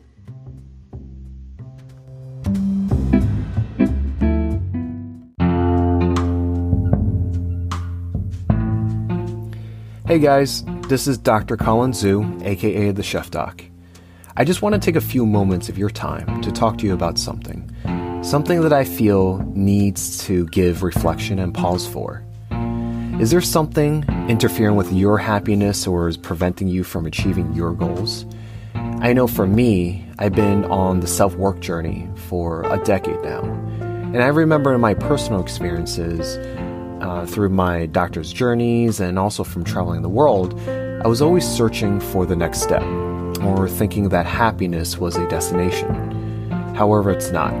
Hey 10.07 10.19
guys, 10.19 10.65
this 10.89 11.07
is 11.07 11.17
Dr. 11.17 11.55
Colin 11.55 11.91
Zhu, 11.91 12.41
aka 12.45 12.91
the 12.91 13.03
Chef 13.03 13.31
Doc. 13.31 13.63
I 14.37 14.45
just 14.45 14.61
want 14.61 14.73
to 14.75 14.79
take 14.79 14.95
a 14.95 15.01
few 15.01 15.25
moments 15.25 15.67
of 15.67 15.77
your 15.77 15.89
time 15.89 16.41
to 16.41 16.51
talk 16.53 16.77
to 16.77 16.85
you 16.85 16.93
about 16.93 17.17
something. 17.17 17.69
Something 18.23 18.61
that 18.61 18.71
I 18.71 18.85
feel 18.85 19.39
needs 19.53 20.19
to 20.25 20.45
give 20.47 20.83
reflection 20.83 21.37
and 21.37 21.53
pause 21.53 21.85
for. 21.85 22.23
Is 23.19 23.31
there 23.31 23.41
something 23.41 24.05
interfering 24.29 24.77
with 24.77 24.93
your 24.93 25.17
happiness 25.17 25.85
or 25.85 26.07
is 26.07 26.15
preventing 26.15 26.69
you 26.69 26.85
from 26.85 27.05
achieving 27.05 27.51
your 27.53 27.73
goals? 27.73 28.25
I 28.73 29.11
know 29.11 29.27
for 29.27 29.45
me, 29.45 30.05
I've 30.17 30.33
been 30.33 30.63
on 30.65 31.01
the 31.01 31.07
self 31.07 31.35
work 31.35 31.59
journey 31.59 32.07
for 32.15 32.63
a 32.71 32.81
decade 32.85 33.21
now. 33.23 33.41
And 33.81 34.23
I 34.23 34.27
remember 34.27 34.73
in 34.73 34.79
my 34.79 34.93
personal 34.93 35.41
experiences, 35.41 36.37
uh, 37.01 37.25
through 37.25 37.49
my 37.49 37.87
doctor's 37.87 38.31
journeys 38.31 39.01
and 39.01 39.19
also 39.19 39.43
from 39.43 39.65
traveling 39.65 40.03
the 40.03 40.09
world, 40.09 40.57
I 40.69 41.07
was 41.07 41.21
always 41.21 41.45
searching 41.45 41.99
for 41.99 42.25
the 42.25 42.35
next 42.35 42.61
step 42.61 42.83
or 43.43 43.65
mm-hmm. 43.65 43.75
thinking 43.75 44.09
that 44.09 44.25
happiness 44.25 44.97
was 44.97 45.17
a 45.17 45.27
destination. 45.27 46.51
However, 46.75 47.11
it's 47.11 47.31
not. 47.31 47.51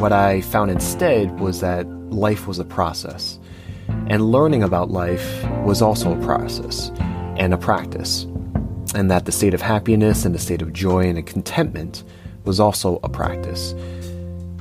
What 0.00 0.12
I 0.12 0.40
found 0.42 0.70
instead 0.70 1.40
was 1.40 1.60
that 1.60 1.86
life 2.10 2.46
was 2.46 2.58
a 2.58 2.64
process. 2.64 3.38
And 4.08 4.30
learning 4.30 4.62
about 4.62 4.90
life 4.90 5.44
was 5.64 5.82
also 5.82 6.12
a 6.12 6.24
process 6.24 6.90
and 7.36 7.54
a 7.54 7.58
practice. 7.58 8.24
And 8.94 9.10
that 9.10 9.24
the 9.24 9.32
state 9.32 9.54
of 9.54 9.62
happiness 9.62 10.24
and 10.24 10.34
the 10.34 10.38
state 10.38 10.62
of 10.62 10.72
joy 10.72 11.08
and 11.08 11.26
contentment 11.26 12.04
was 12.44 12.60
also 12.60 13.00
a 13.02 13.08
practice. 13.08 13.74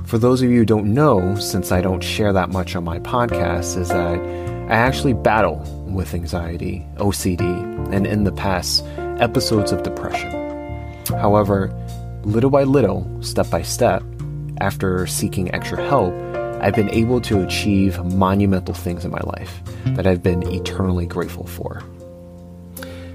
For 0.06 0.18
those 0.18 0.42
of 0.42 0.50
you 0.50 0.60
who 0.60 0.66
don't 0.66 0.94
know, 0.94 1.36
since 1.36 1.72
I 1.72 1.82
don't 1.82 2.04
share 2.04 2.34
that 2.34 2.50
much 2.50 2.76
on 2.76 2.84
my 2.84 3.00
podcast, 3.00 3.78
is 3.78 3.90
that 3.90 4.20
I 4.70 4.76
actually 4.76 5.14
battle 5.14 5.58
with 5.88 6.14
anxiety, 6.14 6.86
OCD, 6.98 7.42
and 7.94 8.06
in 8.06 8.24
the 8.24 8.32
past, 8.32 8.84
episodes 9.20 9.72
of 9.72 9.84
depression. 9.84 10.45
However, 11.10 11.74
little 12.24 12.50
by 12.50 12.64
little, 12.64 13.08
step 13.22 13.50
by 13.50 13.62
step, 13.62 14.04
after 14.60 15.06
seeking 15.06 15.54
extra 15.54 15.86
help, 15.88 16.14
I've 16.62 16.76
been 16.76 16.90
able 16.90 17.22
to 17.22 17.44
achieve 17.44 18.04
monumental 18.14 18.74
things 18.74 19.06
in 19.06 19.12
my 19.12 19.22
life 19.24 19.62
that 19.88 20.08
I've 20.08 20.24
been 20.24 20.44
eternally 20.52 21.06
grateful 21.06 21.46
for. 21.46 21.84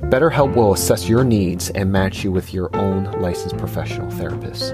BetterHelp 0.03 0.55
will 0.55 0.73
assess 0.73 1.09
your 1.09 1.25
needs 1.25 1.71
and 1.71 1.93
match 1.93 2.25
you 2.25 2.33
with 2.33 2.55
your 2.55 2.75
own 2.77 3.11
licensed 3.21 3.57
professional 3.59 4.11
therapist. 4.11 4.73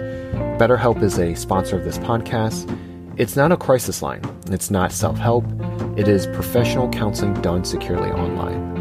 BetterHelp 0.59 1.03
is 1.03 1.19
a 1.19 1.35
sponsor 1.35 1.79
of 1.79 1.85
this 1.85 1.99
podcast. 1.99 2.71
It's 3.17 3.37
not 3.37 3.53
a 3.53 3.57
crisis 3.57 4.03
line, 4.03 4.23
it's 4.51 4.71
not 4.71 4.93
self 4.93 5.19
help, 5.19 5.45
it 5.97 6.07
is 6.07 6.27
professional 6.29 6.89
counseling 6.91 7.35
done 7.41 7.65
securely 7.65 8.11
online. 8.11 8.76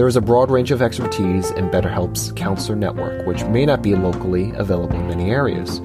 There 0.00 0.08
is 0.08 0.16
a 0.16 0.22
broad 0.22 0.50
range 0.50 0.70
of 0.70 0.80
expertise 0.80 1.50
in 1.50 1.68
BetterHelp's 1.68 2.32
counselor 2.32 2.74
network, 2.74 3.26
which 3.26 3.44
may 3.44 3.66
not 3.66 3.82
be 3.82 3.94
locally 3.94 4.50
available 4.54 4.96
in 4.96 5.08
many 5.08 5.30
areas. 5.30 5.78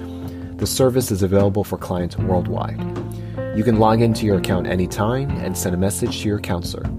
The 0.56 0.66
service 0.66 1.12
is 1.12 1.22
available 1.22 1.66
for 1.66 1.78
clients 1.78 2.18
worldwide. 2.18 2.80
You 3.58 3.64
can 3.66 3.78
log 3.78 4.00
into 4.00 4.26
your 4.26 4.38
account 4.38 4.68
anytime 4.68 5.30
and 5.32 5.58
send 5.58 5.76
a 5.76 5.78
message 5.78 6.22
to 6.22 6.30
your 6.30 6.40
counselor. 6.40 6.90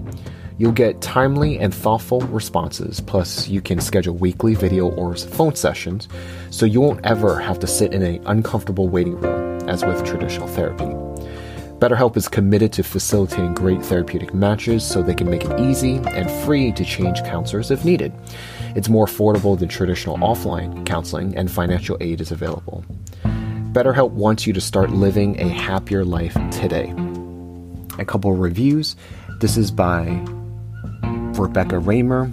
You'll 0.59 0.73
get 0.73 1.01
timely 1.01 1.57
and 1.57 1.73
thoughtful 1.73 2.21
responses, 2.21 2.99
plus, 2.99 3.47
you 3.47 3.61
can 3.61 3.81
schedule 3.81 4.13
weekly 4.13 4.53
video 4.53 4.87
or 4.87 5.15
phone 5.15 5.55
sessions 5.55 6.07
so 6.51 6.67
you 6.67 6.81
won't 6.81 7.03
ever 7.03 7.39
have 7.39 7.57
to 7.61 7.65
sit 7.65 7.93
in 7.93 8.03
an 8.03 8.21
uncomfortable 8.27 8.89
waiting 8.89 9.19
room 9.19 9.67
as 9.67 9.83
with 9.83 10.05
traditional 10.05 10.47
therapy. 10.49 11.06
BetterHelp 11.79 12.17
is 12.17 12.27
committed 12.27 12.73
to 12.73 12.81
facilitating 12.81 13.53
great 13.53 13.83
therapeutic 13.83 14.33
matches 14.33 14.83
so 14.83 15.03
they 15.03 15.13
can 15.13 15.29
make 15.29 15.45
it 15.45 15.59
easy 15.59 15.97
and 16.07 16.31
free 16.43 16.71
to 16.71 16.83
change 16.83 17.21
counselors 17.21 17.69
if 17.69 17.85
needed. 17.85 18.11
It's 18.75 18.89
more 18.89 19.05
affordable 19.05 19.59
than 19.59 19.69
traditional 19.69 20.17
offline 20.17 20.87
counseling, 20.87 21.37
and 21.37 21.51
financial 21.51 21.95
aid 22.01 22.19
is 22.19 22.31
available. 22.31 22.83
BetterHelp 23.73 24.09
wants 24.09 24.47
you 24.47 24.53
to 24.53 24.61
start 24.61 24.89
living 24.89 25.39
a 25.39 25.47
happier 25.47 26.03
life 26.03 26.33
today. 26.49 26.91
A 27.99 28.05
couple 28.05 28.31
of 28.31 28.39
reviews. 28.39 28.95
This 29.39 29.55
is 29.55 29.69
by 29.69 30.19
Rebecca 31.03 31.77
Raymer. 31.77 32.25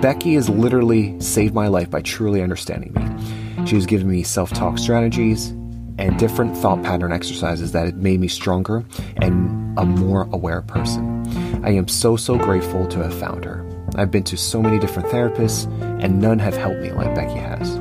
Becky 0.00 0.34
has 0.34 0.48
literally 0.48 1.20
saved 1.20 1.54
my 1.54 1.66
life 1.66 1.90
by 1.90 2.02
truly 2.02 2.40
understanding 2.40 2.92
me. 2.92 3.66
She 3.66 3.74
has 3.74 3.84
given 3.84 4.08
me 4.08 4.22
self 4.22 4.50
talk 4.50 4.78
strategies 4.78 5.52
and 5.98 6.18
different 6.18 6.56
thought 6.56 6.82
pattern 6.82 7.12
exercises 7.12 7.72
that 7.72 7.86
have 7.86 7.96
made 7.96 8.20
me 8.20 8.28
stronger 8.28 8.84
and 9.16 9.78
a 9.78 9.84
more 9.84 10.28
aware 10.32 10.62
person. 10.62 11.22
I 11.64 11.70
am 11.70 11.88
so, 11.88 12.16
so 12.16 12.36
grateful 12.36 12.86
to 12.88 13.02
have 13.02 13.14
found 13.14 13.44
her. 13.44 13.66
I've 13.94 14.10
been 14.10 14.24
to 14.24 14.36
so 14.36 14.62
many 14.62 14.78
different 14.78 15.08
therapists, 15.08 15.70
and 16.02 16.20
none 16.20 16.38
have 16.38 16.56
helped 16.56 16.80
me 16.80 16.92
like 16.92 17.14
Becky 17.14 17.38
has. 17.38 17.78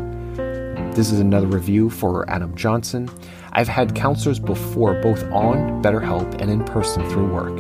This 0.96 1.12
is 1.12 1.22
another 1.22 1.48
review 1.48 1.90
for 1.90 2.30
Adam 2.30 2.54
Johnson. 2.56 3.10
I've 3.54 3.70
had 3.70 3.96
counselors 3.96 4.40
before, 4.40 5.02
both 5.02 5.24
on 5.32 5.82
BetterHelp 5.82 6.42
and 6.42 6.52
in 6.52 6.64
person 6.66 7.10
through 7.10 7.34
work, 7.34 7.58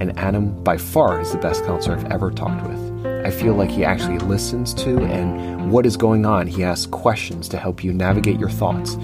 and 0.00 0.16
Adam 0.18 0.62
by 0.62 0.76
far 0.76 1.20
is 1.20 1.32
the 1.32 1.38
best 1.38 1.64
counselor 1.64 1.96
I've 1.96 2.12
ever 2.12 2.30
talked 2.30 2.66
with. 2.68 3.06
I 3.26 3.30
feel 3.30 3.54
like 3.54 3.70
he 3.70 3.84
actually 3.84 4.18
listens 4.18 4.74
to 4.74 4.98
and 5.04 5.72
what 5.72 5.86
is 5.86 5.96
going 5.96 6.24
on. 6.24 6.46
He 6.46 6.62
asks 6.62 6.86
questions 6.86 7.48
to 7.48 7.58
help 7.58 7.82
you 7.82 7.92
navigate 7.92 8.38
your 8.38 8.50
thoughts, 8.50 8.96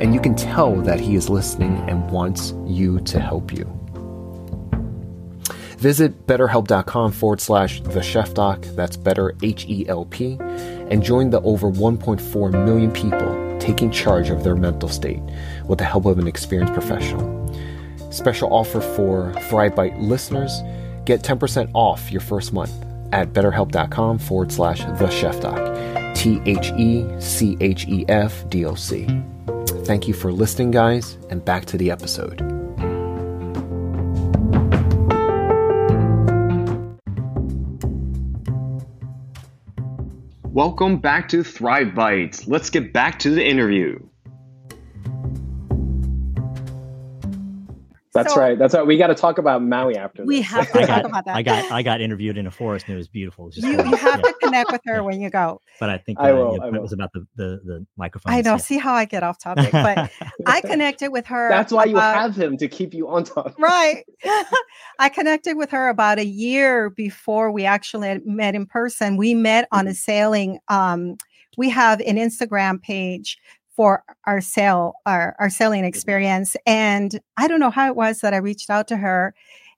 and 0.00 0.14
you 0.14 0.20
can 0.20 0.34
tell 0.34 0.76
that 0.76 1.00
he 1.00 1.14
is 1.14 1.28
listening 1.28 1.76
and 1.88 2.10
wants 2.10 2.54
you 2.66 3.00
to 3.00 3.20
help 3.20 3.52
you. 3.52 3.64
Visit 5.78 6.26
betterhelp.com 6.26 7.12
forward 7.12 7.40
slash 7.40 7.80
the 7.82 8.02
chef 8.02 8.34
doc, 8.34 8.62
that's 8.74 8.96
better 8.96 9.34
H 9.42 9.64
E 9.68 9.88
L 9.88 10.06
P, 10.06 10.36
and 10.40 11.04
join 11.04 11.30
the 11.30 11.40
over 11.42 11.70
1.4 11.70 12.64
million 12.64 12.90
people 12.90 13.56
taking 13.60 13.90
charge 13.90 14.30
of 14.30 14.42
their 14.42 14.56
mental 14.56 14.88
state 14.88 15.22
with 15.66 15.78
the 15.78 15.84
help 15.84 16.06
of 16.06 16.18
an 16.18 16.26
experienced 16.26 16.72
professional. 16.72 17.28
Special 18.10 18.52
offer 18.52 18.80
for 18.80 19.32
ThriveBite 19.48 20.00
listeners 20.00 20.62
get 21.04 21.22
10% 21.22 21.70
off 21.74 22.10
your 22.10 22.20
first 22.20 22.52
month 22.52 22.72
at 23.12 23.32
betterhelp.com 23.32 24.18
forward 24.18 24.50
slash 24.50 24.84
the 24.98 25.08
chef 25.10 25.40
doc, 25.40 26.14
T 26.14 26.40
H 26.44 26.72
E 26.72 27.06
C 27.20 27.56
H 27.60 27.86
E 27.86 28.04
F 28.08 28.48
D 28.50 28.64
O 28.64 28.74
C. 28.74 29.06
Thank 29.88 30.06
you 30.06 30.12
for 30.12 30.30
listening, 30.30 30.70
guys, 30.70 31.16
and 31.30 31.42
back 31.42 31.64
to 31.64 31.78
the 31.78 31.90
episode. 31.90 32.42
Welcome 40.44 40.98
back 40.98 41.30
to 41.30 41.42
Thrive 41.42 41.94
Bites. 41.94 42.46
Let's 42.46 42.68
get 42.68 42.92
back 42.92 43.20
to 43.20 43.30
the 43.30 43.42
interview. 43.42 43.98
That's 48.22 48.34
so, 48.34 48.40
right. 48.40 48.58
That's 48.58 48.74
right. 48.74 48.86
We 48.86 48.96
got 48.96 49.08
to 49.08 49.14
talk 49.14 49.38
about 49.38 49.62
Maui 49.62 49.96
after. 49.96 50.24
We 50.24 50.38
this. 50.38 50.46
have 50.46 50.72
to 50.72 50.78
I 50.78 50.80
talk 50.80 50.88
got, 50.88 51.04
about 51.06 51.24
that. 51.26 51.36
I 51.36 51.42
got 51.42 51.72
I 51.72 51.82
got 51.82 52.00
interviewed 52.00 52.36
in 52.36 52.46
a 52.46 52.50
forest 52.50 52.86
and 52.86 52.94
it 52.94 52.98
was 52.98 53.08
beautiful. 53.08 53.46
It 53.46 53.56
was 53.56 53.56
you, 53.58 53.70
you 53.70 53.96
have 53.96 54.20
yeah. 54.20 54.30
to 54.30 54.34
connect 54.42 54.72
with 54.72 54.80
her 54.86 54.96
yeah. 54.96 55.00
when 55.00 55.20
you 55.20 55.30
go. 55.30 55.60
But 55.80 55.90
I 55.90 55.98
think 55.98 56.18
I 56.18 56.32
will, 56.32 56.52
you 56.52 56.58
know, 56.58 56.64
I 56.64 56.68
it 56.68 56.72
will. 56.72 56.82
was 56.82 56.92
about 56.92 57.12
the 57.12 57.26
the, 57.36 57.60
the 57.64 57.86
microphone. 57.96 58.32
I 58.32 58.40
know. 58.40 58.56
See 58.58 58.78
how 58.78 58.94
I 58.94 59.04
get 59.04 59.22
off 59.22 59.38
topic, 59.38 59.72
but 59.72 60.10
I 60.46 60.60
connected 60.60 61.10
with 61.10 61.26
her. 61.26 61.48
That's 61.48 61.72
why 61.72 61.84
about, 61.84 61.90
you 61.90 61.96
have 62.20 62.36
him 62.36 62.56
to 62.58 62.68
keep 62.68 62.94
you 62.94 63.08
on 63.08 63.24
topic. 63.24 63.58
Right. 63.58 64.04
I 64.98 65.08
connected 65.08 65.56
with 65.56 65.70
her 65.70 65.88
about 65.88 66.18
a 66.18 66.24
year 66.24 66.90
before 66.90 67.50
we 67.50 67.64
actually 67.64 68.20
met 68.24 68.54
in 68.54 68.66
person. 68.66 69.16
We 69.16 69.34
met 69.34 69.68
on 69.72 69.86
a 69.86 69.94
sailing. 69.94 70.58
Um, 70.68 71.16
we 71.56 71.70
have 71.70 72.00
an 72.00 72.16
Instagram 72.16 72.80
page 72.80 73.38
for 73.78 74.02
our 74.26 74.40
sale 74.40 74.94
our, 75.06 75.36
our 75.38 75.48
sailing 75.48 75.82
mm-hmm. 75.82 75.88
experience 75.88 76.56
and 76.66 77.20
i 77.36 77.46
don't 77.46 77.60
know 77.60 77.70
how 77.70 77.86
it 77.86 77.94
was 77.94 78.18
that 78.18 78.34
i 78.34 78.36
reached 78.36 78.70
out 78.70 78.88
to 78.88 78.96
her 78.96 79.32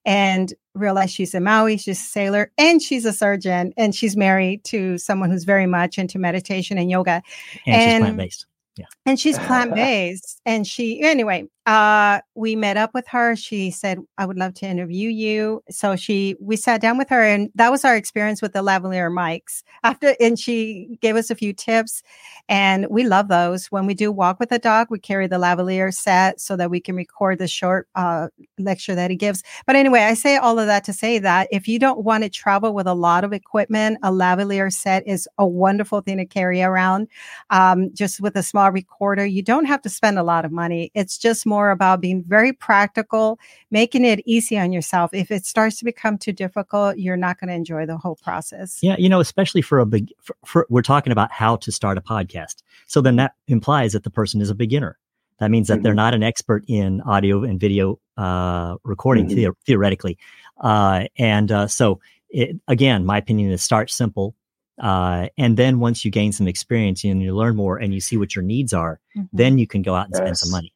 and 0.06 0.54
realized 0.74 1.12
she's 1.12 1.34
a 1.34 1.40
maui 1.40 1.76
she's 1.76 2.00
a 2.00 2.02
sailor 2.02 2.50
and 2.56 2.80
she's 2.80 3.04
a 3.04 3.12
surgeon 3.12 3.74
and 3.76 3.94
she's 3.94 4.16
married 4.16 4.64
to 4.64 4.96
someone 4.96 5.30
who's 5.30 5.44
very 5.44 5.66
much 5.66 5.98
into 5.98 6.18
meditation 6.18 6.78
and 6.78 6.90
yoga 6.90 7.20
and, 7.66 7.76
and 7.76 8.00
she's 8.00 8.00
plant-based 8.00 8.46
yeah. 8.78 8.86
and 9.04 9.20
she's 9.20 9.38
plant-based 9.46 10.40
and 10.46 10.66
she 10.66 11.02
anyway 11.02 11.46
uh 11.70 12.20
we 12.34 12.56
met 12.56 12.76
up 12.76 12.90
with 12.94 13.06
her. 13.06 13.36
She 13.36 13.70
said 13.70 13.98
i 14.18 14.26
would 14.26 14.36
love 14.36 14.54
to 14.54 14.66
interview 14.66 15.08
you. 15.08 15.62
So 15.70 15.94
she 15.94 16.34
we 16.40 16.56
sat 16.56 16.80
down 16.80 16.98
with 16.98 17.08
her 17.10 17.22
and 17.22 17.48
that 17.54 17.70
was 17.70 17.84
our 17.84 17.94
experience 17.94 18.42
with 18.42 18.54
the 18.54 18.58
lavalier 18.62 19.08
mics. 19.08 19.62
After 19.84 20.16
and 20.18 20.36
she 20.36 20.98
gave 21.00 21.14
us 21.14 21.30
a 21.30 21.36
few 21.36 21.52
tips 21.52 22.02
and 22.48 22.88
we 22.90 23.04
love 23.04 23.28
those. 23.28 23.66
When 23.66 23.86
we 23.86 23.94
do 23.94 24.10
walk 24.10 24.40
with 24.40 24.50
a 24.50 24.58
dog 24.58 24.88
we 24.90 24.98
carry 24.98 25.28
the 25.28 25.36
lavalier 25.36 25.94
set 25.94 26.40
so 26.40 26.56
that 26.56 26.70
we 26.72 26.80
can 26.80 26.96
record 26.96 27.38
the 27.38 27.46
short 27.46 27.86
uh, 27.94 28.28
lecture 28.58 28.96
that 28.96 29.10
he 29.10 29.16
gives. 29.16 29.44
But 29.64 29.76
anyway 29.76 30.00
i 30.00 30.14
say 30.14 30.36
all 30.38 30.58
of 30.58 30.66
that 30.66 30.82
to 30.84 30.92
say 30.92 31.20
that 31.20 31.46
if 31.52 31.68
you 31.68 31.78
don't 31.78 32.02
want 32.02 32.24
to 32.24 32.30
travel 32.30 32.74
with 32.74 32.88
a 32.88 32.94
lot 32.94 33.22
of 33.22 33.32
equipment 33.32 33.98
a 34.02 34.10
lavalier 34.10 34.72
set 34.72 35.06
is 35.06 35.28
a 35.38 35.46
wonderful 35.46 36.00
thing 36.00 36.16
to 36.16 36.26
carry 36.26 36.62
around. 36.62 37.06
Um, 37.50 37.94
just 37.94 38.20
with 38.20 38.34
a 38.34 38.42
small 38.42 38.72
recorder 38.72 39.24
you 39.24 39.42
don't 39.42 39.66
have 39.66 39.82
to 39.82 39.88
spend 39.88 40.18
a 40.18 40.24
lot 40.24 40.44
of 40.44 40.50
money. 40.50 40.90
It's 40.94 41.16
just 41.16 41.46
more 41.46 41.59
more 41.60 41.70
about 41.70 42.00
being 42.00 42.24
very 42.26 42.52
practical, 42.54 43.38
making 43.70 44.04
it 44.06 44.22
easy 44.24 44.58
on 44.58 44.72
yourself. 44.72 45.12
If 45.12 45.30
it 45.30 45.44
starts 45.44 45.76
to 45.78 45.84
become 45.84 46.16
too 46.16 46.32
difficult, 46.32 46.96
you're 46.96 47.18
not 47.18 47.38
going 47.38 47.48
to 47.48 47.54
enjoy 47.54 47.84
the 47.84 47.98
whole 47.98 48.16
process. 48.16 48.78
Yeah, 48.80 48.96
you 48.98 49.10
know, 49.10 49.20
especially 49.20 49.60
for 49.60 49.78
a 49.78 49.84
big, 49.84 50.10
for, 50.22 50.36
for, 50.46 50.66
we're 50.70 50.80
talking 50.80 51.12
about 51.12 51.30
how 51.30 51.56
to 51.56 51.70
start 51.70 51.98
a 51.98 52.00
podcast. 52.00 52.62
So 52.86 53.02
then 53.02 53.16
that 53.16 53.34
implies 53.46 53.92
that 53.92 54.04
the 54.04 54.10
person 54.10 54.40
is 54.40 54.48
a 54.48 54.54
beginner. 54.54 54.98
That 55.38 55.50
means 55.50 55.68
that 55.68 55.74
mm-hmm. 55.74 55.82
they're 55.82 55.94
not 55.94 56.14
an 56.14 56.22
expert 56.22 56.64
in 56.66 57.02
audio 57.02 57.44
and 57.44 57.60
video 57.60 57.98
uh, 58.16 58.76
recording 58.84 59.26
mm-hmm. 59.26 59.50
the- 59.50 59.56
theoretically. 59.66 60.16
Uh, 60.62 61.04
and 61.18 61.52
uh, 61.52 61.66
so, 61.66 62.00
it, 62.30 62.56
again, 62.68 63.04
my 63.04 63.18
opinion 63.18 63.50
is 63.50 63.62
start 63.62 63.90
simple. 63.90 64.34
Uh, 64.80 65.28
and 65.36 65.58
then 65.58 65.78
once 65.78 66.06
you 66.06 66.10
gain 66.10 66.32
some 66.32 66.48
experience 66.48 67.04
and 67.04 67.22
you 67.22 67.36
learn 67.36 67.54
more 67.54 67.76
and 67.76 67.92
you 67.92 68.00
see 68.00 68.16
what 68.16 68.34
your 68.34 68.42
needs 68.42 68.72
are, 68.72 68.98
mm-hmm. 69.14 69.36
then 69.36 69.58
you 69.58 69.66
can 69.66 69.82
go 69.82 69.94
out 69.94 70.06
and 70.06 70.14
yes. 70.14 70.22
spend 70.22 70.38
some 70.38 70.50
money. 70.50 70.72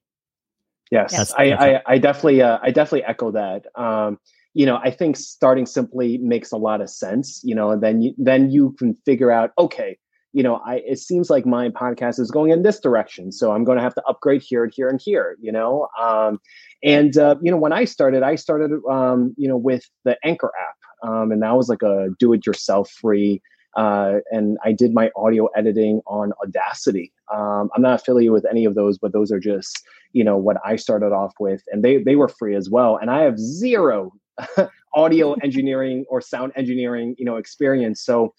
Yes, 0.95 1.17
that's, 1.17 1.35
I, 1.35 1.45
I, 1.53 1.83
I, 1.87 1.99
definitely, 1.99 2.41
uh, 2.41 2.59
I 2.63 2.71
definitely 2.71 3.05
echo 3.05 3.33
that. 3.33 3.67
Um, 3.75 4.19
you 4.55 4.65
know, 4.65 4.77
I 4.77 4.91
think 4.91 5.17
starting 5.17 5.67
simply 5.67 6.19
makes 6.19 6.53
a 6.53 6.57
lot 6.57 6.81
of 6.81 6.89
sense. 6.89 7.41
You 7.43 7.55
know, 7.55 7.71
and 7.73 7.83
then 7.83 8.01
you, 8.01 8.15
then 8.17 8.51
you 8.51 8.75
can 8.79 8.95
figure 9.05 9.31
out, 9.31 9.51
okay, 9.59 9.99
you 10.33 10.43
know, 10.43 10.61
I 10.67 10.83
it 10.87 10.99
seems 10.99 11.31
like 11.31 11.47
my 11.47 11.69
podcast 11.69 12.19
is 12.21 12.31
going 12.31 12.51
in 12.53 12.63
this 12.63 12.81
direction, 12.81 13.33
so 13.33 13.53
I'm 13.53 13.65
going 13.65 13.79
to 13.79 13.83
have 13.83 13.95
to 13.95 14.03
upgrade 14.09 14.43
here 14.43 14.65
and 14.65 14.73
here 14.75 14.89
and 14.89 15.01
here. 15.01 15.37
You 15.41 15.53
know, 15.53 15.89
um, 16.01 16.41
and 16.83 17.17
uh, 17.17 17.37
you 17.43 17.51
know, 17.51 17.57
when 17.57 17.73
I 17.73 17.85
started, 17.85 18.23
I 18.23 18.37
started, 18.37 18.71
um, 18.91 19.35
you 19.37 19.49
know, 19.49 19.57
with 19.57 19.85
the 20.05 20.17
Anchor 20.25 20.53
app, 20.69 21.09
um, 21.09 21.33
and 21.33 21.43
that 21.43 21.57
was 21.57 21.69
like 21.69 21.83
a 21.83 22.09
do-it-yourself 22.19 22.91
free 22.91 23.43
uh, 23.77 24.21
and 24.31 24.59
I 24.65 24.73
did 24.73 24.95
my 24.95 25.11
audio 25.17 25.47
editing 25.57 26.01
on 26.07 26.33
Audacity. 26.43 27.13
Um, 27.33 27.71
I'm 27.75 27.83
not 27.83 28.01
affiliated 28.01 28.33
with 28.33 28.47
any 28.51 28.65
of 28.65 28.75
those, 28.75 28.99
but 28.99 29.13
those 29.13 29.33
are 29.33 29.41
just 29.41 29.83
you 30.13 30.25
know 30.25 30.37
what 30.37 30.57
I 30.65 30.77
started 30.77 31.13
off 31.13 31.35
with, 31.41 31.63
and 31.71 31.85
they 31.85 31.99
they 31.99 32.17
were 32.17 32.29
free 32.29 32.55
as 32.55 32.71
well. 32.71 32.97
And 32.97 33.11
I 33.11 33.23
have 33.23 33.39
zero 33.39 34.13
audio 34.95 35.33
engineering 35.43 36.05
or 36.09 36.21
sound 36.21 36.53
engineering 36.57 37.15
you 37.19 37.25
know 37.25 37.37
experience, 37.37 38.03
so. 38.03 38.35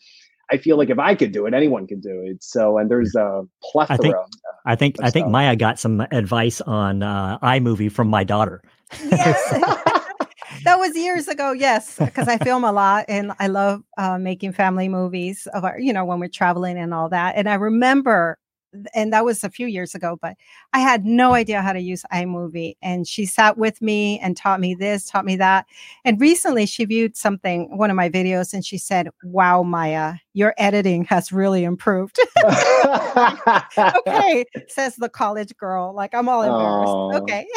I 0.51 0.57
feel 0.57 0.77
like 0.77 0.91
if 0.91 0.99
I 0.99 1.15
could 1.15 1.31
do 1.31 1.47
it, 1.47 1.55
anyone 1.55 1.88
can 1.88 1.99
do 1.99 2.21
it. 2.23 2.43
So, 2.43 2.77
and 2.77 2.88
there's 2.88 3.15
a 3.15 3.47
plethora. 3.63 3.97
I 3.97 3.97
think 3.97 4.15
I 4.67 4.75
think, 4.75 4.95
I 5.01 5.09
think 5.09 5.27
Maya 5.27 5.55
got 5.55 5.79
some 5.79 6.01
advice 6.11 6.61
on 6.61 7.01
uh, 7.01 7.39
iMovie 7.39 7.91
from 7.91 8.09
my 8.09 8.23
daughter. 8.23 8.61
Yes 9.09 9.81
that 10.64 10.80
was 10.80 10.95
years 10.95 11.28
ago. 11.28 11.51
Yes, 11.51 11.97
because 11.97 12.28
I 12.28 12.38
film 12.38 12.64
a 12.64 12.72
lot 12.72 13.06
and 13.08 13.34
I 13.39 13.47
love 13.47 13.84
uh, 13.97 14.18
making 14.18 14.53
family 14.53 14.89
movies 14.89 15.47
of 15.53 15.64
our, 15.64 15.80
you 15.80 15.93
know, 15.93 16.06
when 16.06 16.20
we're 16.20 16.30
traveling 16.30 16.78
and 16.78 16.93
all 16.93 17.10
that. 17.10 17.36
And 17.36 17.49
I 17.49 17.56
remember, 17.56 18.38
and 18.93 19.13
that 19.13 19.26
was 19.26 19.43
a 19.43 19.49
few 19.49 19.67
years 19.67 19.95
ago, 19.95 20.17
but 20.21 20.36
I 20.73 20.80
had 20.80 21.05
no 21.05 21.34
idea 21.34 21.61
how 21.61 21.73
to 21.73 21.80
use 21.80 22.03
iMovie. 22.13 22.78
And 22.82 23.07
she 23.07 23.26
sat 23.26 23.57
with 23.57 23.82
me 23.82 24.19
and 24.19 24.36
taught 24.36 24.59
me 24.59 24.76
this, 24.76 25.09
taught 25.09 25.26
me 25.26 25.36
that. 25.38 25.65
And 26.03 26.19
recently 26.19 26.65
she 26.65 26.86
viewed 26.86 27.15
something, 27.15 27.78
one 27.78 27.89
of 27.89 27.95
my 27.95 28.09
videos, 28.09 28.53
and 28.53 28.65
she 28.65 28.78
said, 28.78 29.09
Wow, 29.23 29.63
Maya, 29.63 30.15
your 30.34 30.53
editing 30.57 31.05
has 31.05 31.32
really 31.32 31.63
improved. 31.63 32.19
okay, 34.07 34.45
says 34.67 34.95
the 34.95 35.09
college 35.09 35.55
girl. 35.57 35.93
Like 35.93 36.13
I'm 36.13 36.30
all 36.30 36.41
embarrassed. 36.41 36.93
Oh. 36.93 37.17
Okay. 37.21 37.47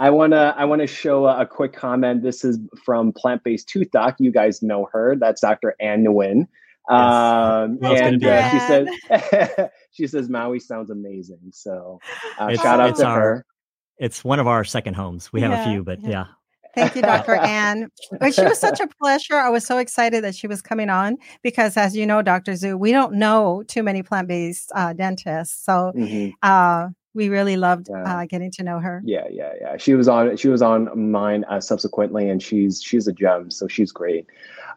I 0.00 0.10
wanna 0.16 0.54
I 0.56 0.64
wanna 0.64 0.86
show 0.86 1.26
a, 1.26 1.42
a, 1.42 1.46
quick 1.46 1.72
comment. 1.72 2.22
This 2.22 2.44
is 2.44 2.58
from 2.84 3.12
Plant 3.12 3.44
Based 3.44 3.68
Tooth 3.68 3.90
Doc. 3.90 4.16
You 4.18 4.30
guys 4.30 4.62
know 4.62 4.88
her. 4.92 5.16
That's 5.16 5.40
Dr. 5.40 5.74
Ann 5.80 6.04
Nguyen. 6.04 6.48
Um, 6.88 7.78
yes. 7.82 8.00
and 8.00 8.24
uh, 8.24 8.50
she 8.50 8.58
says 8.60 9.68
she 9.92 10.06
says 10.06 10.28
Maui 10.28 10.60
sounds 10.60 10.90
amazing. 10.90 11.50
So 11.52 11.98
uh, 12.38 12.54
shout 12.54 12.80
out 12.80 12.96
to 12.96 13.06
our, 13.06 13.20
her. 13.20 13.46
It's 13.98 14.24
one 14.24 14.38
of 14.38 14.46
our 14.46 14.64
second 14.64 14.94
homes. 14.94 15.32
We 15.32 15.40
have 15.40 15.50
yeah, 15.50 15.62
a 15.62 15.72
few, 15.72 15.82
but 15.82 16.00
yeah. 16.02 16.10
yeah. 16.10 16.24
Thank 16.76 16.94
you, 16.94 17.02
Dr. 17.02 17.34
Ann. 17.40 17.90
She 18.32 18.44
was 18.44 18.58
such 18.58 18.80
a 18.80 18.86
pleasure. 18.86 19.36
I 19.36 19.48
was 19.48 19.64
so 19.64 19.78
excited 19.78 20.22
that 20.22 20.34
she 20.34 20.46
was 20.46 20.60
coming 20.60 20.90
on 20.90 21.16
because, 21.42 21.76
as 21.78 21.96
you 21.96 22.06
know, 22.06 22.20
Dr. 22.20 22.52
Zhu, 22.52 22.78
we 22.78 22.92
don't 22.92 23.14
know 23.14 23.64
too 23.66 23.82
many 23.82 24.02
plant 24.02 24.28
based 24.28 24.70
uh, 24.74 24.92
dentists. 24.92 25.64
So 25.64 25.92
mm-hmm. 25.96 26.32
We 27.16 27.30
really 27.30 27.56
loved 27.56 27.90
uh, 27.90 28.26
getting 28.26 28.50
to 28.52 28.62
know 28.62 28.78
her. 28.78 29.02
Yeah, 29.04 29.24
yeah, 29.30 29.52
yeah. 29.58 29.76
She 29.78 29.94
was 29.94 30.06
on. 30.06 30.36
She 30.36 30.48
was 30.48 30.60
on 30.60 31.10
mine 31.10 31.44
uh, 31.48 31.60
subsequently, 31.60 32.28
and 32.28 32.42
she's 32.42 32.82
she's 32.82 33.08
a 33.08 33.12
gem. 33.12 33.50
So 33.50 33.66
she's 33.66 33.90
great. 33.90 34.26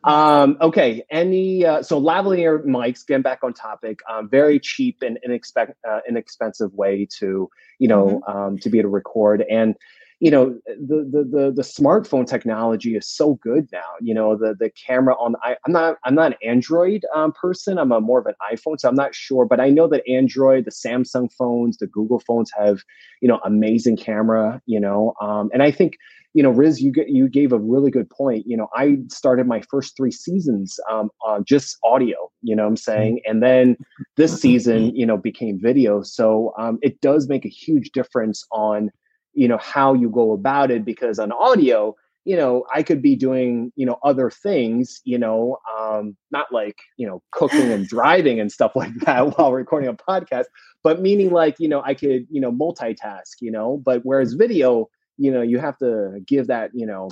Um, 0.05 0.57
okay. 0.61 1.03
Any 1.11 1.65
uh, 1.65 1.83
so 1.83 2.01
lavalier 2.01 2.63
mics. 2.65 3.05
Getting 3.05 3.21
back 3.21 3.43
on 3.43 3.53
topic. 3.53 3.99
Um, 4.09 4.29
very 4.29 4.59
cheap 4.59 5.03
and 5.03 5.19
inexpe- 5.27 5.73
uh, 5.87 5.99
inexpensive 6.07 6.73
way 6.73 7.05
to 7.19 7.49
you 7.77 7.87
know 7.87 8.21
mm-hmm. 8.25 8.37
um, 8.37 8.57
to 8.59 8.69
be 8.69 8.79
able 8.79 8.89
to 8.89 8.93
record 8.93 9.41
and 9.41 9.75
you 10.19 10.29
know 10.29 10.57
the, 10.65 11.07
the 11.09 11.23
the 11.23 11.53
the 11.55 11.61
smartphone 11.61 12.27
technology 12.27 12.95
is 12.95 13.07
so 13.07 13.35
good 13.35 13.67
now 13.71 13.87
you 14.01 14.13
know 14.13 14.35
the 14.35 14.55
the 14.59 14.69
camera 14.69 15.15
on 15.15 15.35
I, 15.43 15.55
i'm 15.65 15.71
not 15.71 15.97
i'm 16.03 16.15
not 16.15 16.33
an 16.33 16.37
android 16.43 17.03
um, 17.15 17.31
person 17.31 17.77
i'm 17.77 17.91
a 17.91 18.01
more 18.01 18.19
of 18.19 18.25
an 18.25 18.35
iphone 18.51 18.79
so 18.79 18.89
i'm 18.89 18.95
not 18.95 19.15
sure 19.15 19.45
but 19.45 19.59
i 19.59 19.69
know 19.69 19.87
that 19.87 20.07
android 20.07 20.65
the 20.65 20.71
samsung 20.71 21.31
phones 21.31 21.77
the 21.77 21.87
google 21.87 22.19
phones 22.19 22.51
have 22.57 22.81
you 23.21 23.27
know 23.27 23.39
amazing 23.45 23.97
camera 23.97 24.61
you 24.65 24.79
know 24.79 25.13
um, 25.21 25.49
and 25.53 25.63
i 25.63 25.71
think 25.71 25.97
you 26.33 26.43
know 26.43 26.51
riz 26.51 26.81
you 26.81 26.91
get 26.91 27.09
you 27.09 27.27
gave 27.27 27.51
a 27.51 27.59
really 27.59 27.89
good 27.89 28.09
point 28.09 28.45
you 28.45 28.55
know 28.55 28.67
i 28.75 28.97
started 29.07 29.47
my 29.47 29.61
first 29.61 29.95
three 29.95 30.11
seasons 30.11 30.79
um, 30.91 31.09
on 31.25 31.43
just 31.45 31.77
audio 31.83 32.29
you 32.41 32.55
know 32.55 32.67
i'm 32.67 32.77
saying? 32.77 33.19
And 33.25 33.41
then 33.41 33.77
this 34.17 34.39
season 34.39 34.95
you 34.95 35.05
know 35.05 35.17
became 35.17 35.59
video 35.59 36.03
so 36.03 36.53
um, 36.59 36.77
it 36.81 36.99
does 37.01 37.27
make 37.27 37.45
a 37.45 37.49
huge 37.49 37.91
difference 37.91 38.45
on 38.51 38.91
you 39.39 39.47
know 39.47 39.57
how 39.57 39.93
you 39.93 40.09
go 40.09 40.33
about 40.33 40.69
it 40.69 40.83
because 40.83 41.17
on 41.17 41.31
audio 41.31 41.95
you 42.25 42.35
know 42.35 42.65
i 42.73 42.83
could 42.83 43.01
be 43.01 43.15
doing 43.15 43.71
you 43.77 43.85
know 43.85 43.97
other 44.03 44.29
things 44.29 44.99
you 45.05 45.17
know 45.17 45.57
um 45.79 46.17
not 46.29 46.47
like 46.51 46.77
you 46.97 47.07
know 47.07 47.23
cooking 47.31 47.71
and 47.71 47.87
driving 47.87 48.37
and 48.37 48.51
stuff 48.51 48.75
like 48.75 48.93
that 49.05 49.37
while 49.37 49.53
recording 49.53 49.87
a 49.87 49.93
podcast 49.93 50.43
but 50.83 51.01
meaning 51.01 51.31
like 51.31 51.55
you 51.57 51.69
know 51.69 51.81
i 51.85 51.93
could 51.93 52.27
you 52.29 52.41
know 52.41 52.51
multitask 52.51 53.39
you 53.39 53.49
know 53.49 53.77
but 53.77 54.01
whereas 54.03 54.33
video 54.33 54.89
you 55.17 55.31
know 55.31 55.41
you 55.41 55.57
have 55.57 55.77
to 55.77 56.19
give 56.27 56.47
that 56.47 56.69
you 56.73 56.85
know 56.85 57.07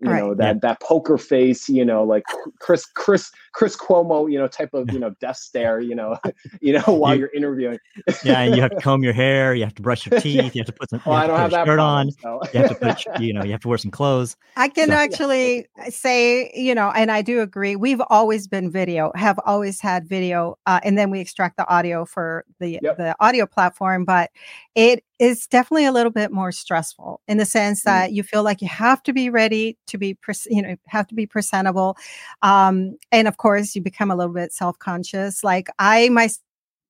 you 0.00 0.10
right. 0.10 0.22
know 0.22 0.34
that 0.34 0.56
yeah. 0.56 0.60
that 0.62 0.80
poker 0.80 1.18
face 1.18 1.68
you 1.68 1.84
know 1.84 2.04
like 2.04 2.24
chris 2.58 2.86
chris 2.86 3.30
chris 3.56 3.74
cuomo 3.74 4.30
you 4.30 4.38
know 4.38 4.46
type 4.46 4.74
of 4.74 4.92
you 4.92 4.98
know 4.98 5.08
death 5.18 5.38
stare 5.38 5.80
you 5.80 5.94
know 5.94 6.14
you 6.60 6.74
know 6.74 6.82
while 6.88 7.14
you, 7.14 7.24
are 7.24 7.30
interviewing 7.34 7.78
yeah 8.22 8.44
you 8.44 8.60
have 8.60 8.70
to 8.70 8.76
comb 8.82 9.02
your 9.02 9.14
hair 9.14 9.54
you 9.54 9.64
have 9.64 9.74
to 9.74 9.80
brush 9.80 10.04
your 10.04 10.20
teeth 10.20 10.54
you 10.54 10.60
have 10.60 10.66
to 10.66 10.74
put 10.74 10.90
some 10.90 11.00
well, 11.06 11.14
oh, 11.14 11.18
I 11.18 11.26
don't 11.26 11.38
have 11.38 11.50
that 11.52 11.66
shirt 11.66 11.78
problem, 11.78 12.08
on 12.08 12.10
so. 12.12 12.40
you 12.52 12.60
have 12.60 12.68
to 12.68 12.74
put 12.74 13.20
you 13.20 13.32
know 13.32 13.42
you 13.42 13.52
have 13.52 13.60
to 13.62 13.68
wear 13.68 13.78
some 13.78 13.90
clothes 13.90 14.36
i 14.58 14.68
can 14.68 14.88
so, 14.88 14.94
actually 14.94 15.66
yeah. 15.78 15.88
say 15.88 16.52
you 16.54 16.74
know 16.74 16.92
and 16.94 17.10
i 17.10 17.22
do 17.22 17.40
agree 17.40 17.76
we've 17.76 18.02
always 18.10 18.46
been 18.46 18.70
video 18.70 19.10
have 19.14 19.40
always 19.46 19.80
had 19.80 20.06
video 20.06 20.58
uh, 20.66 20.78
and 20.84 20.98
then 20.98 21.10
we 21.10 21.18
extract 21.18 21.56
the 21.56 21.66
audio 21.66 22.04
for 22.04 22.44
the 22.60 22.78
yep. 22.82 22.98
the 22.98 23.16
audio 23.20 23.46
platform 23.46 24.04
but 24.04 24.30
it 24.74 25.02
is 25.18 25.46
definitely 25.46 25.86
a 25.86 25.92
little 25.92 26.12
bit 26.12 26.30
more 26.30 26.52
stressful 26.52 27.20
in 27.26 27.38
the 27.38 27.46
sense 27.46 27.80
mm. 27.80 27.84
that 27.84 28.12
you 28.12 28.22
feel 28.22 28.42
like 28.42 28.60
you 28.60 28.68
have 28.68 29.02
to 29.02 29.12
be 29.12 29.30
ready 29.30 29.78
to 29.86 29.96
be, 29.96 30.16
you 30.46 30.62
know, 30.62 30.76
have 30.88 31.06
to 31.06 31.14
be 31.14 31.26
presentable. 31.26 31.96
Um, 32.42 32.96
and 33.10 33.26
of 33.26 33.38
course, 33.38 33.45
you 33.74 33.82
become 33.82 34.10
a 34.10 34.16
little 34.16 34.34
bit 34.34 34.52
self 34.52 34.78
conscious. 34.78 35.44
Like 35.44 35.68
I 35.78 36.08
myself, 36.08 36.42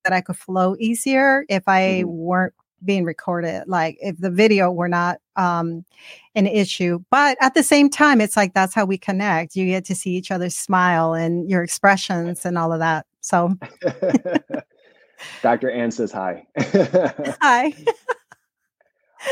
that 0.03 0.13
I 0.13 0.21
could 0.21 0.37
flow 0.37 0.75
easier 0.79 1.45
if 1.49 1.67
I 1.67 2.03
mm. 2.03 2.05
weren't 2.05 2.53
being 2.85 3.03
recorded 3.03 3.63
like 3.67 3.97
if 4.01 4.15
the 4.19 4.29
video 4.29 4.71
were 4.71 4.87
not 4.87 5.17
um 5.35 5.83
an 6.35 6.45
issue 6.45 6.99
but 7.09 7.35
at 7.41 7.55
the 7.55 7.63
same 7.63 7.89
time 7.89 8.21
it's 8.21 8.37
like 8.37 8.53
that's 8.53 8.75
how 8.75 8.85
we 8.85 8.99
connect 8.99 9.55
you 9.55 9.65
get 9.65 9.83
to 9.83 9.95
see 9.95 10.11
each 10.11 10.29
other's 10.29 10.55
smile 10.55 11.13
and 11.13 11.49
your 11.49 11.63
expressions 11.63 12.45
and 12.45 12.55
all 12.55 12.71
of 12.71 12.77
that 12.77 13.07
so 13.21 13.51
dr 15.41 15.71
ann 15.71 15.89
says 15.89 16.11
hi 16.11 16.45
hi 17.41 17.73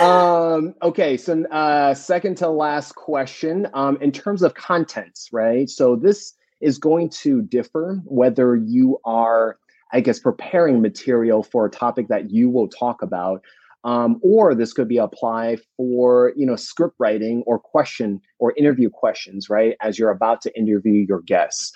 um, 0.02 0.74
okay, 0.82 1.16
so 1.16 1.46
uh, 1.46 1.94
second 1.94 2.36
to 2.38 2.50
last 2.50 2.96
question. 2.96 3.70
Um, 3.74 3.98
in 4.02 4.12
terms 4.12 4.42
of 4.42 4.56
contents, 4.56 5.30
right? 5.32 5.70
So 5.70 5.96
this 5.96 6.34
is 6.62 6.78
going 6.78 7.10
to 7.10 7.42
differ 7.42 8.02
whether 8.06 8.56
you 8.56 9.00
are, 9.06 9.58
I 9.92 10.02
guess, 10.02 10.20
preparing 10.20 10.82
material 10.82 11.44
for 11.44 11.66
a 11.66 11.70
topic 11.70 12.08
that 12.08 12.32
you 12.32 12.50
will 12.50 12.68
talk 12.68 13.02
about, 13.02 13.42
um, 13.84 14.20
or 14.24 14.56
this 14.56 14.74
could 14.74 14.88
be 14.88 14.98
applied 14.98 15.60
for 15.78 16.34
you 16.36 16.46
know 16.46 16.56
script 16.56 16.96
writing 17.00 17.44
or 17.46 17.60
question 17.60 18.22
or 18.40 18.54
interview 18.58 18.90
questions, 18.90 19.50
right? 19.50 19.76
As 19.82 20.00
you're 20.00 20.12
about 20.12 20.42
to 20.42 20.58
interview 20.58 21.06
your 21.08 21.22
guests 21.22 21.72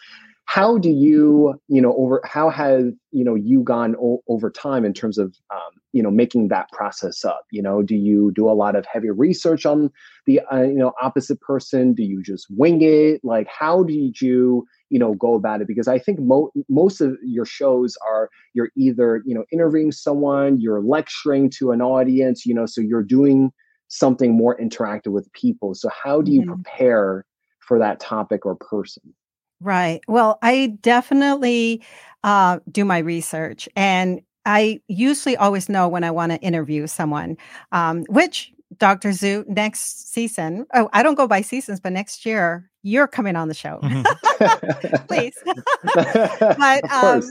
how 0.49 0.79
do 0.79 0.89
you 0.89 1.53
you 1.67 1.79
know 1.79 1.93
over 1.95 2.21
how 2.25 2.49
have 2.49 2.91
you 3.11 3.23
know 3.23 3.35
you 3.35 3.61
gone 3.61 3.95
o- 4.01 4.23
over 4.27 4.49
time 4.49 4.83
in 4.83 4.93
terms 4.93 5.19
of 5.19 5.35
um, 5.53 5.71
you 5.93 6.01
know 6.01 6.09
making 6.09 6.47
that 6.47 6.67
process 6.71 7.23
up 7.23 7.45
you 7.51 7.61
know 7.61 7.83
do 7.83 7.95
you 7.95 8.31
do 8.33 8.49
a 8.49 8.57
lot 8.63 8.75
of 8.75 8.83
heavy 8.91 9.11
research 9.11 9.65
on 9.65 9.91
the 10.25 10.41
uh, 10.51 10.61
you 10.61 10.75
know 10.75 10.91
opposite 11.01 11.39
person 11.41 11.93
do 11.93 12.03
you 12.03 12.23
just 12.23 12.47
wing 12.49 12.81
it 12.81 13.21
like 13.23 13.47
how 13.47 13.83
did 13.83 14.19
you 14.19 14.65
you 14.89 14.97
know 14.97 15.13
go 15.13 15.35
about 15.35 15.61
it 15.61 15.67
because 15.67 15.87
i 15.87 15.99
think 15.99 16.19
mo- 16.19 16.51
most 16.67 16.99
of 16.99 17.15
your 17.23 17.45
shows 17.45 17.95
are 18.07 18.29
you're 18.53 18.71
either 18.75 19.21
you 19.25 19.35
know 19.35 19.45
interviewing 19.51 19.91
someone 19.91 20.59
you're 20.59 20.81
lecturing 20.81 21.49
to 21.49 21.71
an 21.71 21.81
audience 21.81 22.45
you 22.45 22.55
know 22.55 22.65
so 22.65 22.81
you're 22.81 23.03
doing 23.03 23.51
something 23.89 24.37
more 24.37 24.55
interactive 24.57 25.11
with 25.11 25.31
people. 25.33 25.75
So 25.75 25.89
how 25.89 26.21
do 26.21 26.31
you 26.31 26.41
mm-hmm. 26.41 26.53
prepare 26.53 27.25
for 27.59 27.79
that 27.79 27.99
topic 27.99 28.45
or 28.45 28.55
person? 28.55 29.13
Right. 29.61 30.01
Well, 30.07 30.39
I 30.41 30.77
definitely 30.81 31.83
uh, 32.23 32.59
do 32.71 32.85
my 32.85 32.99
research, 32.99 33.67
and 33.75 34.21
I 34.45 34.79
usually 34.87 35.35
always 35.37 35.69
know 35.69 35.87
when 35.87 36.03
I 36.03 36.11
want 36.11 36.31
to 36.31 36.39
interview 36.39 36.87
someone, 36.87 37.37
um, 37.71 38.05
which 38.09 38.53
Dr. 38.77 39.09
Zhu 39.09 39.47
next 39.47 40.13
season. 40.13 40.65
Oh, 40.73 40.89
I 40.93 41.03
don't 41.03 41.15
go 41.15 41.27
by 41.27 41.41
seasons, 41.41 41.79
but 41.79 41.91
next 41.91 42.25
year 42.25 42.69
you're 42.83 43.07
coming 43.07 43.35
on 43.35 43.47
the 43.47 43.53
show. 43.53 43.79
Mm-hmm. 43.83 45.05
Please. 45.07 45.37
but 46.57 46.91
um, 46.91 47.23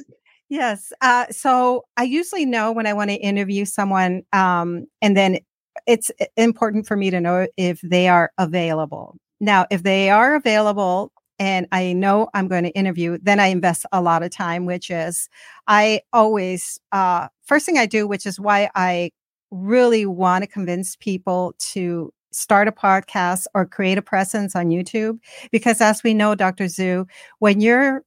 yes. 0.49 0.93
Uh, 1.01 1.27
so 1.31 1.85
I 1.97 2.03
usually 2.03 2.45
know 2.45 2.73
when 2.73 2.87
I 2.87 2.93
want 2.93 3.11
to 3.11 3.17
interview 3.17 3.65
someone, 3.65 4.23
um, 4.33 4.87
and 5.01 5.17
then 5.17 5.39
it's 5.87 6.11
important 6.37 6.87
for 6.87 6.97
me 6.97 7.11
to 7.11 7.21
know 7.21 7.47
if 7.57 7.81
they 7.83 8.09
are 8.09 8.33
available. 8.37 9.17
Now, 9.41 9.67
if 9.71 9.85
they 9.85 10.11
are 10.11 10.35
available 10.35 11.13
and 11.39 11.67
I 11.73 11.93
know 11.93 12.29
I'm 12.35 12.49
going 12.49 12.65
to 12.65 12.71
interview, 12.71 13.19
then 13.23 13.41
I 13.41 13.47
invest 13.47 13.87
a 13.93 14.03
lot 14.03 14.23
of 14.23 14.31
time, 14.31 14.67
which 14.67 14.91
is 14.91 15.29
I 15.67 16.03
always, 16.13 16.81
uh, 16.93 17.29
first 17.45 17.67
thing 17.67 17.79
I 17.79 17.87
do, 17.87 18.07
which 18.07 18.27
is 18.27 18.41
why 18.41 18.71
I 18.75 19.13
really 19.51 20.07
want 20.07 20.43
to 20.43 20.49
convince 20.49 20.97
people 20.97 21.55
to 21.59 22.13
start 22.33 22.69
a 22.69 22.73
podcast 22.73 23.47
or 23.55 23.65
create 23.67 23.99
a 23.99 24.03
presence 24.03 24.55
on 24.55 24.69
YouTube. 24.69 25.19
Because 25.51 25.81
as 25.81 26.03
we 26.03 26.15
know, 26.15 26.35
Dr. 26.35 26.65
Zhu, 26.65 27.07
when 27.39 27.61
you're 27.61 28.03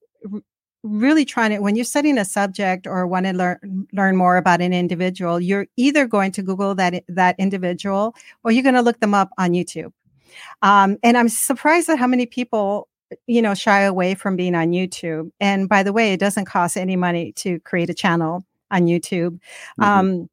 really 0.83 1.25
trying 1.25 1.51
to 1.51 1.59
when 1.59 1.75
you're 1.75 1.85
studying 1.85 2.17
a 2.17 2.25
subject 2.25 2.87
or 2.87 3.05
want 3.05 3.25
to 3.25 3.33
learn 3.33 3.87
learn 3.93 4.15
more 4.15 4.37
about 4.37 4.61
an 4.61 4.73
individual 4.73 5.39
you're 5.39 5.67
either 5.77 6.07
going 6.07 6.31
to 6.31 6.41
google 6.41 6.73
that 6.73 7.03
that 7.07 7.35
individual 7.37 8.15
or 8.43 8.51
you're 8.51 8.63
going 8.63 8.73
to 8.73 8.81
look 8.81 8.99
them 8.99 9.13
up 9.13 9.29
on 9.37 9.51
youtube 9.51 9.91
um, 10.63 10.97
and 11.03 11.17
i'm 11.17 11.29
surprised 11.29 11.87
at 11.87 11.99
how 11.99 12.07
many 12.07 12.25
people 12.25 12.87
you 13.27 13.41
know 13.41 13.53
shy 13.53 13.81
away 13.81 14.15
from 14.15 14.35
being 14.35 14.55
on 14.55 14.71
youtube 14.71 15.29
and 15.39 15.67
by 15.69 15.83
the 15.83 15.93
way 15.93 16.13
it 16.13 16.19
doesn't 16.19 16.45
cost 16.45 16.77
any 16.77 16.95
money 16.95 17.31
to 17.33 17.59
create 17.61 17.89
a 17.89 17.93
channel 17.93 18.43
on 18.69 18.83
youtube 18.83 19.39
mm-hmm. 19.79 19.83
um, 19.83 20.29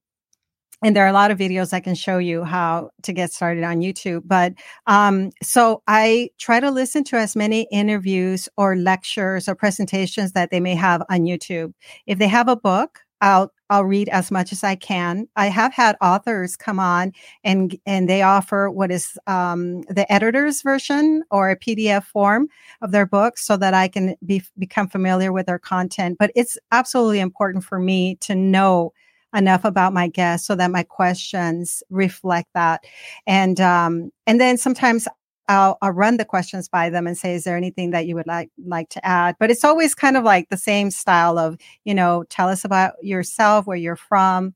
and 0.82 0.94
there 0.94 1.04
are 1.04 1.08
a 1.08 1.12
lot 1.12 1.30
of 1.30 1.38
videos 1.38 1.72
I 1.72 1.80
can 1.80 1.96
show 1.96 2.18
you 2.18 2.44
how 2.44 2.90
to 3.02 3.12
get 3.12 3.32
started 3.32 3.64
on 3.64 3.80
YouTube. 3.80 4.22
But 4.24 4.54
um, 4.86 5.30
so 5.42 5.82
I 5.88 6.30
try 6.38 6.60
to 6.60 6.70
listen 6.70 7.02
to 7.04 7.16
as 7.16 7.34
many 7.34 7.66
interviews 7.72 8.48
or 8.56 8.76
lectures 8.76 9.48
or 9.48 9.56
presentations 9.56 10.32
that 10.32 10.50
they 10.50 10.60
may 10.60 10.76
have 10.76 11.02
on 11.10 11.22
YouTube. 11.22 11.72
If 12.06 12.18
they 12.18 12.28
have 12.28 12.48
a 12.48 12.56
book, 12.56 13.00
I'll 13.20 13.52
I'll 13.70 13.84
read 13.84 14.08
as 14.08 14.30
much 14.30 14.52
as 14.52 14.64
I 14.64 14.74
can. 14.74 15.28
I 15.36 15.46
have 15.46 15.74
had 15.74 15.96
authors 16.00 16.56
come 16.56 16.80
on 16.80 17.12
and 17.44 17.78
and 17.86 18.08
they 18.08 18.22
offer 18.22 18.70
what 18.70 18.90
is 18.90 19.18
um, 19.26 19.82
the 19.82 20.10
editor's 20.12 20.62
version 20.62 21.22
or 21.30 21.50
a 21.50 21.56
PDF 21.56 22.04
form 22.04 22.48
of 22.82 22.92
their 22.92 23.06
book 23.06 23.38
so 23.38 23.56
that 23.56 23.74
I 23.74 23.88
can 23.88 24.16
be 24.24 24.42
become 24.58 24.88
familiar 24.88 25.32
with 25.32 25.46
their 25.46 25.58
content. 25.58 26.16
But 26.18 26.30
it's 26.34 26.56
absolutely 26.72 27.20
important 27.20 27.64
for 27.64 27.78
me 27.78 28.16
to 28.22 28.34
know 28.34 28.92
enough 29.34 29.64
about 29.64 29.92
my 29.92 30.08
guests 30.08 30.46
so 30.46 30.54
that 30.54 30.70
my 30.70 30.82
questions 30.82 31.82
reflect 31.90 32.48
that. 32.54 32.84
And 33.26 33.60
um, 33.60 34.10
and 34.26 34.40
then 34.40 34.56
sometimes 34.56 35.06
I'll, 35.48 35.78
I'll 35.82 35.92
run 35.92 36.18
the 36.18 36.24
questions 36.24 36.68
by 36.68 36.90
them 36.90 37.06
and 37.06 37.16
say, 37.16 37.34
is 37.34 37.44
there 37.44 37.56
anything 37.56 37.90
that 37.90 38.06
you 38.06 38.14
would 38.14 38.26
like 38.26 38.50
like 38.66 38.90
to 38.90 39.04
add? 39.04 39.36
But 39.40 39.50
it's 39.50 39.64
always 39.64 39.94
kind 39.94 40.16
of 40.16 40.24
like 40.24 40.48
the 40.48 40.56
same 40.56 40.90
style 40.90 41.38
of, 41.38 41.56
you 41.84 41.94
know, 41.94 42.24
tell 42.28 42.48
us 42.48 42.64
about 42.64 42.94
yourself, 43.02 43.66
where 43.66 43.76
you're 43.76 43.96
from. 43.96 44.54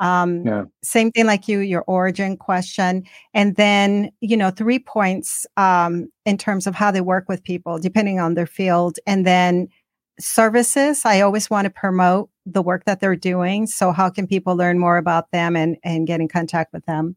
Um, 0.00 0.46
yeah. 0.46 0.64
Same 0.82 1.12
thing 1.12 1.26
like 1.26 1.46
you, 1.46 1.58
your 1.60 1.84
origin 1.86 2.36
question, 2.36 3.04
and 3.34 3.54
then 3.56 4.10
you 4.20 4.36
know 4.36 4.50
three 4.50 4.78
points 4.78 5.46
um, 5.58 6.10
in 6.24 6.38
terms 6.38 6.66
of 6.66 6.74
how 6.74 6.90
they 6.90 7.02
work 7.02 7.28
with 7.28 7.44
people, 7.44 7.78
depending 7.78 8.18
on 8.18 8.34
their 8.34 8.46
field, 8.46 8.98
and 9.06 9.26
then 9.26 9.68
services. 10.18 11.02
I 11.04 11.20
always 11.20 11.50
want 11.50 11.66
to 11.66 11.70
promote 11.70 12.30
the 12.46 12.62
work 12.62 12.84
that 12.86 13.00
they're 13.00 13.14
doing. 13.14 13.66
So 13.66 13.92
how 13.92 14.08
can 14.08 14.26
people 14.26 14.56
learn 14.56 14.78
more 14.78 14.96
about 14.96 15.30
them 15.32 15.54
and 15.54 15.76
and 15.84 16.06
get 16.06 16.20
in 16.20 16.28
contact 16.28 16.72
with 16.72 16.86
them? 16.86 17.14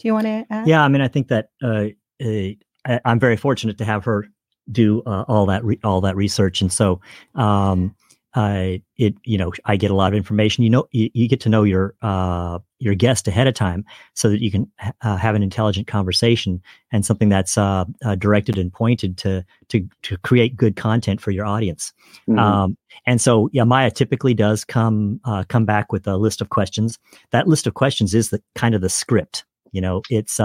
Do 0.00 0.08
you 0.08 0.14
want 0.14 0.26
to 0.26 0.44
add? 0.50 0.66
Yeah, 0.66 0.82
I 0.82 0.88
mean, 0.88 1.00
I 1.00 1.08
think 1.08 1.28
that 1.28 1.50
uh, 1.62 1.86
uh, 2.22 2.54
I, 2.84 3.00
am 3.04 3.18
very 3.18 3.36
fortunate 3.36 3.78
to 3.78 3.84
have 3.84 4.04
her 4.04 4.28
do 4.70 5.02
uh, 5.06 5.24
all 5.28 5.46
that 5.46 5.64
re- 5.64 5.80
all 5.84 6.00
that 6.02 6.16
research, 6.16 6.60
and 6.60 6.72
so 6.72 7.00
um, 7.34 7.94
uh, 8.34 8.78
it 8.96 9.14
you 9.24 9.38
know 9.38 9.52
I 9.64 9.76
get 9.76 9.90
a 9.90 9.94
lot 9.94 10.12
of 10.12 10.16
information. 10.16 10.64
You 10.64 10.70
know, 10.70 10.88
you, 10.92 11.10
you 11.14 11.28
get 11.28 11.40
to 11.40 11.48
know 11.48 11.64
your 11.64 11.94
uh, 12.02 12.58
your 12.78 12.94
guest 12.94 13.26
ahead 13.26 13.46
of 13.46 13.54
time 13.54 13.84
so 14.14 14.28
that 14.28 14.42
you 14.42 14.50
can 14.50 14.70
uh, 15.02 15.16
have 15.16 15.34
an 15.34 15.42
intelligent 15.42 15.86
conversation 15.86 16.62
and 16.92 17.04
something 17.04 17.28
that's 17.28 17.58
uh, 17.58 17.84
uh, 18.04 18.14
directed 18.14 18.58
and 18.58 18.72
pointed 18.72 19.16
to 19.18 19.44
to 19.68 19.88
to 20.02 20.16
create 20.18 20.56
good 20.56 20.76
content 20.76 21.20
for 21.20 21.30
your 21.30 21.46
audience. 21.46 21.92
Mm-hmm. 22.28 22.38
Um, 22.38 22.78
and 23.06 23.20
so, 23.20 23.48
yeah, 23.52 23.64
Maya 23.64 23.90
typically 23.90 24.34
does 24.34 24.64
come 24.64 25.20
uh, 25.24 25.44
come 25.48 25.64
back 25.64 25.92
with 25.92 26.06
a 26.06 26.16
list 26.16 26.40
of 26.40 26.50
questions. 26.50 26.98
That 27.30 27.48
list 27.48 27.66
of 27.66 27.74
questions 27.74 28.14
is 28.14 28.30
the 28.30 28.42
kind 28.54 28.74
of 28.74 28.80
the 28.82 28.90
script. 28.90 29.44
You 29.72 29.80
know, 29.80 30.02
it's 30.10 30.38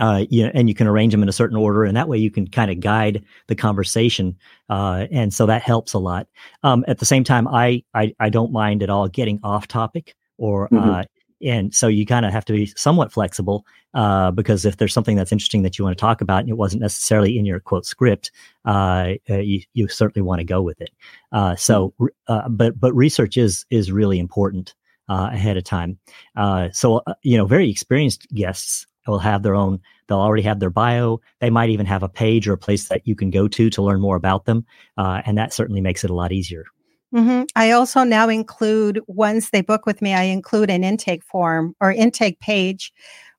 uh, 0.00 0.24
you 0.30 0.44
know, 0.44 0.52
and 0.54 0.68
you 0.68 0.74
can 0.74 0.86
arrange 0.86 1.12
them 1.12 1.22
in 1.22 1.28
a 1.28 1.32
certain 1.32 1.56
order, 1.56 1.84
and 1.84 1.96
that 1.96 2.08
way 2.08 2.18
you 2.18 2.30
can 2.30 2.46
kind 2.46 2.70
of 2.70 2.80
guide 2.80 3.24
the 3.48 3.54
conversation, 3.54 4.36
uh, 4.68 5.06
and 5.10 5.34
so 5.34 5.46
that 5.46 5.62
helps 5.62 5.92
a 5.92 5.98
lot. 5.98 6.28
Um, 6.62 6.84
at 6.88 6.98
the 6.98 7.04
same 7.04 7.24
time, 7.24 7.46
I, 7.48 7.84
I 7.94 8.14
I 8.18 8.30
don't 8.30 8.52
mind 8.52 8.82
at 8.82 8.90
all 8.90 9.08
getting 9.08 9.38
off 9.42 9.68
topic, 9.68 10.14
or 10.38 10.68
mm-hmm. 10.68 10.90
uh, 10.90 11.02
and 11.42 11.74
so 11.74 11.88
you 11.88 12.06
kind 12.06 12.24
of 12.24 12.32
have 12.32 12.44
to 12.46 12.52
be 12.52 12.66
somewhat 12.66 13.12
flexible 13.12 13.66
uh, 13.94 14.30
because 14.30 14.64
if 14.64 14.76
there's 14.76 14.94
something 14.94 15.16
that's 15.16 15.32
interesting 15.32 15.62
that 15.62 15.78
you 15.78 15.84
want 15.84 15.96
to 15.96 16.00
talk 16.00 16.20
about 16.20 16.40
and 16.40 16.48
it 16.48 16.56
wasn't 16.56 16.80
necessarily 16.80 17.36
in 17.36 17.44
your 17.44 17.60
quote 17.60 17.84
script, 17.84 18.30
uh, 18.64 19.14
uh, 19.28 19.38
you 19.38 19.60
you 19.74 19.88
certainly 19.88 20.24
want 20.24 20.38
to 20.38 20.44
go 20.44 20.62
with 20.62 20.80
it. 20.80 20.90
Uh, 21.32 21.56
so, 21.56 21.92
mm-hmm. 22.00 22.06
uh, 22.28 22.48
but 22.48 22.78
but 22.78 22.94
research 22.94 23.36
is 23.36 23.66
is 23.70 23.92
really 23.92 24.18
important 24.18 24.74
uh, 25.08 25.30
ahead 25.32 25.56
of 25.56 25.64
time. 25.64 25.98
so 26.72 27.02
you 27.22 27.36
know, 27.36 27.44
very 27.44 27.68
experienced 27.68 28.26
guests 28.32 28.86
will 29.10 29.18
have 29.18 29.42
their 29.42 29.54
own 29.54 29.80
they'll 30.06 30.18
already 30.18 30.42
have 30.42 30.60
their 30.60 30.70
bio. 30.70 31.20
They 31.40 31.48
might 31.48 31.70
even 31.70 31.86
have 31.86 32.02
a 32.02 32.08
page 32.08 32.46
or 32.46 32.52
a 32.52 32.58
place 32.58 32.88
that 32.88 33.06
you 33.06 33.14
can 33.14 33.30
go 33.30 33.48
to 33.48 33.70
to 33.70 33.82
learn 33.82 34.00
more 34.00 34.16
about 34.16 34.44
them 34.44 34.66
uh, 34.96 35.22
and 35.24 35.38
that 35.38 35.52
certainly 35.52 35.80
makes 35.80 36.04
it 36.04 36.10
a 36.10 36.14
lot 36.14 36.32
easier. 36.32 36.64
Mm-hmm. 37.14 37.42
i 37.56 37.72
also 37.72 38.04
now 38.04 38.30
include 38.30 38.98
once 39.06 39.50
they 39.50 39.60
book 39.60 39.84
with 39.84 40.00
me 40.00 40.14
i 40.14 40.22
include 40.22 40.70
an 40.70 40.82
intake 40.82 41.22
form 41.22 41.76
or 41.78 41.92
intake 41.92 42.40
page 42.40 42.90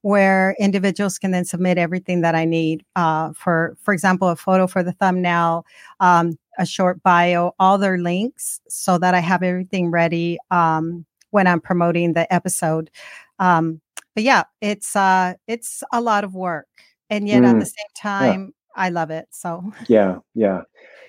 where 0.01 0.55
individuals 0.59 1.17
can 1.17 1.31
then 1.31 1.43
submit 1.43 1.79
everything 1.79 2.21
that 2.21 2.35
i 2.35 2.45
need 2.45 2.85
uh, 2.95 3.33
for 3.33 3.75
for 3.81 3.91
example 3.91 4.27
a 4.29 4.35
photo 4.35 4.67
for 4.67 4.83
the 4.83 4.91
thumbnail 4.91 5.65
um, 6.01 6.37
a 6.59 6.67
short 6.67 7.01
bio 7.01 7.55
all 7.57 7.79
their 7.79 7.97
links 7.97 8.61
so 8.69 8.99
that 8.99 9.15
i 9.15 9.19
have 9.19 9.41
everything 9.41 9.89
ready 9.89 10.37
um, 10.51 11.03
when 11.31 11.47
i'm 11.47 11.59
promoting 11.59 12.13
the 12.13 12.31
episode. 12.31 12.91
Um, 13.39 13.81
but 14.15 14.23
yeah, 14.23 14.43
it's 14.61 14.95
uh 14.95 15.33
it's 15.47 15.83
a 15.91 16.01
lot 16.01 16.23
of 16.23 16.33
work. 16.33 16.67
And 17.09 17.27
yet 17.27 17.43
mm. 17.43 17.53
at 17.53 17.59
the 17.59 17.65
same 17.65 17.93
time, 17.95 18.53
yeah. 18.75 18.83
I 18.83 18.89
love 18.89 19.11
it. 19.11 19.27
So 19.31 19.71
yeah, 19.87 20.19
yeah. 20.33 20.61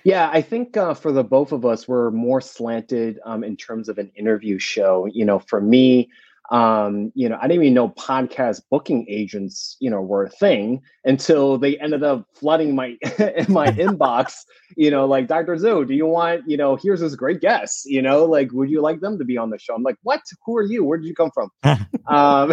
Yeah, 0.03 0.29
I 0.31 0.43
think 0.43 0.77
uh, 0.77 0.93
for 0.93 1.11
the 1.11 1.23
both 1.23 1.51
of 1.51 1.65
us, 1.65 1.87
we're 1.87 2.11
more 2.11 2.39
slanted 2.39 3.19
um, 3.25 3.43
in 3.43 3.57
terms 3.57 3.89
of 3.89 3.97
an 3.97 4.11
interview 4.15 4.59
show. 4.59 5.07
You 5.07 5.25
know, 5.25 5.39
for 5.39 5.59
me, 5.59 6.09
um, 6.51 7.11
you 7.15 7.27
know, 7.27 7.37
I 7.41 7.47
didn't 7.47 7.63
even 7.63 7.73
know 7.73 7.89
podcast 7.89 8.61
booking 8.69 9.05
agents, 9.09 9.77
you 9.79 9.89
know, 9.89 10.01
were 10.01 10.25
a 10.25 10.29
thing 10.29 10.81
until 11.03 11.57
they 11.57 11.77
ended 11.79 12.03
up 12.03 12.27
flooding 12.33 12.75
my 12.75 12.95
in 13.37 13.51
my 13.51 13.67
inbox. 13.71 14.33
You 14.77 14.91
know, 14.91 15.05
like 15.05 15.27
Dr. 15.27 15.55
Zhu, 15.55 15.87
do 15.87 15.93
you 15.93 16.05
want, 16.05 16.43
you 16.47 16.57
know, 16.57 16.75
here's 16.75 16.99
this 16.99 17.15
great 17.15 17.39
guest. 17.39 17.85
You 17.85 18.01
know, 18.01 18.25
like, 18.25 18.51
would 18.51 18.69
you 18.69 18.81
like 18.81 18.99
them 18.99 19.17
to 19.17 19.25
be 19.25 19.37
on 19.37 19.49
the 19.49 19.57
show? 19.57 19.73
I'm 19.73 19.83
like, 19.83 19.97
what? 20.03 20.21
Who 20.45 20.57
are 20.57 20.63
you? 20.63 20.83
Where 20.83 20.97
did 20.97 21.07
you 21.07 21.15
come 21.15 21.31
from? 21.31 21.49
um, 22.07 22.51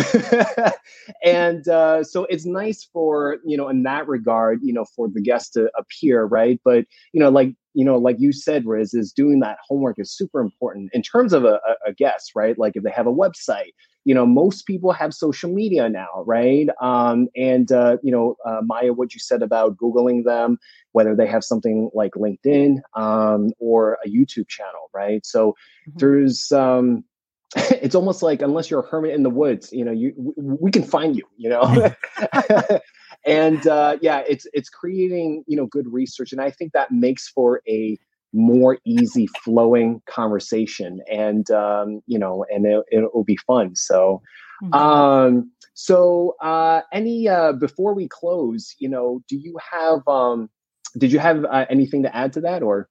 and 1.25 1.67
uh, 1.69 2.05
so 2.05 2.25
it's 2.27 2.47
nice 2.47 2.89
for 2.93 3.39
you 3.45 3.57
know, 3.57 3.69
in 3.69 3.83
that 3.83 4.09
regard, 4.09 4.61
you 4.63 4.73
know, 4.73 4.85
for 4.97 5.09
the 5.09 5.21
guest 5.21 5.55
to 5.55 5.71
appear, 5.77 6.25
right? 6.25 6.61
But 6.65 6.87
you 7.13 7.21
know, 7.21 7.31
like 7.31 7.55
you 7.75 7.85
know, 7.85 7.97
like 7.97 8.17
you 8.19 8.33
said, 8.33 8.67
Riz, 8.67 8.95
is 8.95 9.13
doing 9.13 9.41
that 9.41 9.59
homework 9.67 9.99
is 9.99 10.15
super 10.15 10.41
important 10.41 10.91
in 10.93 11.03
terms 11.03 11.33
of 11.33 11.45
a, 11.45 11.61
a, 11.87 11.93
guest, 11.93 12.33
right? 12.35 12.59
Like 12.59 12.77
if 12.77 12.83
they 12.83 12.91
have 12.91 13.07
a 13.07 13.13
website, 13.13 13.73
you 14.05 14.15
know, 14.15 14.27
most 14.27 14.67
people 14.67 14.93
have 14.93 15.15
social 15.15 15.53
media 15.53 15.89
now, 15.89 16.25
right? 16.27 16.69
Um, 16.81 17.29
and 17.37 17.71
uh, 17.71 17.99
you 18.03 18.13
know, 18.13 18.37
uh, 18.45 18.61
Maya, 18.63 18.93
what 18.93 19.15
you 19.15 19.21
said 19.21 19.43
about 19.43 19.77
googling 19.77 20.25
them, 20.25 20.59
whether 20.93 21.15
they 21.15 21.27
have 21.27 21.45
something 21.45 21.91
like 21.95 22.13
LinkedIn 22.13 22.79
um, 22.95 23.51
or 23.59 23.99
a 24.05 24.09
YouTube 24.09 24.49
channel, 24.49 24.91
right? 24.93 25.25
So 25.25 25.53
mm-hmm. 25.89 25.99
there's 25.99 26.53
um, 26.53 27.05
it's 27.57 27.95
almost 27.95 28.23
like 28.23 28.43
unless 28.43 28.71
you're 28.71 28.81
a 28.81 28.89
hermit 28.89 29.15
in 29.15 29.23
the 29.23 29.31
woods, 29.31 29.73
you 29.73 29.85
know, 29.85 29.93
you 29.93 30.35
we 30.37 30.71
can 30.71 30.83
find 30.83 31.17
you, 31.17 31.25
you 31.37 31.49
know. 31.49 31.95
and 33.25 33.67
uh, 33.67 33.99
yeah, 34.01 34.23
it's 34.29 34.47
it's 34.53 34.69
creating 34.69 35.45
you 35.47 35.57
know 35.57 35.67
good 35.67 35.93
research, 35.93 36.33
and 36.33 36.41
I 36.41 36.51
think 36.51 36.73
that 36.73 36.91
makes 36.91 37.29
for 37.29 37.63
a 37.69 37.99
more 38.33 38.79
easy 38.85 39.27
flowing 39.45 40.01
conversation, 40.07 41.01
and 41.11 41.51
um, 41.51 42.01
you 42.07 42.19
know, 42.19 42.45
and 42.53 42.67
it, 42.67 42.85
it'll 42.91 43.25
be 43.25 43.37
fun. 43.37 43.77
So, 43.77 44.23
mm-hmm. 44.63 44.75
um, 44.75 45.51
So, 45.75 46.37
uh, 46.41 46.83
any 46.93 47.29
uh, 47.29 47.53
before 47.53 47.95
we 47.95 48.09
close, 48.09 48.75
you 48.79 48.89
know, 48.89 49.23
do 49.29 49.37
you 49.37 49.59
have 49.71 50.07
um, 50.09 50.51
did 50.99 51.13
you 51.13 51.19
have 51.19 51.45
uh, 51.45 51.67
anything 51.71 52.03
to 52.03 52.15
add 52.15 52.33
to 52.35 52.41
that, 52.43 52.63
or? 52.63 52.89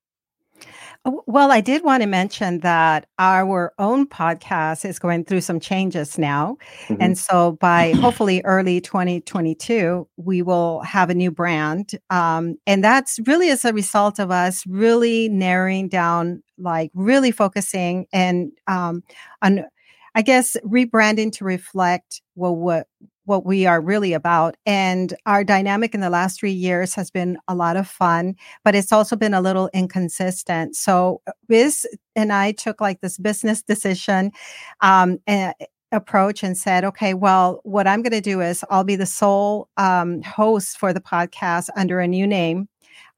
Oh, 1.03 1.23
well, 1.25 1.51
I 1.51 1.61
did 1.61 1.83
want 1.83 2.03
to 2.03 2.07
mention 2.07 2.59
that 2.59 3.07
our 3.17 3.73
own 3.79 4.05
podcast 4.05 4.85
is 4.85 4.99
going 4.99 5.25
through 5.25 5.41
some 5.41 5.59
changes 5.59 6.19
now. 6.19 6.57
Mm-hmm. 6.87 7.01
And 7.01 7.17
so 7.17 7.53
by 7.53 7.91
hopefully 7.95 8.41
early 8.45 8.79
2022, 8.81 10.07
we 10.17 10.43
will 10.43 10.81
have 10.81 11.09
a 11.09 11.15
new 11.15 11.31
brand. 11.31 11.93
Um, 12.11 12.57
and 12.67 12.83
that's 12.83 13.19
really 13.25 13.49
as 13.49 13.65
a 13.65 13.73
result 13.73 14.19
of 14.19 14.29
us 14.29 14.63
really 14.67 15.27
narrowing 15.27 15.89
down, 15.89 16.43
like 16.59 16.91
really 16.93 17.31
focusing 17.31 18.05
and 18.13 18.51
um, 18.67 19.03
on, 19.41 19.65
I 20.13 20.21
guess, 20.21 20.55
rebranding 20.63 21.31
to 21.33 21.45
reflect 21.45 22.21
well, 22.35 22.55
what 22.55 22.85
what 23.31 23.45
we 23.45 23.65
are 23.65 23.79
really 23.79 24.11
about. 24.11 24.57
And 24.65 25.15
our 25.25 25.45
dynamic 25.45 25.95
in 25.95 26.01
the 26.01 26.09
last 26.09 26.37
three 26.37 26.51
years 26.51 26.93
has 26.95 27.09
been 27.09 27.37
a 27.47 27.55
lot 27.55 27.77
of 27.77 27.87
fun, 27.87 28.35
but 28.65 28.75
it's 28.75 28.91
also 28.91 29.15
been 29.15 29.33
a 29.33 29.39
little 29.39 29.69
inconsistent. 29.73 30.75
So 30.75 31.21
Riz 31.47 31.87
and 32.13 32.33
I 32.33 32.51
took 32.51 32.81
like 32.81 32.99
this 32.99 33.17
business 33.17 33.61
decision 33.61 34.33
um, 34.81 35.17
and, 35.25 35.53
approach 35.93 36.43
and 36.43 36.57
said, 36.57 36.83
okay, 36.83 37.13
well, 37.13 37.61
what 37.63 37.87
I'm 37.87 38.01
going 38.01 38.11
to 38.11 38.21
do 38.21 38.41
is 38.41 38.63
I'll 38.69 38.83
be 38.83 38.95
the 38.95 39.05
sole 39.05 39.69
um, 39.77 40.21
host 40.21 40.77
for 40.77 40.93
the 40.93 41.01
podcast 41.01 41.69
under 41.75 41.99
a 41.99 42.07
new 42.07 42.27
name, 42.27 42.67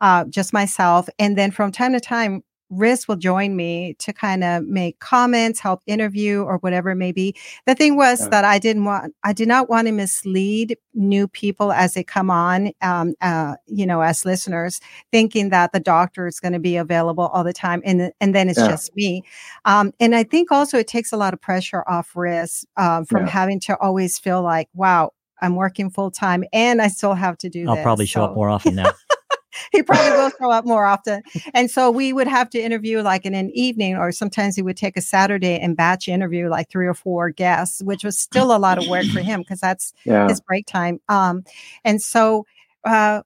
uh, 0.02 0.26
just 0.26 0.54
myself. 0.54 1.08
And 1.18 1.38
then 1.38 1.52
from 1.52 1.72
time 1.72 1.94
to 1.94 2.00
time, 2.00 2.44
Riz 2.78 3.08
will 3.08 3.16
join 3.16 3.56
me 3.56 3.96
to 4.00 4.14
kind 4.14 4.44
of 4.44 4.64
make 4.66 5.00
comments, 5.00 5.60
help 5.60 5.82
interview, 5.86 6.42
or 6.42 6.58
whatever 6.58 6.92
it 6.92 6.96
may 6.96 7.12
be. 7.12 7.36
The 7.66 7.76
thing 7.76 7.96
was 7.96 8.22
yeah. 8.22 8.30
that 8.30 8.46
I 8.46 8.60
didn't 8.60 8.86
want, 8.86 9.14
I 9.24 9.34
did 9.34 9.48
not 9.48 9.70
want 9.70 9.88
to 9.88 9.92
mislead 9.92 10.78
new 10.94 11.28
people 11.28 11.72
as 11.72 11.94
they 11.94 12.04
come 12.04 12.30
on, 12.30 12.72
um, 12.82 13.14
uh, 13.22 13.56
you 13.68 13.86
know, 13.86 14.02
as 14.02 14.26
listeners, 14.26 14.80
thinking 15.12 15.50
that 15.50 15.72
the 15.72 15.80
doctor 15.80 16.28
is 16.28 16.40
going 16.40 16.54
to 16.54 16.60
be 16.60 16.78
available 16.78 17.28
all 17.28 17.44
the 17.44 17.54
time, 17.54 17.82
and 17.86 18.12
and 18.20 18.36
then 18.36 18.50
it's 18.50 18.60
yeah. 18.60 18.70
just 18.70 18.96
me. 18.96 19.24
Um, 19.66 19.94
and 20.00 20.16
I 20.16 20.24
think 20.24 20.52
also 20.52 20.78
it 20.78 20.88
takes 20.88 21.12
a 21.12 21.18
lot 21.18 21.34
of 21.34 21.42
pressure 21.42 21.84
off 21.88 22.16
Riz 22.16 22.66
uh, 22.78 23.04
from 23.06 23.26
yeah. 23.26 23.32
having 23.32 23.60
to 23.62 23.78
always 23.80 24.20
feel 24.20 24.42
like, 24.42 24.70
wow, 24.74 25.12
I'm 25.42 25.56
working 25.56 25.90
full 25.90 26.10
time 26.10 26.46
and 26.54 26.82
I 26.82 26.88
still 26.88 27.14
have 27.14 27.38
to 27.40 27.50
do. 27.50 27.68
I'll 27.68 27.76
this. 27.76 27.84
probably 27.84 28.06
show 28.06 28.22
so. 28.22 28.26
up 28.26 28.36
more 28.36 28.50
often 28.50 28.76
now. 28.76 28.92
He 29.72 29.84
probably 29.84 30.12
will 30.12 30.32
show 30.40 30.52
up 30.52 30.66
more 30.66 30.86
often. 30.86 31.22
And 31.54 31.70
so 31.70 31.92
we 31.92 32.14
would 32.14 32.28
have 32.28 32.50
to 32.52 32.62
interview 32.62 33.02
like 33.02 33.26
in 33.26 33.34
an 33.34 33.50
evening, 33.52 33.96
or 33.96 34.12
sometimes 34.12 34.56
he 34.56 34.62
would 34.62 34.78
take 34.78 34.98
a 34.98 35.02
Saturday 35.02 35.60
and 35.60 35.76
batch 35.76 36.08
interview 36.08 36.50
like 36.50 36.70
three 36.70 36.88
or 36.88 36.94
four 36.94 37.30
guests, 37.30 37.82
which 37.84 38.04
was 38.04 38.18
still 38.18 38.56
a 38.56 38.58
lot 38.58 38.78
of 38.78 38.88
work 38.88 39.06
for 39.06 39.22
him 39.22 39.42
because 39.42 39.60
that's 39.60 39.94
yeah. 40.06 40.28
his 40.28 40.42
break 40.42 40.66
time. 40.66 41.00
Um, 41.10 41.44
and 41.84 42.02
so 42.02 42.46
uh, 42.84 43.22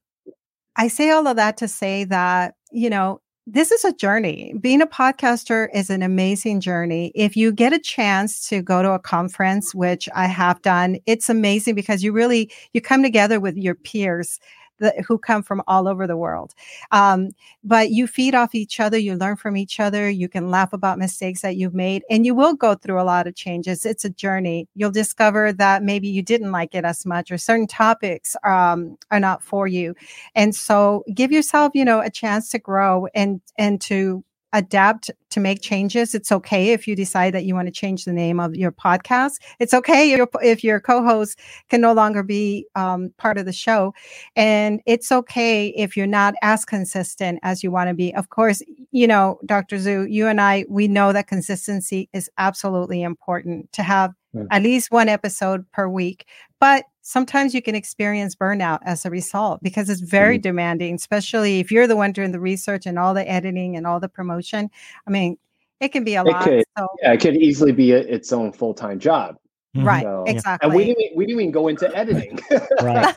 I 0.76 0.88
say 0.88 1.10
all 1.10 1.28
of 1.28 1.36
that 1.38 1.58
to 1.58 1.68
say 1.68 2.04
that, 2.06 2.56
you 2.72 2.90
know, 2.90 3.22
this 3.50 3.72
is 3.72 3.86
a 3.86 3.94
journey. 3.94 4.54
Being 4.60 4.82
a 4.82 4.88
podcaster 4.88 5.70
is 5.74 5.90
an 5.90 6.04
amazing 6.04 6.60
journey. 6.60 7.14
If 7.16 7.38
you 7.38 7.54
get 7.54 7.72
a 7.72 7.80
chance 7.80 8.48
to 8.50 8.62
go 8.62 8.82
to 8.84 8.92
a 8.92 9.00
conference, 9.00 9.74
which 9.74 10.10
I 10.14 10.26
have 10.28 10.62
done, 10.62 10.98
it's 11.06 11.30
amazing 11.30 11.76
because 11.76 12.04
you 12.04 12.12
really 12.12 12.52
you 12.74 12.82
come 12.82 13.02
together 13.02 13.40
with 13.40 13.56
your 13.56 13.74
peers 13.74 14.40
the, 14.80 15.04
who 15.08 15.18
come 15.18 15.44
from 15.44 15.62
all 15.68 15.88
over 15.88 16.08
the 16.08 16.18
world. 16.18 16.54
Um, 16.92 17.30
but 17.64 17.92
you 17.92 18.08
feed 18.08 18.36
off 18.36 18.56
each 18.56 18.80
other, 18.80 18.98
you 18.98 19.16
learn 19.16 19.36
from 19.36 19.58
each 19.58 19.80
other, 19.80 20.10
you 20.10 20.30
can 20.30 20.50
laugh 20.50 20.74
about 20.74 21.00
mistakes 21.00 21.42
that 21.42 21.56
you've 21.56 21.74
made, 21.74 22.04
and 22.10 22.26
you 22.26 22.36
will 22.36 22.54
go 22.54 22.76
through 22.76 23.02
a 23.02 23.04
lot 23.04 23.28
of 23.28 23.36
changes. 23.36 23.86
It's 23.86 24.06
a 24.06 24.10
journey. 24.10 24.68
You'll 24.76 24.92
discover 24.92 25.54
that 25.54 25.84
maybe 25.84 26.08
you 26.08 26.22
didn't 26.22 26.52
like 26.52 26.76
it 26.76 26.86
as 26.86 27.06
much, 27.06 27.32
or 27.32 27.38
certain 27.38 27.68
topics 27.68 28.36
um, 28.44 28.98
are 29.12 29.20
not 29.20 29.44
for 29.44 29.68
you. 29.68 29.96
And 30.36 30.56
so 30.56 31.04
give 31.14 31.32
yourself, 31.32 31.72
you 31.76 31.86
know, 31.86 32.00
a 32.00 32.10
chance 32.10 32.50
to 32.50 32.60
grow 32.60 33.08
and 33.14 33.42
and 33.58 33.82
to 33.82 34.24
adapt 34.54 35.12
to 35.30 35.40
make 35.40 35.62
changes. 35.62 36.16
It's 36.16 36.32
okay 36.32 36.72
if 36.72 36.88
you 36.88 36.96
decide 36.96 37.34
that 37.34 37.46
you 37.46 37.54
want 37.54 37.68
to 37.68 37.72
change 37.72 38.06
the 38.06 38.14
name 38.14 38.40
of 38.40 38.56
your 38.56 38.72
podcast. 38.72 39.36
It's 39.60 39.74
okay 39.74 40.14
if, 40.14 40.30
if 40.42 40.64
your 40.64 40.80
co-host 40.80 41.40
can 41.70 41.82
no 41.82 41.94
longer 41.94 42.24
be 42.24 42.66
um, 42.76 43.14
part 43.18 43.38
of 43.38 43.46
the 43.46 43.54
show, 43.54 43.94
and 44.36 44.82
it's 44.86 45.12
okay 45.12 45.68
if 45.70 45.98
you're 45.98 46.08
not 46.08 46.34
as 46.42 46.66
consistent 46.66 47.40
as 47.44 47.64
you 47.64 47.72
want 47.72 47.90
to 47.90 47.94
be. 47.94 48.14
Of 48.16 48.30
course, 48.30 48.62
you 48.92 49.08
know, 49.08 49.40
Dr. 49.46 49.78
Zhu, 49.78 50.10
you 50.10 50.28
and 50.28 50.40
I, 50.40 50.66
we 50.70 50.88
know 50.88 51.14
that 51.14 51.28
consistency 51.28 52.10
is 52.14 52.30
absolutely 52.38 53.04
important 53.04 53.72
to 53.74 53.84
have 53.84 54.14
yeah. 54.34 54.44
at 54.52 54.64
least 54.64 54.92
one 54.92 55.10
episode 55.10 55.70
per 55.72 55.88
week, 55.88 56.26
but 56.60 56.86
sometimes 57.08 57.56
you 57.56 57.62
can 57.62 57.74
experience 57.74 58.36
burnout 58.36 58.80
as 58.84 59.06
a 59.06 59.10
result 59.10 59.64
because 59.64 59.90
it's 59.90 60.02
very 60.02 60.36
mm-hmm. 60.36 60.42
demanding, 60.42 60.96
especially 60.96 61.62
if 61.62 61.72
you're 61.72 61.88
the 61.88 61.96
one 61.96 62.12
doing 62.12 62.34
the 62.34 62.40
research 62.40 62.86
and 62.86 63.00
all 63.00 63.14
the 63.14 63.28
editing 63.30 63.78
and 63.78 63.88
all 63.88 63.98
the 63.98 64.10
promotion. 64.10 64.70
I 65.08 65.10
mean, 65.10 65.38
it 65.80 65.94
can 65.94 66.04
be 66.04 66.16
a 66.16 66.22
it 66.22 66.28
lot. 66.28 66.44
Could, 66.44 66.66
so. 66.78 66.88
Yeah, 67.02 67.14
it 67.14 67.22
could 67.22 67.38
easily 67.38 67.72
be 67.72 67.94
a, 67.94 68.00
its 68.00 68.34
own 68.34 68.52
full 68.52 68.74
time 68.74 69.00
job. 69.00 69.38
Right, 69.74 70.04
so, 70.04 70.26
exactly. 70.28 70.68
And 70.68 70.76
we 70.76 70.86
didn't, 70.86 71.16
we 71.16 71.26
didn't 71.26 71.40
even 71.40 71.52
go 71.52 71.70
into 71.70 71.96
editing. 71.96 72.40
right. 72.82 73.16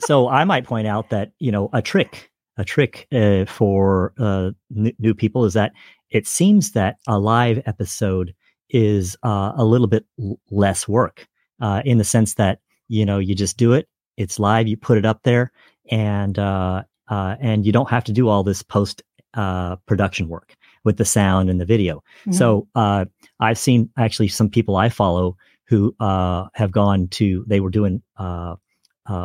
So 0.00 0.28
I 0.28 0.44
might 0.44 0.64
point 0.64 0.86
out 0.86 1.10
that, 1.10 1.32
you 1.38 1.52
know, 1.52 1.68
a 1.72 1.82
trick, 1.82 2.30
a 2.56 2.64
trick 2.64 3.08
uh, 3.12 3.44
for 3.44 4.14
uh, 4.18 4.52
n- 4.74 4.92
new 4.98 5.14
people 5.14 5.44
is 5.44 5.54
that 5.54 5.72
it 6.10 6.26
seems 6.26 6.72
that 6.72 6.96
a 7.06 7.18
live 7.18 7.60
episode 7.66 8.34
is 8.70 9.16
uh, 9.22 9.52
a 9.56 9.64
little 9.64 9.86
bit 9.88 10.06
l- 10.18 10.38
less 10.50 10.86
work 10.88 11.26
uh, 11.60 11.82
in 11.84 11.98
the 11.98 12.04
sense 12.04 12.34
that 12.34 12.60
you 12.92 13.06
know 13.06 13.18
you 13.18 13.34
just 13.34 13.56
do 13.56 13.72
it 13.72 13.88
it's 14.18 14.38
live 14.38 14.68
you 14.68 14.76
put 14.76 14.98
it 14.98 15.06
up 15.06 15.22
there 15.22 15.50
and 15.90 16.38
uh, 16.38 16.82
uh, 17.08 17.36
and 17.40 17.64
you 17.64 17.72
don't 17.72 17.90
have 17.90 18.04
to 18.04 18.12
do 18.12 18.28
all 18.28 18.42
this 18.42 18.62
post 18.62 19.02
uh, 19.34 19.76
production 19.86 20.28
work 20.28 20.54
with 20.84 20.96
the 20.96 21.04
sound 21.04 21.48
and 21.48 21.60
the 21.60 21.64
video. 21.64 21.96
Mm-hmm. 21.96 22.32
so 22.32 22.68
uh, 22.74 23.06
i've 23.40 23.58
seen 23.58 23.88
actually 23.96 24.28
some 24.28 24.50
people 24.50 24.76
i 24.76 24.88
follow 24.88 25.36
who 25.68 25.96
uh, 26.00 26.46
have 26.54 26.70
gone 26.70 27.08
to 27.08 27.44
they 27.46 27.60
were 27.60 27.70
doing 27.70 28.02
uh, 28.18 28.56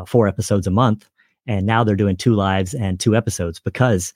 four 0.06 0.28
episodes 0.28 0.66
a 0.66 0.72
month 0.72 1.10
and 1.46 1.66
now 1.66 1.84
they're 1.84 1.96
doing 1.96 2.16
two 2.16 2.36
lives 2.36 2.74
and 2.74 3.00
two 3.00 3.16
episodes 3.16 3.60
because 3.60 4.14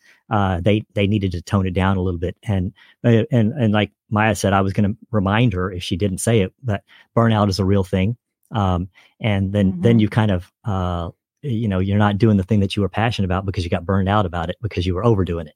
they 0.62 0.84
they 0.94 1.08
needed 1.08 1.34
to 1.34 1.42
tone 1.42 1.68
it 1.68 1.74
down 1.74 1.98
a 1.98 2.02
little 2.02 2.20
bit. 2.20 2.36
And 2.44 2.74
and 3.04 3.26
and 3.32 3.72
like 3.72 3.92
Maya 4.10 4.36
said, 4.36 4.52
I 4.52 4.60
was 4.60 4.74
going 4.74 4.92
to 4.92 4.98
remind 5.12 5.54
her 5.54 5.72
if 5.72 5.82
she 5.82 5.96
didn't 5.96 6.18
say 6.18 6.42
it 6.42 6.54
that 6.64 6.84
burnout 7.16 7.48
is 7.48 7.58
a 7.58 7.64
real 7.64 7.86
thing 7.86 8.18
um, 8.52 8.90
and 9.20 9.54
then 9.54 9.74
mm-hmm. 9.74 9.82
then 9.82 10.00
you 10.00 10.10
kind 10.10 10.32
of 10.32 10.52
uh, 10.66 11.10
you 11.42 11.68
know 11.68 11.80
you're 11.80 11.98
not 11.98 12.18
doing 12.18 12.38
the 12.38 12.44
thing 12.44 12.60
that 12.60 12.76
you 12.76 12.82
were 12.82 12.90
passionate 12.90 13.26
about 13.26 13.46
because 13.46 13.64
you 13.64 13.70
got 13.70 13.86
burned 13.86 14.10
out 14.10 14.26
about 14.26 14.50
it 14.50 14.58
because 14.62 14.86
you 14.86 14.94
were 14.94 15.06
overdoing 15.06 15.48
it. 15.48 15.56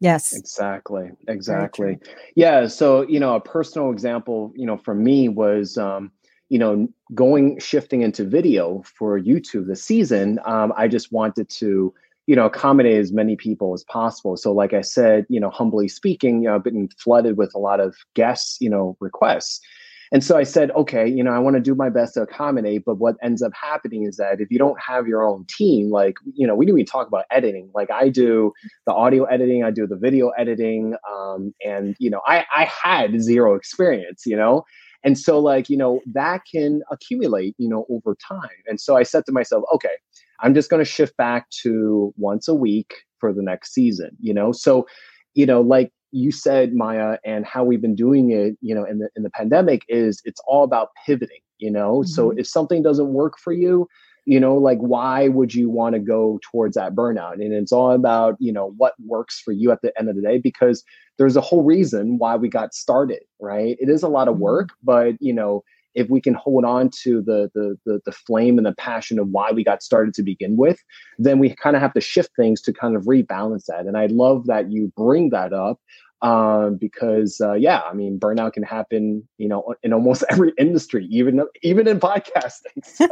Yes. 0.00 0.32
Exactly 0.32 1.10
exactly. 1.28 1.98
Yeah 2.34 2.66
so 2.66 3.02
you 3.02 3.20
know 3.20 3.36
a 3.36 3.40
personal 3.40 3.92
example 3.92 4.52
you 4.56 4.66
know 4.66 4.76
for 4.76 4.94
me 4.94 5.28
was 5.28 5.78
um, 5.78 6.10
you 6.48 6.58
know 6.58 6.88
going 7.14 7.58
shifting 7.60 8.02
into 8.02 8.24
video 8.24 8.82
for 8.82 9.18
youtube 9.20 9.68
this 9.68 9.84
season 9.84 10.40
um, 10.44 10.72
i 10.76 10.88
just 10.88 11.12
wanted 11.12 11.48
to 11.48 11.94
you 12.26 12.36
know 12.36 12.46
accommodate 12.46 12.98
as 12.98 13.12
many 13.12 13.36
people 13.36 13.74
as 13.74 13.84
possible. 13.84 14.36
So 14.36 14.52
like 14.52 14.72
i 14.72 14.80
said 14.80 15.24
you 15.28 15.40
know 15.40 15.50
humbly 15.50 15.88
speaking 15.88 16.42
you 16.42 16.48
know 16.48 16.56
i've 16.56 16.64
been 16.64 16.88
flooded 16.98 17.36
with 17.36 17.54
a 17.54 17.58
lot 17.58 17.80
of 17.80 17.96
guests 18.14 18.58
you 18.60 18.70
know 18.70 18.96
requests 19.00 19.60
and 20.12 20.22
so 20.22 20.36
I 20.36 20.42
said, 20.42 20.70
okay, 20.72 21.08
you 21.08 21.24
know, 21.24 21.30
I 21.30 21.38
want 21.38 21.56
to 21.56 21.60
do 21.60 21.74
my 21.74 21.88
best 21.88 22.14
to 22.14 22.22
accommodate. 22.22 22.84
But 22.84 22.96
what 22.96 23.16
ends 23.22 23.40
up 23.40 23.52
happening 23.54 24.04
is 24.04 24.18
that 24.18 24.42
if 24.42 24.50
you 24.50 24.58
don't 24.58 24.78
have 24.78 25.06
your 25.06 25.24
own 25.24 25.46
team, 25.48 25.90
like, 25.90 26.16
you 26.34 26.46
know, 26.46 26.54
we 26.54 26.66
didn't 26.66 26.80
even 26.80 26.86
talk 26.86 27.08
about 27.08 27.24
editing. 27.30 27.70
Like 27.74 27.90
I 27.90 28.10
do 28.10 28.52
the 28.86 28.92
audio 28.92 29.24
editing, 29.24 29.64
I 29.64 29.70
do 29.70 29.86
the 29.86 29.96
video 29.96 30.28
editing. 30.30 30.94
Um, 31.10 31.54
and, 31.64 31.96
you 31.98 32.10
know, 32.10 32.20
I, 32.26 32.44
I 32.54 32.64
had 32.64 33.22
zero 33.22 33.54
experience, 33.54 34.24
you 34.26 34.36
know? 34.36 34.64
And 35.02 35.18
so, 35.18 35.38
like, 35.38 35.70
you 35.70 35.78
know, 35.78 36.00
that 36.12 36.42
can 36.52 36.82
accumulate, 36.90 37.54
you 37.56 37.68
know, 37.68 37.86
over 37.88 38.14
time. 38.16 38.50
And 38.66 38.78
so 38.78 38.96
I 38.96 39.04
said 39.04 39.24
to 39.26 39.32
myself, 39.32 39.64
okay, 39.74 39.96
I'm 40.40 40.52
just 40.52 40.68
going 40.68 40.84
to 40.84 40.90
shift 40.90 41.16
back 41.16 41.48
to 41.62 42.12
once 42.18 42.48
a 42.48 42.54
week 42.54 42.94
for 43.18 43.32
the 43.32 43.42
next 43.42 43.72
season, 43.72 44.10
you 44.20 44.34
know? 44.34 44.52
So, 44.52 44.86
you 45.34 45.46
know, 45.46 45.62
like 45.62 45.90
you 46.12 46.30
said, 46.30 46.74
Maya, 46.74 47.18
and 47.24 47.44
how 47.44 47.64
we've 47.64 47.80
been 47.80 47.96
doing 47.96 48.30
it, 48.30 48.56
you 48.60 48.74
know, 48.74 48.84
in 48.84 48.98
the 48.98 49.08
in 49.16 49.22
the 49.22 49.30
pandemic 49.30 49.84
is 49.88 50.20
it's 50.24 50.40
all 50.46 50.62
about 50.62 50.90
pivoting, 51.06 51.40
you 51.58 51.70
know. 51.70 52.00
Mm-hmm. 52.00 52.08
So 52.08 52.30
if 52.30 52.46
something 52.46 52.82
doesn't 52.82 53.12
work 53.12 53.38
for 53.38 53.52
you, 53.52 53.88
you 54.24 54.38
know, 54.38 54.54
like 54.56 54.78
why 54.78 55.28
would 55.28 55.54
you 55.54 55.68
want 55.68 55.94
to 55.94 55.98
go 55.98 56.38
towards 56.42 56.76
that 56.76 56.94
burnout? 56.94 57.34
And 57.34 57.52
it's 57.52 57.72
all 57.72 57.90
about, 57.90 58.36
you 58.38 58.52
know, 58.52 58.74
what 58.76 58.94
works 59.04 59.40
for 59.40 59.52
you 59.52 59.72
at 59.72 59.80
the 59.82 59.92
end 59.98 60.08
of 60.08 60.16
the 60.16 60.22
day 60.22 60.38
because 60.38 60.84
there's 61.18 61.36
a 61.36 61.40
whole 61.40 61.64
reason 61.64 62.18
why 62.18 62.36
we 62.36 62.48
got 62.48 62.74
started, 62.74 63.22
right? 63.40 63.76
It 63.80 63.88
is 63.88 64.02
a 64.02 64.08
lot 64.08 64.28
of 64.28 64.34
mm-hmm. 64.34 64.44
work, 64.44 64.68
but 64.82 65.14
you 65.20 65.32
know, 65.32 65.64
if 65.94 66.08
we 66.08 66.20
can 66.20 66.34
hold 66.34 66.64
on 66.64 66.90
to 67.02 67.22
the, 67.22 67.50
the 67.54 67.76
the 67.84 68.00
the, 68.04 68.12
flame 68.12 68.58
and 68.58 68.66
the 68.66 68.74
passion 68.74 69.18
of 69.18 69.28
why 69.28 69.50
we 69.50 69.64
got 69.64 69.82
started 69.82 70.14
to 70.14 70.22
begin 70.22 70.56
with, 70.56 70.78
then 71.18 71.38
we 71.38 71.54
kind 71.54 71.76
of 71.76 71.82
have 71.82 71.94
to 71.94 72.00
shift 72.00 72.30
things 72.36 72.60
to 72.62 72.72
kind 72.72 72.96
of 72.96 73.04
rebalance 73.04 73.66
that. 73.66 73.86
And 73.86 73.96
I 73.96 74.06
love 74.06 74.46
that 74.46 74.70
you 74.70 74.92
bring 74.96 75.30
that 75.30 75.52
up 75.52 75.80
um, 76.22 76.76
because 76.76 77.40
uh, 77.40 77.54
yeah, 77.54 77.80
I 77.80 77.94
mean, 77.94 78.18
burnout 78.18 78.52
can 78.52 78.62
happen, 78.62 79.28
you 79.38 79.48
know, 79.48 79.74
in 79.82 79.92
almost 79.92 80.24
every 80.30 80.52
industry, 80.58 81.06
even 81.10 81.42
even 81.62 81.86
in 81.88 82.00
podcasting. 82.00 82.82
So. 82.84 83.08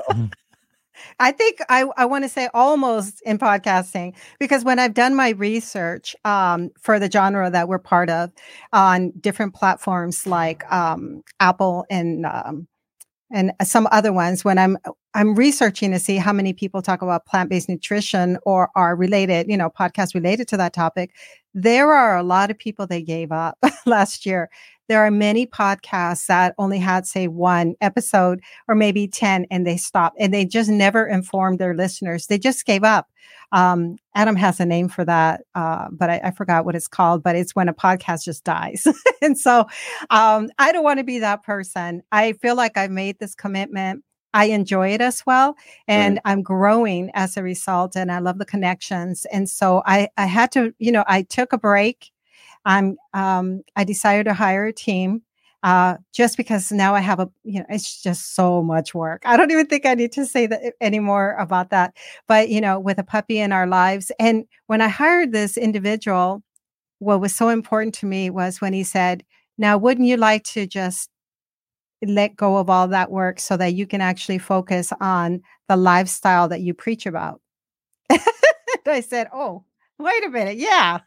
I 1.18 1.32
think 1.32 1.60
I, 1.68 1.86
I 1.96 2.04
want 2.04 2.24
to 2.24 2.28
say 2.28 2.48
almost 2.52 3.22
in 3.22 3.38
podcasting 3.38 4.14
because 4.38 4.64
when 4.64 4.78
I've 4.78 4.94
done 4.94 5.14
my 5.14 5.30
research 5.30 6.14
um, 6.24 6.70
for 6.78 6.98
the 6.98 7.10
genre 7.10 7.50
that 7.50 7.68
we're 7.68 7.78
part 7.78 8.10
of 8.10 8.30
on 8.72 9.12
different 9.20 9.54
platforms 9.54 10.26
like 10.26 10.70
um, 10.70 11.22
Apple 11.38 11.86
and 11.90 12.26
um, 12.26 12.66
and 13.32 13.52
uh, 13.60 13.64
some 13.64 13.88
other 13.90 14.12
ones, 14.12 14.44
when 14.44 14.58
I'm 14.58 14.76
I'm 15.14 15.34
researching 15.34 15.90
to 15.92 15.98
see 15.98 16.16
how 16.16 16.32
many 16.32 16.52
people 16.52 16.82
talk 16.82 17.02
about 17.02 17.26
plant 17.26 17.50
based 17.50 17.68
nutrition 17.68 18.38
or 18.44 18.70
are 18.76 18.96
related, 18.96 19.48
you 19.48 19.56
know, 19.56 19.70
podcasts 19.70 20.14
related 20.14 20.48
to 20.48 20.56
that 20.56 20.72
topic, 20.72 21.12
there 21.54 21.92
are 21.92 22.16
a 22.16 22.22
lot 22.22 22.50
of 22.50 22.58
people 22.58 22.86
that 22.88 23.00
gave 23.06 23.32
up 23.32 23.58
last 23.86 24.24
year 24.26 24.50
there 24.90 25.06
are 25.06 25.10
many 25.12 25.46
podcasts 25.46 26.26
that 26.26 26.52
only 26.58 26.80
had, 26.80 27.06
say, 27.06 27.28
one 27.28 27.76
episode 27.80 28.40
or 28.66 28.74
maybe 28.74 29.06
10 29.06 29.46
and 29.48 29.64
they 29.64 29.76
stopped 29.76 30.16
and 30.18 30.34
they 30.34 30.44
just 30.44 30.68
never 30.68 31.06
informed 31.06 31.60
their 31.60 31.74
listeners. 31.74 32.26
They 32.26 32.38
just 32.38 32.66
gave 32.66 32.82
up. 32.82 33.08
Um, 33.52 33.98
Adam 34.16 34.34
has 34.34 34.58
a 34.58 34.66
name 34.66 34.88
for 34.88 35.04
that, 35.04 35.42
uh, 35.54 35.86
but 35.92 36.10
I, 36.10 36.20
I, 36.24 36.30
forgot 36.32 36.64
what 36.64 36.74
it's 36.74 36.88
called, 36.88 37.22
but 37.22 37.36
it's 37.36 37.54
when 37.54 37.68
a 37.68 37.72
podcast 37.72 38.24
just 38.24 38.42
dies. 38.42 38.84
and 39.22 39.38
so 39.38 39.68
um, 40.10 40.50
I 40.58 40.72
don't 40.72 40.82
want 40.82 40.98
to 40.98 41.04
be 41.04 41.20
that 41.20 41.44
person. 41.44 42.02
I 42.10 42.32
feel 42.32 42.56
like 42.56 42.76
I've 42.76 42.90
made 42.90 43.20
this 43.20 43.36
commitment. 43.36 44.02
I 44.34 44.46
enjoy 44.46 44.88
it 44.88 45.00
as 45.00 45.24
well. 45.24 45.56
And 45.86 46.16
right. 46.16 46.22
I'm 46.24 46.42
growing 46.42 47.12
as 47.14 47.36
a 47.36 47.44
result. 47.44 47.96
And 47.96 48.10
I 48.10 48.18
love 48.18 48.38
the 48.38 48.44
connections. 48.44 49.24
And 49.32 49.48
so 49.48 49.84
I, 49.86 50.08
I 50.16 50.26
had 50.26 50.50
to, 50.52 50.74
you 50.78 50.90
know, 50.90 51.04
I 51.06 51.22
took 51.22 51.52
a 51.52 51.58
break 51.58 52.10
I'm 52.64 52.96
um, 53.14 53.62
I 53.76 53.84
decided 53.84 54.24
to 54.24 54.34
hire 54.34 54.66
a 54.66 54.72
team 54.72 55.22
uh, 55.62 55.96
just 56.12 56.36
because 56.36 56.72
now 56.72 56.94
I 56.94 57.00
have 57.00 57.20
a 57.20 57.30
you 57.44 57.60
know 57.60 57.66
it's 57.68 58.02
just 58.02 58.34
so 58.34 58.62
much 58.62 58.94
work. 58.94 59.22
I 59.24 59.36
don't 59.36 59.50
even 59.50 59.66
think 59.66 59.86
I 59.86 59.94
need 59.94 60.12
to 60.12 60.26
say 60.26 60.46
that 60.46 60.60
eh, 60.64 60.70
anymore 60.80 61.36
about 61.38 61.70
that. 61.70 61.94
But 62.28 62.48
you 62.50 62.60
know, 62.60 62.78
with 62.80 62.98
a 62.98 63.04
puppy 63.04 63.38
in 63.38 63.52
our 63.52 63.66
lives, 63.66 64.10
and 64.18 64.44
when 64.66 64.80
I 64.80 64.88
hired 64.88 65.32
this 65.32 65.56
individual, 65.56 66.42
what 67.00 67.20
was 67.20 67.34
so 67.36 67.48
important 67.50 67.94
to 67.96 68.06
me 68.06 68.30
was 68.30 68.60
when 68.60 68.72
he 68.74 68.84
said, 68.84 69.24
"Now, 69.58 69.78
wouldn't 69.78 70.08
you 70.08 70.16
like 70.18 70.44
to 70.54 70.66
just 70.66 71.10
let 72.06 72.36
go 72.36 72.56
of 72.58 72.70
all 72.70 72.88
that 72.88 73.10
work 73.10 73.40
so 73.40 73.56
that 73.58 73.74
you 73.74 73.86
can 73.86 74.00
actually 74.00 74.38
focus 74.38 74.92
on 75.00 75.42
the 75.68 75.76
lifestyle 75.76 76.48
that 76.48 76.60
you 76.62 76.74
preach 76.74 77.06
about?" 77.06 77.40
I 78.86 79.00
said, 79.02 79.28
"Oh, 79.32 79.64
wait 79.98 80.24
a 80.26 80.30
minute, 80.30 80.58
yeah." 80.58 81.00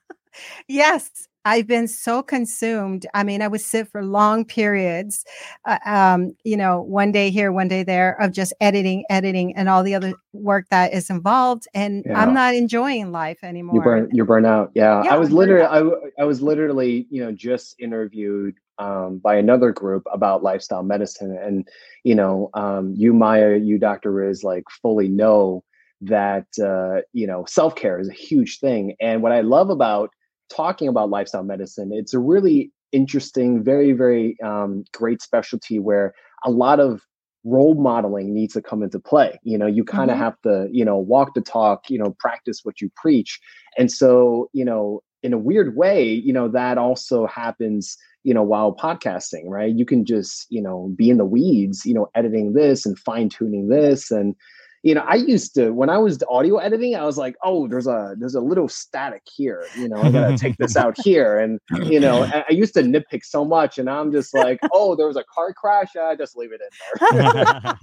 yes 0.68 1.28
I've 1.46 1.68
been 1.68 1.88
so 1.88 2.24
consumed. 2.24 3.06
I 3.14 3.24
mean, 3.24 3.42
I 3.42 3.48
would 3.48 3.62
sit 3.62 3.90
for 3.90 4.04
long 4.04 4.46
periods, 4.46 5.26
uh, 5.66 5.80
um, 5.86 6.36
you 6.44 6.56
know, 6.56 6.82
one 6.82 7.12
day 7.12 7.30
here, 7.30 7.52
one 7.52 7.68
day 7.68 7.84
there, 7.84 8.20
of 8.22 8.32
just 8.32 8.54
editing, 8.62 9.04
editing, 9.10 9.56
and 9.56 9.68
all 9.68 9.84
the 9.84 9.96
other 9.96 10.14
work 10.32 10.68
that 10.70 10.94
is 10.94 11.10
involved. 11.10 11.68
And 11.74 12.04
yeah. 12.06 12.22
I'm 12.22 12.34
not 12.34 12.56
enjoying 12.56 13.12
life 13.12 13.40
anymore. 13.44 13.76
You 13.76 13.82
burn, 13.82 14.10
you 14.14 14.26
burn 14.26 14.46
out. 14.46 14.72
Yeah, 14.74 15.04
yeah 15.04 15.14
I 15.14 15.18
was 15.18 15.32
literally, 15.32 15.66
I, 15.66 16.22
I 16.22 16.26
was 16.26 16.42
literally, 16.42 17.08
you 17.10 17.24
know, 17.24 17.32
just 17.32 17.76
interviewed 17.80 18.56
um, 18.80 19.18
by 19.20 19.36
another 19.36 19.72
group 19.72 20.04
about 20.12 20.44
lifestyle 20.44 20.84
medicine, 20.84 21.38
and 21.38 21.68
you 22.04 22.16
know, 22.16 22.50
um, 22.54 22.94
you, 22.96 23.14
Maya, 23.14 23.58
you, 23.58 23.78
Dr. 23.78 24.12
Riz, 24.12 24.44
like 24.44 24.64
fully 24.82 25.08
know 25.08 25.64
that 26.02 26.48
uh, 26.62 27.02
you 27.14 27.28
know 27.28 27.46
self 27.46 27.76
care 27.76 28.00
is 28.00 28.10
a 28.10 28.14
huge 28.14 28.60
thing. 28.60 28.96
And 29.00 29.22
what 29.22 29.32
I 29.32 29.42
love 29.42 29.70
about 29.70 30.10
talking 30.56 30.88
about 30.88 31.10
lifestyle 31.10 31.44
medicine, 31.44 31.92
it's 31.94 32.14
a 32.14 32.20
really 32.20 32.72
interesting, 32.92 33.64
very, 33.64 33.94
very 33.94 34.38
um, 34.44 34.84
great 34.94 35.22
specialty 35.22 35.80
where 35.80 36.14
a 36.46 36.52
lot 36.52 36.80
of 36.80 37.02
role 37.44 37.76
modeling 37.76 38.34
needs 38.34 38.54
to 38.54 38.62
come 38.62 38.84
into 38.84 39.00
play. 39.00 39.40
You 39.44 39.58
know, 39.58 39.66
you 39.66 39.84
kind 39.84 40.10
of 40.12 40.16
mm-hmm. 40.16 40.24
have 40.24 40.42
to, 40.44 40.68
you 40.72 40.86
know, 40.86 40.98
walk 40.98 41.34
the 41.34 41.42
talk, 41.42 41.90
you 41.90 41.98
know, 41.98 42.16
practice 42.20 42.62
what 42.64 42.82
you 42.82 42.90
preach. 42.96 43.40
And 43.78 43.92
so, 43.92 44.50
you 44.54 44.64
know, 44.64 45.02
in 45.24 45.34
a 45.34 45.38
weird 45.38 45.76
way, 45.76 46.06
you 46.06 46.34
know, 46.34 46.48
that 46.50 46.78
also 46.78 47.26
happens, 47.26 47.98
you 48.24 48.34
know, 48.34 48.44
while 48.44 48.76
podcasting, 48.76 49.44
right? 49.48 49.74
You 49.74 49.86
can 49.86 50.06
just, 50.06 50.46
you 50.50 50.62
know, 50.62 50.94
be 50.96 51.10
in 51.10 51.18
the 51.18 51.26
weeds, 51.26 51.86
you 51.86 51.94
know, 51.94 52.08
editing 52.16 52.54
this 52.54 52.86
and 52.86 52.98
fine 53.00 53.30
tuning 53.30 53.70
this 53.70 54.12
and, 54.12 54.36
you 54.84 54.94
know, 54.94 55.02
I 55.08 55.16
used 55.16 55.56
to 55.56 55.72
when 55.72 55.90
I 55.90 55.98
was 55.98 56.22
audio 56.30 56.58
editing, 56.58 56.94
I 56.94 57.06
was 57.06 57.18
like, 57.18 57.38
oh, 57.42 57.70
there's 57.70 57.88
a 57.88 58.16
there's 58.20 58.36
a 58.36 58.42
little 58.42 58.68
static 58.68 59.22
here. 59.34 59.66
You 59.78 59.88
know, 59.88 59.96
I 59.96 60.12
gotta 60.12 60.38
take 60.38 60.58
this 60.58 60.76
out 60.76 60.98
here, 61.04 61.40
and 61.40 61.58
you 61.90 62.02
know, 62.02 62.24
I 62.24 62.52
used 62.52 62.74
to 62.74 62.82
nitpick 62.82 63.24
so 63.24 63.46
much, 63.46 63.78
and 63.78 63.90
I'm 63.90 64.12
just 64.12 64.34
like, 64.34 64.60
oh, 64.74 64.98
there 64.98 65.08
was 65.08 65.16
a 65.16 65.24
car 65.34 65.54
crash. 65.54 65.96
I 65.96 66.16
just 66.16 66.36
leave 66.36 66.52
it 66.52 66.60
in 66.62 67.18
there. 67.18 67.78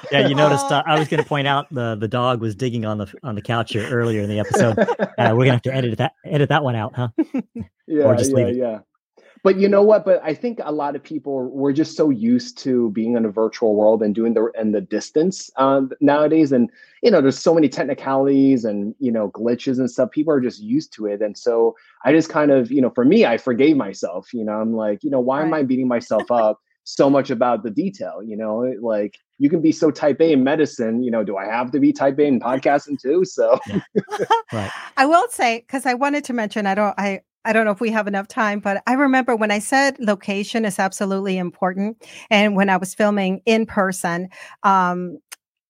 yeah, 0.10 0.26
you 0.26 0.34
noticed. 0.34 0.72
Uh, 0.72 0.82
I 0.84 0.98
was 0.98 1.06
to 1.08 1.22
point 1.22 1.46
out 1.46 1.72
the 1.72 1.94
the 1.94 2.08
dog 2.08 2.40
was 2.40 2.56
digging 2.56 2.84
on 2.84 2.98
the 2.98 3.06
on 3.22 3.36
the 3.36 3.42
couch 3.42 3.72
here 3.72 3.88
earlier 3.88 4.22
in 4.22 4.28
the 4.28 4.40
episode. 4.40 4.76
Uh, 4.78 5.34
we're 5.36 5.44
gonna 5.44 5.52
have 5.52 5.62
to 5.62 5.74
edit 5.74 5.96
that 5.98 6.14
edit 6.24 6.48
that 6.48 6.64
one 6.64 6.74
out, 6.74 6.96
huh? 6.96 7.08
Yeah, 7.86 8.04
or 8.04 8.16
just 8.16 8.36
yeah, 8.36 8.48
yeah 8.48 8.78
but 9.42 9.58
you 9.58 9.68
know 9.68 9.82
what? 9.82 10.04
But 10.04 10.20
i 10.22 10.34
think 10.34 10.60
a 10.62 10.72
lot 10.72 10.96
of 10.96 11.02
people 11.02 11.50
were 11.50 11.72
just 11.72 11.96
so 11.96 12.10
used 12.10 12.58
to 12.58 12.90
being 12.90 13.16
in 13.16 13.24
a 13.24 13.30
virtual 13.30 13.74
world 13.74 14.02
and 14.02 14.14
doing 14.14 14.34
the 14.34 14.50
and 14.58 14.74
the 14.74 14.80
distance 14.80 15.50
um, 15.56 15.90
nowadays. 16.00 16.52
And 16.52 16.70
you 17.02 17.10
know 17.10 17.20
there's 17.20 17.38
so 17.38 17.54
many 17.54 17.68
technicalities 17.68 18.64
and 18.64 18.94
you 18.98 19.12
know 19.12 19.30
glitches 19.30 19.78
and 19.78 19.90
stuff. 19.90 20.10
People 20.10 20.32
are 20.32 20.40
just 20.40 20.60
used 20.60 20.92
to 20.94 21.06
it. 21.06 21.22
And 21.22 21.36
so 21.36 21.76
i 22.04 22.12
just 22.12 22.28
kind 22.28 22.50
of 22.50 22.70
you 22.70 22.80
know 22.80 22.90
for 22.90 23.04
me 23.04 23.26
i 23.26 23.36
forgave 23.36 23.76
myself 23.76 24.32
you 24.32 24.44
know? 24.44 24.60
I'm 24.60 24.74
like 24.74 25.04
you 25.04 25.10
know 25.10 25.20
why 25.20 25.38
right. 25.38 25.46
am 25.46 25.54
i 25.54 25.62
beating 25.62 25.88
myself 25.88 26.30
up 26.30 26.60
so 26.84 27.10
much 27.10 27.30
about 27.30 27.62
the 27.62 27.70
detail? 27.70 28.22
You 28.22 28.36
know 28.36 28.74
like 28.80 29.18
you 29.38 29.48
can 29.48 29.60
be 29.60 29.72
so 29.72 29.90
type 29.90 30.20
a 30.20 30.32
in 30.32 30.42
medicine 30.42 31.02
you 31.02 31.10
know 31.10 31.22
do 31.22 31.36
i 31.36 31.44
have 31.44 31.70
to 31.72 31.80
be 31.80 31.92
type 31.92 32.18
a 32.18 32.24
in 32.24 32.40
podcasting 32.40 33.00
too? 33.00 33.24
So 33.24 33.58
right 34.52 34.70
i 34.96 35.06
will 35.06 35.28
say 35.28 35.60
because 35.60 35.86
i 35.86 35.94
wanted 35.94 36.24
to 36.24 36.32
mention 36.32 36.66
i 36.66 36.74
don't 36.74 36.94
i 36.98 37.20
I 37.44 37.52
don't 37.52 37.64
know 37.64 37.70
if 37.70 37.80
we 37.80 37.90
have 37.90 38.06
enough 38.06 38.28
time, 38.28 38.60
but 38.60 38.82
I 38.86 38.94
remember 38.94 39.36
when 39.36 39.50
I 39.50 39.58
said 39.58 39.96
location 40.00 40.64
is 40.64 40.78
absolutely 40.78 41.38
important. 41.38 42.04
And 42.30 42.56
when 42.56 42.68
I 42.68 42.76
was 42.76 42.94
filming 42.94 43.40
in 43.46 43.64
person, 43.66 44.28
um, 44.62 45.18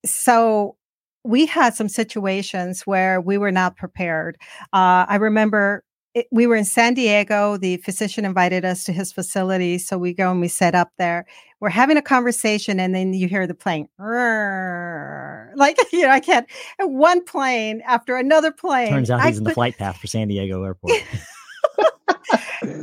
so 0.05 0.77
we 1.25 1.47
had 1.47 1.75
some 1.75 1.89
situations 1.89 2.83
where 2.83 3.21
we 3.21 3.39
were 3.39 3.53
not 3.53 3.77
prepared. 3.77 4.39
Uh, 4.73 5.05
I 5.09 5.17
remember 5.17 5.85
it, 6.15 6.27
we 6.31 6.47
were 6.47 6.57
in 6.57 6.65
San 6.65 6.95
Diego. 6.95 7.57
The 7.59 7.77
physician 7.79 8.25
invited 8.25 8.65
us 8.65 8.85
to 8.85 8.93
his 8.93 9.13
facility. 9.13 9.79
So 9.79 9.99
we 9.99 10.15
go 10.15 10.31
and 10.31 10.41
we 10.41 10.49
set 10.49 10.75
up 10.75 10.91
there. 10.99 11.27
We're 11.61 11.69
having 11.71 11.97
a 11.97 12.03
conversation, 12.03 12.79
and 12.81 12.95
then 12.95 13.13
you 13.13 13.29
hear 13.29 13.47
the 13.47 13.55
plane. 13.55 13.89
Like, 15.57 15.77
you 15.93 16.03
know, 16.03 16.11
I 16.11 16.21
can't. 16.21 16.47
One 16.79 17.25
plane 17.25 17.83
after 17.85 18.17
another 18.17 18.53
plane. 18.53 18.91
Turns 18.91 19.11
out 19.11 19.25
he's 19.25 19.37
I 19.37 19.39
in 19.39 19.45
the 19.45 19.51
flight 19.55 19.77
path 19.77 19.97
for 19.97 20.07
San 20.07 20.29
Diego 20.29 20.63
Airport. 20.63 20.93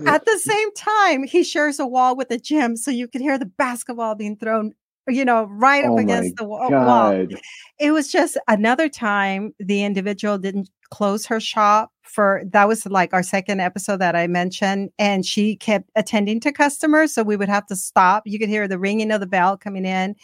At 0.08 0.26
the 0.26 0.40
same 0.40 0.74
time, 0.74 1.24
he 1.24 1.44
shares 1.44 1.80
a 1.80 1.86
wall 1.86 2.16
with 2.16 2.32
a 2.32 2.38
gym, 2.38 2.78
so 2.78 2.92
you 2.92 3.08
could 3.08 3.22
hear 3.22 3.38
the 3.38 3.46
basketball 3.46 4.16
being 4.16 4.38
thrown, 4.38 4.74
you 5.08 5.26
know, 5.26 5.44
right 5.46 5.86
up 5.86 5.92
oh 5.92 5.98
against 5.98 6.36
the 6.38 6.44
wall. 6.44 6.70
God. 6.70 7.36
It 7.80 7.92
was 7.92 8.12
just 8.12 8.38
another 8.48 8.90
time 8.90 9.54
the 9.60 9.84
individual 9.84 10.38
didn't 10.38 10.70
close 10.92 11.26
her 11.26 11.40
shop 11.40 11.92
for 12.04 12.44
that 12.52 12.68
was 12.68 12.86
like 12.86 13.14
our 13.14 13.24
second 13.24 13.60
episode 13.60 13.98
that 13.98 14.16
I 14.16 14.28
mentioned, 14.28 14.92
and 15.00 15.26
she 15.26 15.56
kept 15.56 15.90
attending 15.96 16.40
to 16.42 16.52
customers, 16.52 17.14
so 17.14 17.24
we 17.24 17.36
would 17.36 17.50
have 17.50 17.66
to 17.68 17.76
stop. 17.76 18.24
You 18.26 18.40
could 18.40 18.50
hear 18.50 18.68
the 18.68 18.80
ringing 18.80 19.12
of 19.12 19.20
the 19.20 19.28
bell 19.28 19.58
coming 19.58 19.86
in 19.86 20.16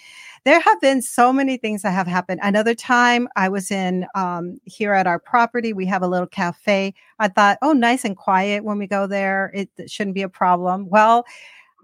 there 0.43 0.59
have 0.59 0.81
been 0.81 1.01
so 1.01 1.31
many 1.31 1.57
things 1.57 1.83
that 1.83 1.91
have 1.91 2.07
happened. 2.07 2.39
Another 2.43 2.73
time 2.73 3.27
I 3.35 3.49
was 3.49 3.69
in 3.69 4.07
um, 4.15 4.59
here 4.65 4.93
at 4.93 5.05
our 5.05 5.19
property, 5.19 5.71
we 5.71 5.85
have 5.85 6.01
a 6.01 6.07
little 6.07 6.27
cafe. 6.27 6.95
I 7.19 7.27
thought, 7.27 7.59
oh, 7.61 7.73
nice 7.73 8.03
and 8.03 8.17
quiet 8.17 8.63
when 8.63 8.79
we 8.79 8.87
go 8.87 9.05
there. 9.05 9.51
It 9.53 9.69
shouldn't 9.87 10.15
be 10.15 10.23
a 10.23 10.29
problem. 10.29 10.89
Well, 10.89 11.25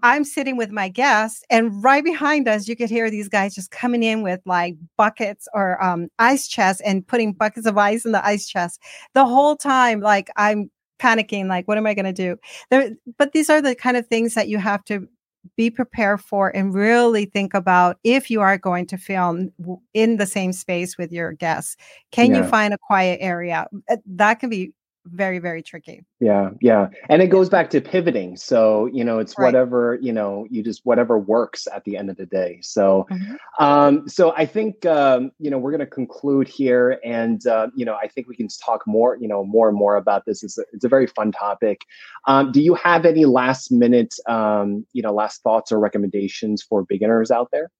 I'm 0.02 0.24
sitting 0.24 0.56
with 0.56 0.70
my 0.70 0.88
guests, 0.88 1.42
and 1.50 1.82
right 1.82 2.04
behind 2.04 2.48
us, 2.48 2.68
you 2.68 2.76
could 2.76 2.90
hear 2.90 3.10
these 3.10 3.28
guys 3.28 3.54
just 3.54 3.70
coming 3.70 4.02
in 4.02 4.22
with 4.22 4.40
like 4.44 4.76
buckets 4.96 5.48
or 5.54 5.82
um, 5.82 6.08
ice 6.18 6.48
chests 6.48 6.82
and 6.82 7.06
putting 7.06 7.32
buckets 7.32 7.66
of 7.66 7.78
ice 7.78 8.04
in 8.04 8.12
the 8.12 8.24
ice 8.24 8.46
chest 8.46 8.80
the 9.14 9.26
whole 9.26 9.56
time. 9.56 10.00
Like 10.00 10.30
I'm 10.36 10.70
panicking, 10.98 11.46
like, 11.46 11.68
what 11.68 11.78
am 11.78 11.86
I 11.86 11.94
going 11.94 12.04
to 12.04 12.12
do? 12.12 12.36
There, 12.70 12.90
but 13.18 13.32
these 13.32 13.50
are 13.50 13.62
the 13.62 13.74
kind 13.74 13.96
of 13.96 14.06
things 14.06 14.34
that 14.34 14.48
you 14.48 14.58
have 14.58 14.84
to 14.84 15.08
be 15.56 15.70
prepared 15.70 16.20
for 16.20 16.54
and 16.54 16.74
really 16.74 17.24
think 17.24 17.54
about 17.54 17.98
if 18.04 18.30
you 18.30 18.40
are 18.40 18.58
going 18.58 18.86
to 18.86 18.98
film 18.98 19.50
in 19.94 20.16
the 20.16 20.26
same 20.26 20.52
space 20.52 20.98
with 20.98 21.12
your 21.12 21.32
guests 21.32 21.76
can 22.10 22.30
yeah. 22.30 22.38
you 22.38 22.48
find 22.48 22.74
a 22.74 22.78
quiet 22.78 23.18
area 23.22 23.66
that 24.04 24.40
can 24.40 24.50
be 24.50 24.72
very 25.12 25.38
very 25.38 25.62
tricky 25.62 26.04
yeah 26.20 26.50
yeah 26.60 26.88
and 27.08 27.22
it 27.22 27.28
goes 27.28 27.48
back 27.48 27.70
to 27.70 27.80
pivoting 27.80 28.36
so 28.36 28.86
you 28.86 29.04
know 29.04 29.18
it's 29.18 29.34
right. 29.38 29.46
whatever 29.46 29.98
you 30.00 30.12
know 30.12 30.46
you 30.50 30.62
just 30.62 30.80
whatever 30.84 31.18
works 31.18 31.66
at 31.72 31.84
the 31.84 31.96
end 31.96 32.10
of 32.10 32.16
the 32.16 32.26
day 32.26 32.58
so 32.62 33.06
mm-hmm. 33.10 33.64
um 33.64 34.08
so 34.08 34.32
i 34.36 34.44
think 34.44 34.84
um 34.86 35.30
you 35.38 35.50
know 35.50 35.58
we're 35.58 35.70
going 35.70 35.80
to 35.80 35.86
conclude 35.86 36.48
here 36.48 36.98
and 37.04 37.46
uh, 37.46 37.68
you 37.74 37.84
know 37.84 37.96
i 38.02 38.08
think 38.08 38.28
we 38.28 38.36
can 38.36 38.48
talk 38.64 38.86
more 38.86 39.16
you 39.20 39.28
know 39.28 39.44
more 39.44 39.68
and 39.68 39.76
more 39.76 39.96
about 39.96 40.24
this 40.26 40.42
it's 40.42 40.58
a, 40.58 40.64
it's 40.72 40.84
a 40.84 40.88
very 40.88 41.06
fun 41.06 41.32
topic 41.32 41.82
um 42.26 42.52
do 42.52 42.60
you 42.60 42.74
have 42.74 43.04
any 43.04 43.24
last 43.24 43.70
minute 43.70 44.14
um 44.28 44.84
you 44.92 45.02
know 45.02 45.12
last 45.12 45.42
thoughts 45.42 45.72
or 45.72 45.78
recommendations 45.78 46.62
for 46.62 46.84
beginners 46.84 47.30
out 47.30 47.48
there 47.52 47.70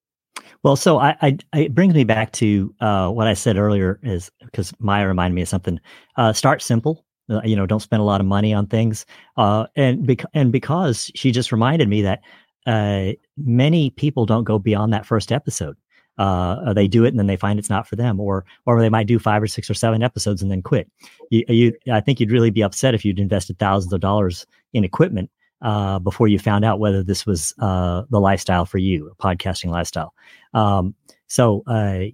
well, 0.62 0.76
so 0.76 0.98
I, 0.98 1.16
I, 1.22 1.38
it 1.54 1.74
brings 1.74 1.94
me 1.94 2.04
back 2.04 2.32
to 2.32 2.74
uh, 2.80 3.10
what 3.10 3.26
I 3.26 3.34
said 3.34 3.56
earlier 3.56 4.00
is 4.02 4.30
because 4.40 4.72
Maya 4.80 5.06
reminded 5.06 5.34
me 5.34 5.42
of 5.42 5.48
something. 5.48 5.80
Uh, 6.16 6.32
start 6.32 6.62
simple. 6.62 7.04
Uh, 7.30 7.40
you 7.44 7.56
know, 7.56 7.66
don't 7.66 7.80
spend 7.80 8.00
a 8.00 8.04
lot 8.04 8.20
of 8.20 8.26
money 8.26 8.54
on 8.54 8.66
things. 8.66 9.06
Uh, 9.36 9.66
and 9.76 10.24
and 10.34 10.52
because 10.52 11.10
she 11.14 11.30
just 11.30 11.52
reminded 11.52 11.88
me 11.88 12.02
that 12.02 12.20
uh, 12.66 13.12
many 13.36 13.90
people 13.90 14.26
don't 14.26 14.44
go 14.44 14.58
beyond 14.58 14.92
that 14.92 15.06
first 15.06 15.32
episode. 15.32 15.76
Uh, 16.18 16.72
they 16.72 16.88
do 16.88 17.04
it 17.04 17.08
and 17.08 17.18
then 17.18 17.28
they 17.28 17.36
find 17.36 17.58
it's 17.58 17.70
not 17.70 17.86
for 17.86 17.94
them, 17.94 18.18
or 18.18 18.44
or 18.66 18.80
they 18.80 18.88
might 18.88 19.06
do 19.06 19.18
five 19.18 19.42
or 19.42 19.46
six 19.46 19.70
or 19.70 19.74
seven 19.74 20.02
episodes 20.02 20.42
and 20.42 20.50
then 20.50 20.62
quit. 20.62 20.90
You, 21.30 21.44
you 21.48 21.72
I 21.92 22.00
think 22.00 22.18
you'd 22.18 22.32
really 22.32 22.50
be 22.50 22.62
upset 22.62 22.94
if 22.94 23.04
you'd 23.04 23.20
invested 23.20 23.58
thousands 23.58 23.92
of 23.92 24.00
dollars 24.00 24.44
in 24.72 24.82
equipment 24.82 25.30
uh, 25.62 26.00
before 26.00 26.26
you 26.26 26.38
found 26.40 26.64
out 26.64 26.80
whether 26.80 27.04
this 27.04 27.24
was 27.24 27.54
uh, 27.60 28.02
the 28.10 28.18
lifestyle 28.18 28.64
for 28.64 28.78
you, 28.78 29.08
a 29.08 29.22
podcasting 29.22 29.70
lifestyle. 29.70 30.12
Um, 30.54 30.94
so, 31.28 31.62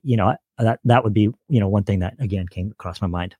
you 0.02 0.16
know, 0.18 0.34
that 0.58 0.80
that 0.84 1.02
would 1.02 1.14
be 1.14 1.30
you 1.48 1.60
know 1.60 1.68
one 1.68 1.84
thing 1.84 2.00
that 2.00 2.14
again 2.18 2.46
came 2.46 2.70
across 2.70 3.00
my 3.00 3.08
mind. 3.08 3.36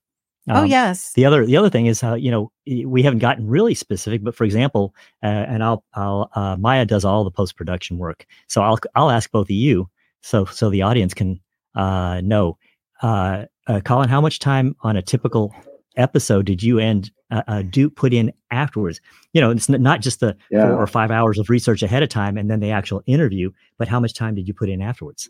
Oh, 0.47 0.53
um, 0.53 0.57
oh 0.61 0.63
yes. 0.63 1.13
The 1.13 1.25
other 1.25 1.45
the 1.45 1.57
other 1.57 1.69
thing 1.69 1.87
is 1.87 2.01
how 2.01 2.13
you 2.13 2.31
know 2.31 2.51
we 2.65 3.03
haven't 3.03 3.19
gotten 3.19 3.47
really 3.47 3.73
specific, 3.73 4.23
but 4.23 4.35
for 4.35 4.43
example, 4.43 4.93
uh, 5.23 5.27
and 5.27 5.63
I'll 5.63 5.83
I'll 5.93 6.29
uh, 6.35 6.55
Maya 6.57 6.85
does 6.85 7.05
all 7.05 7.23
the 7.23 7.31
post 7.31 7.55
production 7.55 7.97
work, 7.97 8.25
so 8.47 8.61
I'll 8.61 8.79
I'll 8.95 9.11
ask 9.11 9.31
both 9.31 9.47
of 9.47 9.51
you 9.51 9.89
so 10.21 10.45
so 10.45 10.69
the 10.69 10.83
audience 10.83 11.13
can 11.13 11.39
uh, 11.75 12.21
know. 12.23 12.57
Colin, 13.01 14.09
how 14.09 14.21
much 14.21 14.39
time 14.39 14.75
on 14.81 14.95
a 14.95 15.01
typical 15.01 15.53
episode 15.97 16.45
did 16.45 16.61
you 16.61 16.79
end 16.79 17.11
uh, 17.31 17.43
uh, 17.47 17.61
do 17.63 17.89
put 17.89 18.13
in 18.13 18.31
afterwards? 18.51 19.01
You 19.33 19.41
know, 19.41 19.51
it's 19.51 19.69
not 19.69 20.01
just 20.01 20.19
the 20.19 20.37
yeah. 20.51 20.67
four 20.67 20.81
or 20.81 20.87
five 20.87 21.11
hours 21.11 21.37
of 21.39 21.49
research 21.49 21.83
ahead 21.83 22.03
of 22.03 22.09
time 22.09 22.37
and 22.37 22.49
then 22.49 22.59
the 22.59 22.71
actual 22.71 23.03
interview, 23.05 23.51
but 23.77 23.87
how 23.87 23.99
much 23.99 24.13
time 24.13 24.35
did 24.35 24.47
you 24.47 24.53
put 24.53 24.69
in 24.69 24.81
afterwards? 24.81 25.29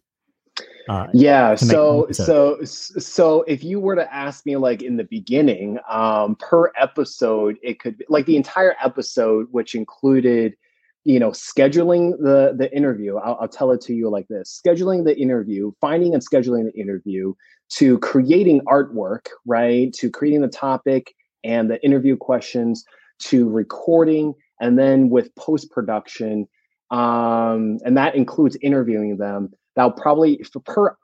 Uh, 0.87 1.07
yeah. 1.13 1.55
So, 1.55 2.07
so, 2.11 2.63
so 2.63 3.41
if 3.43 3.63
you 3.63 3.79
were 3.79 3.95
to 3.95 4.13
ask 4.13 4.45
me 4.45 4.55
like 4.55 4.83
in 4.83 4.97
the 4.97 5.03
beginning, 5.03 5.79
um, 5.89 6.35
per 6.35 6.71
episode, 6.79 7.57
it 7.63 7.79
could 7.79 7.97
be 7.97 8.05
like 8.07 8.25
the 8.25 8.35
entire 8.35 8.75
episode, 8.83 9.47
which 9.51 9.73
included, 9.73 10.55
you 11.03 11.19
know, 11.19 11.31
scheduling 11.31 12.11
the 12.19 12.53
the 12.55 12.71
interview. 12.75 13.17
I'll, 13.17 13.37
I'll 13.41 13.47
tell 13.47 13.71
it 13.71 13.81
to 13.81 13.93
you 13.93 14.09
like 14.09 14.27
this: 14.27 14.61
scheduling 14.63 15.05
the 15.05 15.17
interview, 15.17 15.71
finding 15.81 16.13
and 16.13 16.23
scheduling 16.23 16.65
the 16.71 16.79
interview, 16.79 17.33
to 17.77 17.97
creating 17.99 18.61
artwork, 18.61 19.27
right? 19.45 19.91
To 19.93 20.09
creating 20.11 20.41
the 20.41 20.47
topic 20.47 21.15
and 21.43 21.69
the 21.69 21.83
interview 21.83 22.15
questions, 22.15 22.85
to 23.19 23.49
recording, 23.49 24.33
and 24.61 24.77
then 24.77 25.09
with 25.09 25.33
post 25.35 25.71
production, 25.71 26.47
um, 26.91 27.79
and 27.83 27.97
that 27.97 28.15
includes 28.15 28.55
interviewing 28.61 29.17
them. 29.17 29.51
That'll 29.75 29.91
probably 29.91 30.41
per 30.65 30.95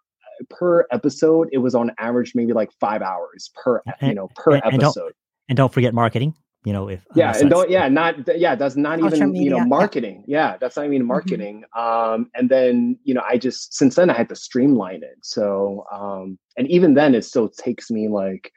per 0.50 0.88
episode, 0.92 1.50
it 1.52 1.60
was 1.60 1.76
on 1.76 1.92
average 2.00 2.34
maybe 2.36 2.54
like 2.54 2.72
five 2.80 3.02
hours 3.02 3.52
per 3.56 3.82
you 4.02 4.14
know 4.14 4.30
per 4.36 4.54
and, 4.56 4.64
episode. 4.66 4.74
And 4.74 4.82
don't, 4.82 5.16
and 5.50 5.58
don't 5.58 5.74
forget 5.74 5.94
marketing 5.94 6.36
you 6.64 6.74
know 6.74 6.88
if 6.88 7.04
yeah 7.16 7.36
and 7.38 7.50
don't 7.50 7.70
yeah 7.70 7.88
not 7.88 8.16
yeah 8.38 8.56
that's 8.56 8.76
not 8.76 9.00
even 9.00 9.32
media, 9.32 9.44
you 9.44 9.50
know 9.50 9.66
marketing 9.66 10.24
yeah. 10.28 10.52
yeah. 10.52 10.58
that's 10.60 10.76
not 10.76 10.86
even 10.86 11.06
marketing 11.06 11.64
mm-hmm. 11.76 12.14
um 12.14 12.30
and 12.36 12.50
then 12.50 12.98
you 13.04 13.14
know 13.14 13.24
i 13.28 13.38
just 13.38 13.74
since 13.74 13.96
then 13.96 14.10
i 14.10 14.14
had 14.14 14.30
to 14.30 14.36
streamline 14.36 15.02
it 15.04 15.18
so 15.22 15.86
um 15.92 16.38
and 16.58 16.70
even 16.70 16.94
then 16.94 17.16
it 17.16 17.26
still 17.26 17.50
takes 17.50 17.90
me 17.90 18.08
like 18.08 18.52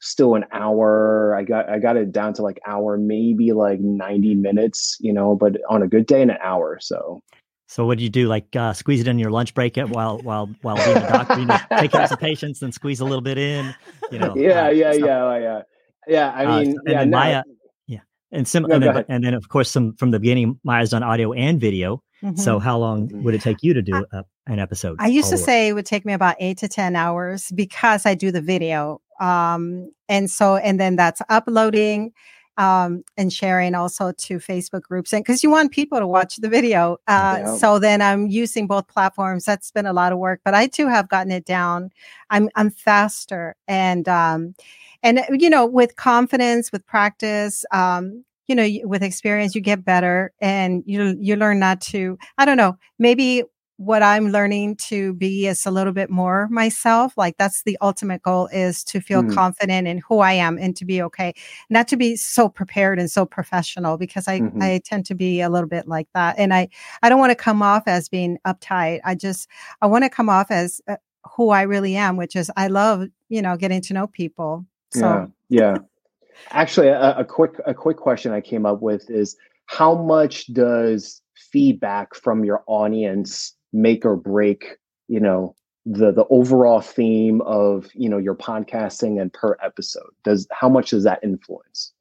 still 0.00 0.34
an 0.34 0.44
hour 0.52 1.34
i 1.38 1.44
got 1.44 1.68
i 1.68 1.78
got 1.78 1.96
it 1.96 2.10
down 2.10 2.34
to 2.34 2.42
like 2.42 2.58
hour 2.66 2.96
maybe 2.96 3.52
like 3.52 3.80
90 3.80 4.34
minutes 4.34 4.96
you 5.00 5.12
know 5.12 5.36
but 5.36 5.56
on 5.68 5.82
a 5.82 5.88
good 5.88 6.06
day 6.06 6.22
in 6.22 6.30
an 6.30 6.38
hour 6.42 6.78
so 6.80 7.22
so 7.66 7.86
what 7.86 7.98
do 7.98 8.04
you 8.04 8.10
do? 8.10 8.28
Like 8.28 8.54
uh, 8.54 8.72
squeeze 8.72 9.00
it 9.00 9.08
in 9.08 9.18
your 9.18 9.30
lunch 9.30 9.54
break 9.54 9.76
while 9.76 10.18
while 10.18 10.48
while 10.62 10.76
being 10.76 10.96
a 10.96 11.08
doctor, 11.08 11.40
you 11.40 11.46
know, 11.46 11.58
take 11.78 11.92
care 11.92 12.02
of 12.02 12.08
some 12.08 12.18
patients 12.18 12.62
and 12.62 12.74
squeeze 12.74 13.00
a 13.00 13.04
little 13.04 13.22
bit 13.22 13.38
in. 13.38 13.74
You 14.12 14.18
know. 14.18 14.34
Yeah, 14.36 14.66
uh, 14.66 14.70
yeah, 14.70 14.92
so, 14.92 14.98
yeah, 14.98 15.38
yeah. 15.38 15.62
Yeah, 16.06 16.32
I 16.34 16.44
uh, 16.44 16.60
mean, 16.60 16.78
uh, 16.78 16.82
yeah, 16.86 17.04
no. 17.04 17.16
Maya, 17.16 17.42
yeah, 17.86 18.00
and 18.30 18.46
sim- 18.46 18.64
no, 18.64 18.74
and, 18.74 18.82
then, 18.82 19.04
and, 19.08 19.24
then, 19.24 19.34
of 19.34 19.48
course, 19.48 19.70
some 19.70 19.94
from 19.94 20.10
the 20.10 20.20
beginning, 20.20 20.60
Maya's 20.64 20.90
done 20.90 21.02
audio 21.02 21.32
and 21.32 21.60
video. 21.60 22.02
Mm-hmm. 22.22 22.36
So 22.36 22.58
how 22.58 22.78
long 22.78 23.10
would 23.22 23.34
it 23.34 23.40
take 23.40 23.62
you 23.62 23.74
to 23.74 23.82
do 23.82 24.04
a, 24.12 24.24
an 24.46 24.58
episode? 24.58 24.96
I 24.98 25.08
used 25.08 25.30
to 25.30 25.38
say 25.38 25.68
it 25.68 25.72
would 25.72 25.86
take 25.86 26.04
me 26.04 26.12
about 26.12 26.36
eight 26.40 26.58
to 26.58 26.68
ten 26.68 26.96
hours 26.96 27.50
because 27.54 28.06
I 28.06 28.14
do 28.14 28.30
the 28.30 28.40
video, 28.40 29.00
um, 29.20 29.90
and 30.08 30.30
so 30.30 30.56
and 30.56 30.78
then 30.78 30.96
that's 30.96 31.22
uploading. 31.28 32.12
Um, 32.56 33.02
and 33.16 33.32
sharing 33.32 33.74
also 33.74 34.12
to 34.12 34.38
Facebook 34.38 34.82
groups, 34.82 35.12
and 35.12 35.24
because 35.24 35.42
you 35.42 35.50
want 35.50 35.72
people 35.72 35.98
to 35.98 36.06
watch 36.06 36.36
the 36.36 36.48
video. 36.48 36.98
Uh, 37.08 37.38
yeah. 37.40 37.56
So 37.56 37.80
then 37.80 38.00
I'm 38.00 38.28
using 38.28 38.68
both 38.68 38.86
platforms. 38.86 39.44
That's 39.44 39.72
been 39.72 39.86
a 39.86 39.92
lot 39.92 40.12
of 40.12 40.18
work, 40.18 40.40
but 40.44 40.54
I 40.54 40.68
too 40.68 40.86
have 40.86 41.08
gotten 41.08 41.32
it 41.32 41.44
down. 41.44 41.90
I'm 42.30 42.48
I'm 42.54 42.70
faster, 42.70 43.56
and 43.66 44.08
um, 44.08 44.54
and 45.04 45.18
uh, 45.20 45.24
you 45.30 45.48
know 45.48 45.64
with 45.64 45.94
confidence 45.94 46.72
with 46.72 46.84
practice 46.86 47.64
um 47.70 48.24
you 48.48 48.54
know 48.56 48.68
with 48.84 49.02
experience 49.02 49.54
you 49.54 49.60
get 49.60 49.84
better 49.84 50.32
and 50.40 50.82
you 50.86 51.16
you 51.20 51.36
learn 51.36 51.60
not 51.60 51.80
to 51.80 52.18
i 52.38 52.44
don't 52.44 52.56
know 52.56 52.76
maybe 52.98 53.44
what 53.76 54.02
i'm 54.02 54.30
learning 54.30 54.76
to 54.76 55.14
be 55.14 55.46
is 55.46 55.66
a 55.66 55.70
little 55.70 55.92
bit 55.92 56.10
more 56.10 56.48
myself 56.48 57.12
like 57.16 57.36
that's 57.38 57.62
the 57.64 57.76
ultimate 57.80 58.22
goal 58.22 58.46
is 58.52 58.84
to 58.84 59.00
feel 59.00 59.22
mm. 59.22 59.34
confident 59.34 59.88
in 59.88 59.98
who 59.98 60.20
i 60.20 60.32
am 60.32 60.56
and 60.58 60.76
to 60.76 60.84
be 60.84 61.02
okay 61.02 61.32
not 61.70 61.88
to 61.88 61.96
be 61.96 62.14
so 62.16 62.48
prepared 62.48 62.98
and 62.98 63.10
so 63.10 63.26
professional 63.26 63.96
because 63.96 64.28
i 64.28 64.40
mm-hmm. 64.40 64.62
i 64.62 64.80
tend 64.84 65.04
to 65.04 65.14
be 65.14 65.40
a 65.40 65.48
little 65.48 65.68
bit 65.68 65.88
like 65.88 66.08
that 66.14 66.34
and 66.38 66.54
i 66.54 66.68
i 67.02 67.08
don't 67.08 67.18
want 67.18 67.30
to 67.30 67.36
come 67.36 67.62
off 67.62 67.82
as 67.86 68.08
being 68.08 68.38
uptight 68.46 69.00
i 69.04 69.14
just 69.14 69.48
i 69.82 69.86
want 69.86 70.04
to 70.04 70.10
come 70.10 70.28
off 70.28 70.50
as 70.50 70.80
uh, 70.88 70.96
who 71.36 71.50
i 71.50 71.62
really 71.62 71.96
am 71.96 72.16
which 72.16 72.36
is 72.36 72.50
i 72.56 72.68
love 72.68 73.06
you 73.28 73.42
know 73.42 73.56
getting 73.56 73.80
to 73.80 73.92
know 73.92 74.06
people 74.06 74.64
so. 74.94 75.30
Yeah, 75.48 75.72
yeah. 75.72 75.78
Actually, 76.50 76.88
a, 76.88 77.16
a 77.18 77.24
quick 77.24 77.52
a 77.66 77.74
quick 77.74 77.96
question 77.96 78.32
I 78.32 78.40
came 78.40 78.66
up 78.66 78.80
with 78.80 79.10
is 79.10 79.36
how 79.66 79.94
much 79.94 80.52
does 80.52 81.20
feedback 81.34 82.14
from 82.14 82.44
your 82.44 82.62
audience 82.66 83.54
make 83.74 84.06
or 84.06 84.16
break 84.16 84.76
you 85.08 85.20
know 85.20 85.54
the 85.84 86.12
the 86.12 86.24
overall 86.30 86.80
theme 86.80 87.42
of 87.42 87.90
you 87.94 88.08
know 88.08 88.18
your 88.18 88.34
podcasting 88.34 89.20
and 89.20 89.32
per 89.32 89.56
episode? 89.62 90.10
Does 90.24 90.46
how 90.50 90.68
much 90.68 90.90
does 90.90 91.04
that 91.04 91.20
influence? 91.22 91.92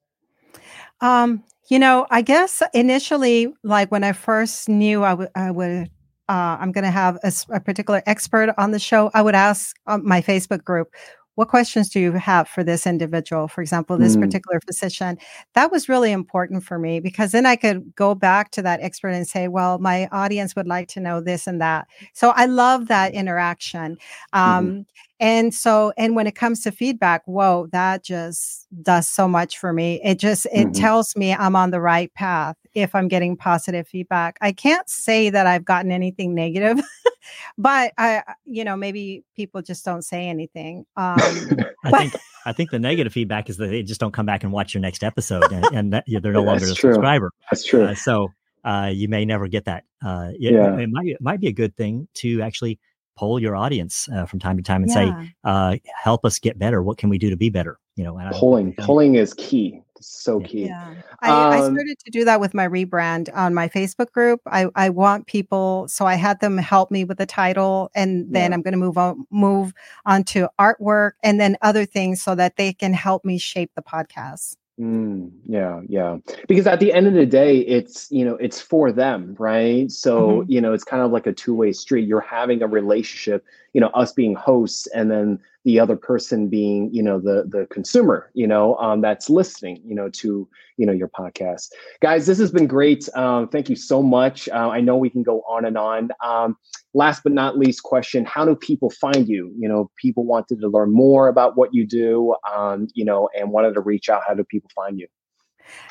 Um 1.01 1.43
you 1.69 1.79
know 1.79 2.05
i 2.11 2.21
guess 2.21 2.61
initially 2.73 3.47
like 3.63 3.91
when 3.91 4.03
i 4.03 4.11
first 4.11 4.67
knew 4.69 5.03
i 5.03 5.13
would 5.13 5.29
i 5.35 5.49
would 5.49 5.89
uh, 6.29 6.57
i'm 6.59 6.71
going 6.71 6.83
to 6.83 6.91
have 6.91 7.17
a, 7.23 7.31
a, 7.49 7.59
particular 7.59 8.01
expert 8.05 8.53
on 8.57 8.71
the 8.71 8.79
show 8.79 9.11
i 9.13 9.21
would 9.21 9.35
ask 9.35 9.75
uh, 9.87 9.97
my 9.97 10.21
facebook 10.21 10.63
group 10.63 10.89
what 11.35 11.47
questions 11.47 11.89
do 11.89 11.99
you 11.99 12.11
have 12.13 12.47
for 12.47 12.63
this 12.63 12.85
individual 12.85 13.47
for 13.47 13.61
example 13.61 13.97
this 13.97 14.15
mm. 14.15 14.21
particular 14.21 14.59
physician 14.65 15.17
that 15.53 15.71
was 15.71 15.89
really 15.89 16.11
important 16.11 16.63
for 16.63 16.77
me 16.77 16.99
because 16.99 17.31
then 17.31 17.45
i 17.45 17.55
could 17.55 17.95
go 17.95 18.15
back 18.15 18.51
to 18.51 18.61
that 18.61 18.81
expert 18.81 19.09
and 19.09 19.27
say 19.27 19.47
well 19.47 19.79
my 19.79 20.07
audience 20.11 20.55
would 20.55 20.67
like 20.67 20.87
to 20.87 20.99
know 20.99 21.21
this 21.21 21.47
and 21.47 21.61
that 21.61 21.87
so 22.13 22.29
i 22.35 22.45
love 22.45 22.87
that 22.87 23.13
interaction 23.13 23.97
um, 24.33 24.67
mm. 24.67 24.85
And 25.19 25.53
so 25.53 25.93
and 25.97 26.15
when 26.15 26.27
it 26.27 26.35
comes 26.35 26.61
to 26.61 26.71
feedback 26.71 27.21
whoa 27.25 27.67
that 27.71 28.03
just 28.03 28.67
does 28.81 29.07
so 29.07 29.27
much 29.27 29.57
for 29.57 29.73
me 29.73 30.01
it 30.03 30.19
just 30.19 30.45
it 30.47 30.67
mm-hmm. 30.67 30.71
tells 30.71 31.15
me 31.15 31.33
i'm 31.33 31.55
on 31.55 31.71
the 31.71 31.81
right 31.81 32.13
path 32.13 32.55
if 32.73 32.93
i'm 32.95 33.07
getting 33.07 33.37
positive 33.37 33.87
feedback 33.87 34.37
i 34.41 34.51
can't 34.51 34.89
say 34.89 35.29
that 35.29 35.47
i've 35.47 35.65
gotten 35.65 35.91
anything 35.91 36.33
negative 36.33 36.79
but 37.57 37.93
I, 37.97 38.23
you 38.45 38.63
know, 38.63 38.75
maybe 38.75 39.23
people 39.35 39.61
just 39.61 39.85
don't 39.85 40.01
say 40.01 40.27
anything. 40.27 40.85
Um, 40.95 41.17
I 41.83 41.91
think 41.91 42.15
I 42.45 42.53
think 42.53 42.71
the 42.71 42.79
negative 42.79 43.13
feedback 43.13 43.49
is 43.49 43.57
that 43.57 43.67
they 43.67 43.83
just 43.83 43.99
don't 43.99 44.13
come 44.13 44.25
back 44.25 44.43
and 44.43 44.51
watch 44.51 44.73
your 44.73 44.81
next 44.81 45.03
episode, 45.03 45.51
and, 45.51 45.65
and 45.73 45.93
that, 45.93 46.05
they're 46.07 46.33
no 46.33 46.43
longer 46.43 46.65
a 46.65 46.73
true. 46.73 46.93
subscriber. 46.93 47.31
That's 47.49 47.63
true. 47.63 47.85
Uh, 47.85 47.95
so 47.95 48.29
uh, 48.63 48.91
you 48.93 49.07
may 49.07 49.25
never 49.25 49.47
get 49.47 49.65
that. 49.65 49.83
Uh, 50.03 50.29
it, 50.33 50.53
yeah. 50.53 50.77
it 50.77 50.89
might 50.89 51.07
it 51.07 51.21
might 51.21 51.39
be 51.39 51.47
a 51.47 51.53
good 51.53 51.75
thing 51.75 52.07
to 52.15 52.41
actually 52.41 52.79
poll 53.15 53.39
your 53.39 53.55
audience 53.55 54.07
uh, 54.13 54.25
from 54.25 54.39
time 54.39 54.57
to 54.57 54.63
time 54.63 54.83
and 54.83 54.91
yeah. 54.91 55.23
say, 55.23 55.33
uh, 55.43 55.75
"Help 56.03 56.25
us 56.25 56.39
get 56.39 56.57
better. 56.57 56.81
What 56.83 56.97
can 56.97 57.09
we 57.09 57.17
do 57.17 57.29
to 57.29 57.37
be 57.37 57.49
better?" 57.49 57.79
You 57.95 58.03
know, 58.03 58.19
polling 58.33 58.73
polling 58.73 59.15
is 59.15 59.33
key. 59.35 59.79
so 60.01 60.39
key. 60.41 60.65
Yeah. 60.65 60.95
I, 61.21 61.29
I 61.29 61.59
Um, 61.59 61.73
started 61.73 61.97
to 62.05 62.11
do 62.11 62.25
that 62.25 62.41
with 62.41 62.53
my 62.53 62.67
rebrand 62.67 63.29
on 63.33 63.53
my 63.53 63.69
Facebook 63.69 64.11
group. 64.11 64.41
I, 64.47 64.67
I 64.75 64.89
want 64.89 65.27
people, 65.27 65.87
so 65.87 66.05
I 66.05 66.15
had 66.15 66.41
them 66.41 66.57
help 66.57 66.91
me 66.91 67.05
with 67.05 67.19
the 67.19 67.25
title, 67.25 67.89
and 67.95 68.25
then 68.33 68.51
Yeah. 68.51 68.55
I'm 68.55 68.61
going 68.63 68.73
to 68.73 68.77
move 68.79 68.97
on 68.97 69.25
move 69.29 69.73
on 70.05 70.23
to 70.25 70.49
artwork 70.59 71.11
and 71.23 71.39
then 71.39 71.55
other 71.61 71.85
things 71.85 72.21
so 72.21 72.35
that 72.35 72.57
they 72.57 72.73
can 72.73 72.93
help 72.93 73.23
me 73.23 73.37
shape 73.37 73.71
the 73.75 73.83
podcast. 73.83 74.55
Mm, 74.79 75.31
yeah, 75.47 75.81
yeah. 75.87 76.17
Because 76.47 76.65
at 76.65 76.79
the 76.79 76.91
end 76.93 77.05
of 77.05 77.13
the 77.13 77.27
day, 77.27 77.59
it's 77.59 78.11
you 78.11 78.25
know 78.25 78.35
it's 78.35 78.59
for 78.59 78.91
them, 78.91 79.35
right? 79.37 79.89
So 79.91 80.41
Mhm. 80.41 80.45
you 80.47 80.61
know 80.61 80.73
it's 80.73 80.83
kind 80.83 81.03
of 81.03 81.11
like 81.11 81.27
a 81.27 81.33
two 81.33 81.53
way 81.53 81.71
street. 81.73 82.07
You're 82.07 82.21
having 82.21 82.63
a 82.63 82.67
relationship, 82.67 83.45
you 83.73 83.81
know, 83.81 83.87
us 83.89 84.13
being 84.13 84.35
hosts, 84.35 84.87
and 84.87 85.11
then 85.11 85.39
the 85.65 85.79
other 85.79 85.95
person 85.95 86.47
being 86.49 86.93
you 86.93 87.01
know 87.01 87.19
the 87.19 87.45
the 87.47 87.67
consumer, 87.71 88.29
you 88.33 88.47
know, 88.47 88.75
um, 88.77 89.01
that's 89.01 89.29
listening, 89.29 89.81
you 89.85 89.95
know, 89.95 90.09
to 90.09 90.47
you 90.77 90.85
know 90.85 90.93
your 90.93 91.09
podcast. 91.09 91.69
Guys, 92.01 92.25
this 92.25 92.39
has 92.39 92.51
been 92.51 92.67
great. 92.67 93.07
Um, 93.15 93.47
thank 93.47 93.69
you 93.69 93.75
so 93.75 94.01
much. 94.03 94.47
Uh, 94.49 94.69
I 94.69 94.81
know 94.81 94.97
we 94.97 95.09
can 95.09 95.23
go 95.23 95.41
on 95.41 95.65
and 95.65 95.77
on. 95.77 96.09
Um, 96.23 96.57
last 96.93 97.23
but 97.23 97.31
not 97.31 97.57
least, 97.57 97.83
question: 97.83 98.25
How 98.25 98.45
do 98.45 98.55
people 98.55 98.89
find 98.89 99.27
you? 99.27 99.53
You 99.57 99.67
know, 99.67 99.89
people 99.97 100.25
wanted 100.25 100.59
to 100.61 100.67
learn 100.67 100.93
more 100.93 101.27
about 101.27 101.57
what 101.57 101.73
you 101.73 101.85
do, 101.85 102.35
um, 102.53 102.87
you 102.93 103.05
know, 103.05 103.29
and 103.37 103.51
wanted 103.51 103.73
to 103.73 103.81
reach 103.81 104.09
out. 104.09 104.21
How 104.27 104.33
do 104.33 104.43
people 104.43 104.69
find 104.75 104.99
you? 104.99 105.07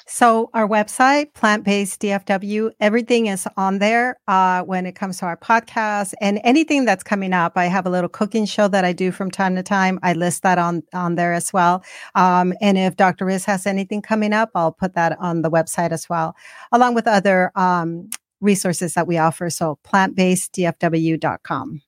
So 0.06 0.50
our 0.54 0.68
website, 0.68 1.32
Plant 1.34 1.64
Based 1.64 2.00
DFW, 2.00 2.70
everything 2.80 3.26
is 3.26 3.46
on 3.56 3.78
there 3.78 4.18
uh, 4.28 4.62
when 4.62 4.86
it 4.86 4.92
comes 4.92 5.18
to 5.18 5.26
our 5.26 5.36
podcast 5.36 6.14
and 6.20 6.40
anything 6.44 6.84
that's 6.84 7.02
coming 7.02 7.32
up. 7.32 7.52
I 7.56 7.66
have 7.66 7.86
a 7.86 7.90
little 7.90 8.08
cooking 8.08 8.44
show 8.44 8.68
that 8.68 8.84
I 8.84 8.92
do 8.92 9.12
from 9.12 9.30
time 9.30 9.56
to 9.56 9.62
time. 9.62 9.98
I 10.02 10.12
list 10.12 10.42
that 10.42 10.58
on 10.58 10.82
on 10.92 11.14
there 11.14 11.32
as 11.32 11.52
well. 11.52 11.84
Um, 12.14 12.52
and 12.60 12.76
if 12.76 12.96
Dr. 12.96 13.24
Riz 13.24 13.44
has 13.46 13.66
anything 13.66 14.02
coming 14.02 14.32
up, 14.32 14.50
I'll 14.54 14.72
put 14.72 14.94
that 14.94 15.18
on 15.18 15.42
the 15.42 15.50
website 15.50 15.92
as 15.92 16.08
well, 16.08 16.34
along 16.72 16.94
with 16.94 17.06
other 17.06 17.52
um, 17.54 18.10
resources 18.40 18.94
that 18.94 19.06
we 19.06 19.18
offer. 19.18 19.50
So 19.50 19.78
plantbaseddfw.com. 19.84 21.82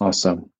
Awesome. 0.00 0.50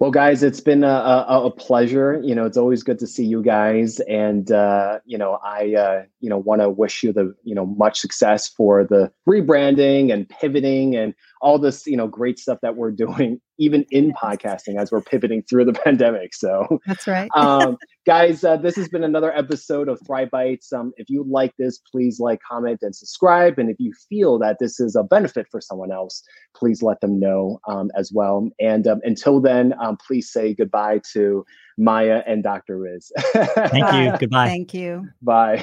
Well, 0.00 0.10
guys, 0.10 0.42
it's 0.42 0.60
been 0.60 0.84
a, 0.84 0.88
a, 0.88 1.46
a 1.46 1.50
pleasure. 1.50 2.20
You 2.22 2.34
know, 2.34 2.44
it's 2.46 2.56
always 2.56 2.82
good 2.82 2.98
to 2.98 3.06
see 3.06 3.24
you 3.24 3.42
guys, 3.42 4.00
and 4.00 4.50
uh, 4.50 5.00
you 5.04 5.18
know, 5.18 5.38
I 5.42 5.74
uh, 5.74 6.02
you 6.24 6.30
know 6.30 6.38
want 6.38 6.62
to 6.62 6.70
wish 6.70 7.02
you 7.02 7.12
the 7.12 7.34
you 7.44 7.54
know 7.54 7.66
much 7.66 8.00
success 8.00 8.48
for 8.48 8.82
the 8.82 9.12
rebranding 9.28 10.10
and 10.10 10.26
pivoting 10.26 10.96
and 10.96 11.14
all 11.44 11.58
this 11.58 11.86
you 11.86 11.98
know 11.98 12.08
great 12.08 12.38
stuff 12.38 12.58
that 12.62 12.76
we're 12.76 12.90
doing, 12.90 13.38
even 13.58 13.84
in 13.90 14.12
podcasting 14.12 14.80
as 14.80 14.90
we're 14.90 15.02
pivoting 15.02 15.42
through 15.42 15.66
the 15.66 15.72
pandemic. 15.84 16.34
So, 16.34 16.80
That's 16.86 17.06
right. 17.06 17.30
um, 17.36 17.76
guys, 18.06 18.42
uh, 18.42 18.56
this 18.56 18.76
has 18.76 18.88
been 18.88 19.04
another 19.04 19.36
episode 19.36 19.88
of 19.88 20.00
Thrive 20.06 20.30
Bites. 20.30 20.72
Um, 20.72 20.92
if 20.96 21.10
you 21.10 21.24
like 21.28 21.52
this, 21.58 21.78
please 21.92 22.18
like, 22.18 22.40
comment, 22.50 22.78
and 22.80 22.96
subscribe. 22.96 23.58
And 23.58 23.68
if 23.68 23.76
you 23.78 23.92
feel 24.08 24.38
that 24.38 24.56
this 24.58 24.80
is 24.80 24.96
a 24.96 25.02
benefit 25.02 25.46
for 25.50 25.60
someone 25.60 25.92
else, 25.92 26.22
please 26.56 26.82
let 26.82 27.02
them 27.02 27.20
know 27.20 27.60
um, 27.68 27.90
as 27.94 28.10
well. 28.10 28.48
And 28.58 28.86
um, 28.86 29.00
until 29.04 29.38
then, 29.40 29.74
um, 29.82 29.98
please 29.98 30.32
say 30.32 30.54
goodbye 30.54 31.02
to 31.12 31.44
Maya 31.76 32.22
and 32.26 32.42
Dr. 32.42 32.78
Riz. 32.78 33.12
Thank 33.18 33.92
you. 33.92 34.18
Goodbye. 34.18 34.48
Thank 34.48 34.72
you. 34.72 35.08
Bye. 35.20 35.62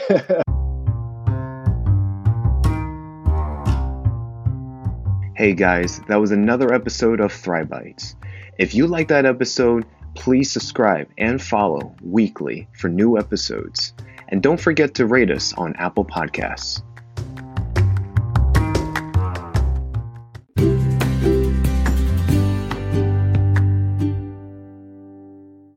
Hey 5.42 5.54
guys, 5.56 6.00
that 6.08 6.22
was 6.22 6.30
another 6.30 6.72
episode 6.72 7.20
of 7.20 7.34
Thrive 7.34 7.68
Bites. 7.68 8.16
If 8.60 8.76
you 8.76 8.86
like 8.86 9.08
that 9.08 9.26
episode, 9.26 9.88
please 10.14 10.52
subscribe 10.52 11.10
and 11.18 11.42
follow 11.42 11.96
weekly 12.04 12.68
for 12.78 12.90
new 12.90 13.18
episodes. 13.18 13.96
And 14.28 14.44
don't 14.44 14.62
forget 14.62 14.94
to 14.94 15.08
rate 15.08 15.32
us 15.32 15.52
on 15.54 15.76
Apple 15.78 16.06
Podcasts. 16.06 16.84